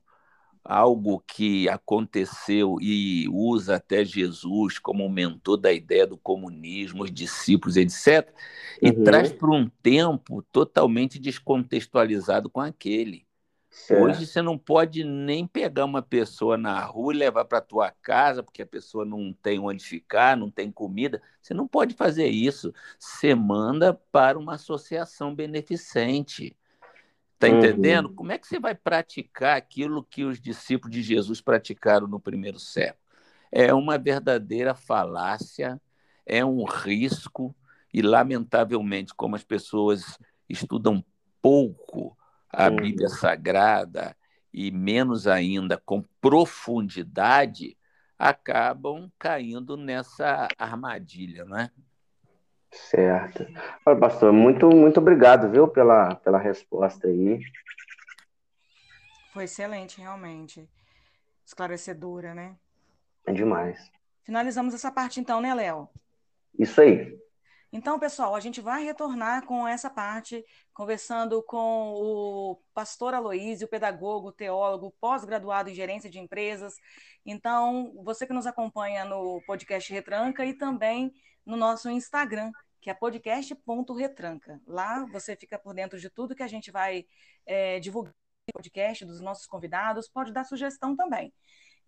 algo 0.64 1.24
que 1.28 1.70
aconteceu 1.70 2.78
e 2.82 3.28
usa 3.30 3.76
até 3.76 4.04
Jesus 4.04 4.80
como 4.80 5.08
mentor 5.08 5.58
da 5.58 5.72
ideia 5.72 6.08
do 6.08 6.18
comunismo, 6.18 7.04
os 7.04 7.12
discípulos, 7.12 7.78
etc., 7.78 8.34
e 8.82 8.90
uhum. 8.90 9.04
traz 9.04 9.32
para 9.32 9.52
um 9.52 9.70
tempo 9.84 10.42
totalmente 10.52 11.20
descontextualizado 11.20 12.50
com 12.50 12.62
aquele. 12.62 13.28
Certo. 13.74 14.04
Hoje 14.04 14.28
você 14.28 14.40
não 14.40 14.56
pode 14.56 15.04
nem 15.04 15.48
pegar 15.48 15.86
uma 15.86 16.04
pessoa 16.04 16.56
na 16.56 16.80
rua 16.86 17.12
e 17.12 17.18
levar 17.18 17.44
para 17.46 17.60
tua 17.60 17.90
casa, 17.90 18.44
porque 18.44 18.62
a 18.62 18.68
pessoa 18.68 19.04
não 19.04 19.34
tem 19.34 19.58
onde 19.58 19.84
ficar, 19.84 20.38
não 20.38 20.52
tem 20.52 20.72
comida. 20.72 21.20
Você 21.42 21.56
não 21.56 21.68
pode 21.68 21.96
fazer 21.96 22.28
isso. 22.28 22.72
Você 23.00 23.34
manda 23.34 23.92
para 24.12 24.38
uma 24.38 24.54
associação 24.54 25.34
beneficente. 25.34 26.56
Está 27.34 27.48
uhum. 27.48 27.58
entendendo? 27.58 28.14
Como 28.14 28.32
é 28.32 28.38
que 28.38 28.46
você 28.46 28.60
vai 28.60 28.76
praticar 28.76 29.58
aquilo 29.58 30.04
que 30.04 30.24
os 30.24 30.40
discípulos 30.40 30.96
de 30.96 31.02
Jesus 31.02 31.42
praticaram 31.42 32.06
no 32.06 32.20
primeiro 32.20 32.60
século? 32.60 33.02
É 33.52 33.74
uma 33.74 33.98
verdadeira 33.98 34.76
falácia, 34.76 35.82
é 36.28 36.46
um 36.46 36.64
risco, 36.64 37.56
e, 37.92 38.04
lamentavelmente, 38.04 39.16
como 39.16 39.36
as 39.36 39.44
pessoas 39.44 40.20
estudam 40.48 41.04
pouco 41.42 42.16
a 42.54 42.70
uhum. 42.70 42.76
Bíblia 42.76 43.10
Sagrada 43.10 44.16
e 44.54 44.70
menos 44.70 45.26
ainda 45.26 45.82
com 45.84 46.04
profundidade, 46.22 47.76
acabam 48.18 49.12
caindo 49.18 49.76
nessa 49.76 50.48
armadilha, 50.58 51.44
não 51.44 51.58
é? 51.58 51.72
Certo. 52.72 53.46
Olha, 53.86 54.00
pastor, 54.00 54.32
muito, 54.32 54.70
muito 54.70 55.00
obrigado, 55.00 55.50
viu, 55.50 55.68
pela, 55.68 56.16
pela 56.16 56.38
resposta 56.38 57.08
aí. 57.08 57.40
Foi 59.32 59.46
excelente, 59.46 60.00
realmente. 60.00 60.70
Esclarecedora, 61.46 62.34
né? 62.36 62.56
É 63.26 63.34
demais. 63.34 63.92
Finalizamos 64.24 64.74
essa 64.74 64.92
parte 64.92 65.20
então, 65.20 65.42
né, 65.42 65.54
Léo? 65.54 65.90
Isso 66.58 66.80
aí. 66.80 67.18
Então, 67.76 67.98
pessoal, 67.98 68.36
a 68.36 68.40
gente 68.40 68.62
vai 68.62 68.84
retornar 68.84 69.48
com 69.48 69.68
essa 69.68 69.90
parte, 69.90 70.46
conversando 70.76 71.42
com 71.42 71.94
o 71.96 72.62
pastor 72.72 73.16
Aloísio, 73.16 73.68
pedagogo, 73.68 74.32
teólogo, 74.32 74.94
pós-graduado 75.02 75.72
em 75.72 75.74
gerência 75.74 76.08
de 76.08 76.20
empresas. 76.20 76.76
Então, 77.26 77.92
você 78.04 78.28
que 78.28 78.34
nos 78.34 78.46
acompanha 78.46 79.04
no 79.06 79.42
podcast 79.48 79.92
Retranca 79.92 80.46
e 80.46 80.54
também 80.54 81.12
no 81.44 81.58
nosso 81.58 81.90
Instagram, 81.90 82.52
que 82.80 82.92
é 82.92 82.94
podcast.retranca. 82.94 84.62
Lá 84.68 85.04
você 85.12 85.36
fica 85.36 85.58
por 85.58 85.74
dentro 85.74 86.00
de 86.00 86.12
tudo 86.12 86.36
que 86.36 86.44
a 86.44 86.48
gente 86.48 86.70
vai 86.70 87.08
é, 87.44 87.80
divulgar 87.80 88.14
no 88.50 88.54
podcast, 88.54 89.04
dos 89.04 89.20
nossos 89.20 89.48
convidados, 89.48 90.08
pode 90.08 90.32
dar 90.32 90.44
sugestão 90.44 90.96
também. 90.96 91.34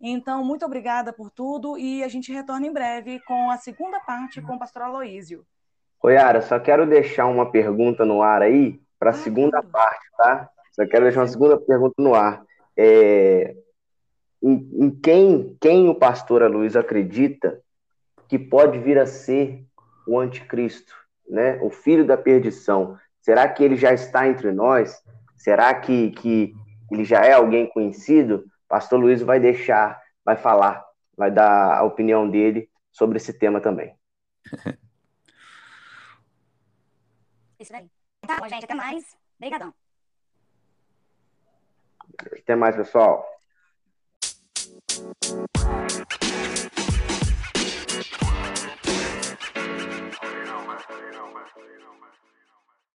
Então, 0.00 0.44
muito 0.44 0.66
obrigada 0.66 1.12
por 1.12 1.30
tudo 1.30 1.78
e 1.78 2.02
a 2.02 2.08
gente 2.08 2.32
retorna 2.32 2.66
em 2.66 2.72
breve 2.72 3.20
com 3.20 3.52
a 3.52 3.56
segunda 3.56 4.00
parte 4.00 4.42
com 4.42 4.56
o 4.56 4.58
pastor 4.58 4.82
Aloísio. 4.82 5.46
Yara, 6.10 6.40
só 6.40 6.58
quero 6.58 6.86
deixar 6.86 7.26
uma 7.26 7.50
pergunta 7.50 8.04
no 8.04 8.22
ar 8.22 8.42
aí 8.42 8.80
para 8.98 9.10
a 9.10 9.14
segunda 9.14 9.62
parte, 9.62 10.06
tá? 10.16 10.48
Só 10.72 10.86
quero 10.86 11.04
deixar 11.04 11.20
uma 11.20 11.28
segunda 11.28 11.58
pergunta 11.58 11.94
no 11.98 12.14
ar. 12.14 12.44
É, 12.76 13.56
em, 14.42 14.68
em, 14.74 14.90
quem, 14.90 15.56
quem 15.60 15.88
o 15.88 15.94
pastor 15.94 16.48
Luiz 16.50 16.76
acredita 16.76 17.60
que 18.28 18.38
pode 18.38 18.78
vir 18.78 18.98
a 18.98 19.06
ser 19.06 19.64
o 20.06 20.18
anticristo, 20.18 20.94
né? 21.28 21.58
O 21.62 21.70
filho 21.70 22.06
da 22.06 22.16
perdição. 22.16 22.98
Será 23.20 23.48
que 23.48 23.64
ele 23.64 23.76
já 23.76 23.92
está 23.92 24.28
entre 24.28 24.52
nós? 24.52 25.02
Será 25.36 25.74
que, 25.74 26.10
que 26.12 26.54
ele 26.92 27.04
já 27.04 27.24
é 27.24 27.32
alguém 27.32 27.66
conhecido? 27.66 28.44
Pastor 28.68 29.00
Luiz 29.00 29.22
vai 29.22 29.40
deixar, 29.40 30.00
vai 30.24 30.36
falar, 30.36 30.84
vai 31.16 31.30
dar 31.30 31.78
a 31.78 31.82
opinião 31.82 32.28
dele 32.28 32.68
sobre 32.92 33.16
esse 33.16 33.32
tema 33.32 33.60
também. 33.60 33.94
Isso 37.58 37.72
daí. 37.72 37.90
Tá 38.26 38.38
bom, 38.38 38.48
gente. 38.48 38.64
Até 38.64 38.74
mais. 38.74 39.16
Obrigadão. 39.38 39.74
Até 42.18 42.56
mais, 42.56 42.76
pessoal. 42.76 43.26